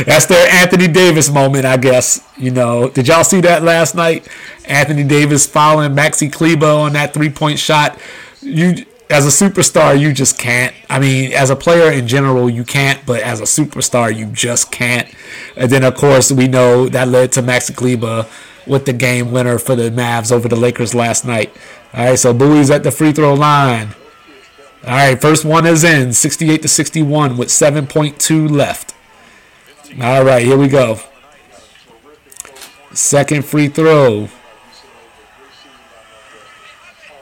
That's 0.06 0.26
their 0.26 0.48
Anthony 0.50 0.88
Davis 0.88 1.30
moment, 1.30 1.64
I 1.64 1.76
guess. 1.76 2.20
You 2.36 2.50
know, 2.50 2.90
did 2.90 3.08
y'all 3.08 3.24
see 3.24 3.40
that 3.40 3.62
last 3.62 3.94
night? 3.94 4.28
Anthony 4.66 5.04
Davis 5.04 5.46
fouling 5.46 5.92
Maxi 5.92 6.32
Kleber 6.32 6.66
on 6.66 6.92
that 6.92 7.14
three 7.14 7.30
point 7.30 7.58
shot. 7.58 7.98
You, 8.40 8.84
as 9.10 9.26
a 9.26 9.44
superstar, 9.44 9.98
you 9.98 10.12
just 10.12 10.38
can't. 10.38 10.74
I 10.88 10.98
mean, 10.98 11.32
as 11.32 11.50
a 11.50 11.56
player 11.56 11.90
in 11.90 12.06
general, 12.06 12.48
you 12.48 12.64
can't, 12.64 13.04
but 13.04 13.20
as 13.20 13.40
a 13.40 13.44
superstar, 13.44 14.14
you 14.14 14.26
just 14.26 14.70
can't. 14.70 15.08
And 15.56 15.70
then, 15.70 15.84
of 15.84 15.94
course, 15.94 16.32
we 16.32 16.48
know 16.48 16.88
that 16.88 17.08
led 17.08 17.32
to 17.32 17.42
Maxi 17.42 17.74
Kleber 17.74 18.26
with 18.66 18.86
the 18.86 18.92
game 18.92 19.32
winner 19.32 19.58
for 19.58 19.74
the 19.74 19.90
Mavs 19.90 20.32
over 20.32 20.48
the 20.48 20.56
Lakers 20.56 20.94
last 20.94 21.24
night. 21.24 21.54
All 21.92 22.04
right, 22.04 22.18
so 22.18 22.32
Buie's 22.32 22.70
at 22.70 22.82
the 22.82 22.90
free 22.90 23.12
throw 23.12 23.34
line. 23.34 23.94
All 24.84 24.90
right, 24.90 25.20
first 25.20 25.44
one 25.44 25.66
is 25.66 25.84
in, 25.84 26.12
68 26.12 26.62
to 26.62 26.68
61 26.68 27.36
with 27.36 27.48
7.2 27.48 28.50
left. 28.50 28.94
All 30.00 30.24
right, 30.24 30.44
here 30.44 30.58
we 30.58 30.68
go. 30.68 30.98
Second 32.92 33.44
free 33.44 33.68
throw 33.68 34.28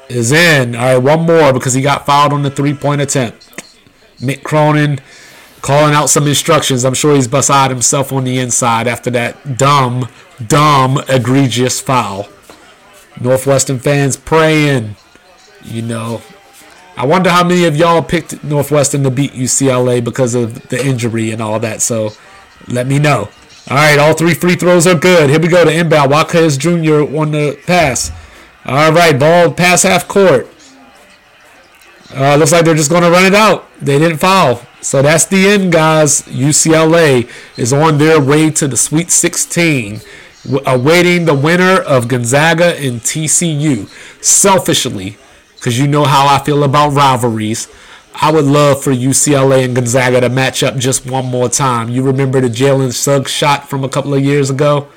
is 0.09 0.33
in. 0.33 0.75
All 0.75 0.95
right, 0.95 0.99
one 0.99 1.27
more 1.27 1.53
because 1.53 1.75
he 1.75 1.83
got 1.83 2.05
fouled 2.05 2.33
on 2.33 2.43
the 2.43 2.51
three-point 2.51 3.01
attempt. 3.01 3.49
Mick 4.19 4.43
Cronin 4.43 5.01
calling 5.63 5.95
out 5.95 6.11
some 6.11 6.27
instructions. 6.27 6.85
I'm 6.85 6.95
sure 6.95 7.15
he's 7.15 7.29
beside 7.29 7.71
himself 7.71 8.13
on 8.13 8.25
the 8.25 8.39
inside 8.39 8.87
after 8.87 9.11
that 9.11 9.57
dumb, 9.57 10.09
dumb, 10.49 11.03
egregious 11.09 11.81
foul. 11.81 12.29
Northwestern 13.21 13.79
fans 13.79 14.17
praying. 14.17 14.97
You 15.65 15.83
know, 15.83 16.23
I 16.97 17.07
wonder 17.07 17.31
how 17.31 17.45
many 17.45 17.65
of 17.65 17.77
y'all 17.77 18.03
picked 18.03 18.43
Northwestern 18.43 19.03
to 19.05 19.11
beat 19.11 19.33
UCLA 19.33 20.03
because 20.03 20.35
of 20.35 20.69
the 20.69 20.85
injury 20.85 21.31
and 21.31 21.41
all 21.41 21.61
that. 21.61 21.83
So 21.83 22.11
let 22.69 22.87
me 22.87 22.99
know. 22.99 23.29
All 23.71 23.77
right, 23.77 23.99
all 23.99 24.15
three 24.15 24.35
free 24.35 24.57
throws 24.57 24.87
are 24.87 24.99
good. 24.99 25.31
Here 25.31 25.39
we 25.39 25.49
go 25.49 25.65
to 25.65 25.73
inbound. 25.73 26.11
Jaquez 26.11 26.57
Jr. 26.57 27.17
on 27.17 27.31
the 27.31 27.59
pass. 27.65 28.11
All 28.67 28.93
right, 28.93 29.19
ball 29.19 29.53
pass 29.53 29.85
half 29.85 30.09
court. 30.09 30.49
Uh, 32.15 32.37
looks 32.37 32.53
like 32.53 32.65
they're 32.65 32.75
just 32.75 32.91
going 32.91 33.03
to 33.03 33.11
run 33.11 33.25
it 33.25 33.35
out. 33.35 33.67
They 33.81 33.99
didn't 33.99 34.19
foul. 34.19 34.61
So 34.81 35.01
that's 35.01 35.25
the 35.25 35.47
end, 35.47 35.73
guys. 35.73 36.23
UCLA 36.23 37.31
is 37.57 37.73
on 37.73 37.99
their 37.99 38.21
way 38.21 38.51
to 38.51 38.69
the 38.69 38.77
Sweet 38.77 39.11
16, 39.11 40.01
awaiting 40.67 41.25
the 41.25 41.35
winner 41.35 41.81
of 41.81 42.09
Gonzaga 42.09 42.77
and 42.77 43.01
TCU. 43.01 43.89
Selfishly, 44.23 45.17
because 45.57 45.79
you 45.79 45.87
know 45.87 46.05
how 46.05 46.27
I 46.27 46.43
feel 46.43 46.65
about 46.65 46.91
rivalries, 46.91 47.69
I 48.15 48.31
would 48.31 48.45
love 48.45 48.83
for 48.83 48.91
UCLA 48.93 49.65
and 49.65 49.75
Gonzaga 49.75 50.21
to 50.21 50.29
match 50.29 50.63
up 50.63 50.77
just 50.77 51.09
one 51.09 51.27
more 51.27 51.49
time. 51.49 51.89
You 51.89 52.03
remember 52.03 52.41
the 52.41 52.49
Jalen 52.49 52.93
Suggs 52.93 53.31
shot 53.31 53.69
from 53.69 53.85
a 53.85 53.89
couple 53.89 54.15
of 54.15 54.23
years 54.23 54.51
ago? 54.51 54.89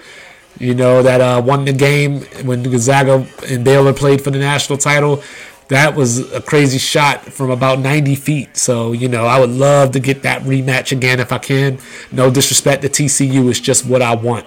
You 0.60 0.74
know, 0.74 1.04
that 1.04 1.22
uh, 1.22 1.42
won 1.42 1.66
the 1.66 1.74
game 1.74 2.22
when 2.46 2.64
Gonzaga 2.64 3.28
and 3.50 3.64
Baylor 3.64 3.94
played 3.94 4.24
for 4.24 4.32
the 4.32 4.40
national 4.40 4.78
title. 4.78 5.22
That 5.68 5.96
was 5.96 6.32
a 6.32 6.42
crazy 6.42 6.78
shot 6.78 7.22
from 7.26 7.50
about 7.50 7.80
90 7.80 8.16
feet. 8.16 8.56
So, 8.56 8.92
you 8.92 9.08
know, 9.10 9.26
I 9.26 9.40
would 9.40 9.50
love 9.50 9.92
to 9.94 10.00
get 10.00 10.22
that 10.22 10.44
rematch 10.44 10.92
again 10.92 11.20
if 11.20 11.32
I 11.32 11.40
can. 11.40 11.80
No 12.12 12.30
disrespect 12.30 12.84
to 12.84 12.90
TCU, 12.90 13.50
it's 13.50 13.60
just 13.60 13.86
what 13.86 14.02
I 14.02 14.16
want. 14.16 14.46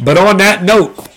But 0.00 0.16
on 0.16 0.36
that 0.38 0.62
note, 0.62 1.08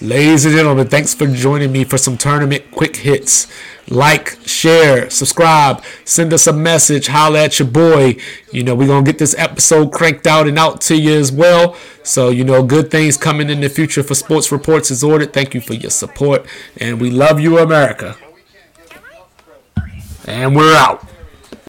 ladies 0.00 0.44
and 0.44 0.54
gentlemen, 0.54 0.88
thanks 0.88 1.14
for 1.14 1.26
joining 1.26 1.72
me 1.72 1.84
for 1.84 1.98
some 1.98 2.16
tournament 2.16 2.70
quick 2.70 2.96
hits. 2.96 3.46
Like, 3.88 4.38
share, 4.46 5.10
subscribe, 5.10 5.82
send 6.04 6.32
us 6.32 6.46
a 6.46 6.52
message, 6.52 7.08
holla 7.08 7.44
at 7.44 7.58
your 7.58 7.68
boy. 7.68 8.16
You 8.50 8.64
know, 8.64 8.74
we're 8.74 8.86
going 8.86 9.04
to 9.04 9.10
get 9.10 9.18
this 9.18 9.34
episode 9.36 9.92
cranked 9.92 10.26
out 10.26 10.48
and 10.48 10.58
out 10.58 10.80
to 10.82 10.96
you 10.96 11.12
as 11.12 11.30
well. 11.30 11.76
So, 12.02 12.30
you 12.30 12.44
know, 12.44 12.62
good 12.62 12.90
things 12.90 13.16
coming 13.16 13.50
in 13.50 13.60
the 13.60 13.68
future 13.68 14.02
for 14.02 14.14
Sports 14.14 14.50
Reports 14.50 14.90
As 14.90 15.04
Ordered. 15.04 15.32
Thank 15.32 15.54
you 15.54 15.60
for 15.60 15.74
your 15.74 15.90
support. 15.90 16.46
And 16.78 17.00
we 17.00 17.10
love 17.10 17.38
you, 17.40 17.58
America. 17.58 18.16
And 20.26 20.56
we're 20.56 20.74
out. 20.74 21.06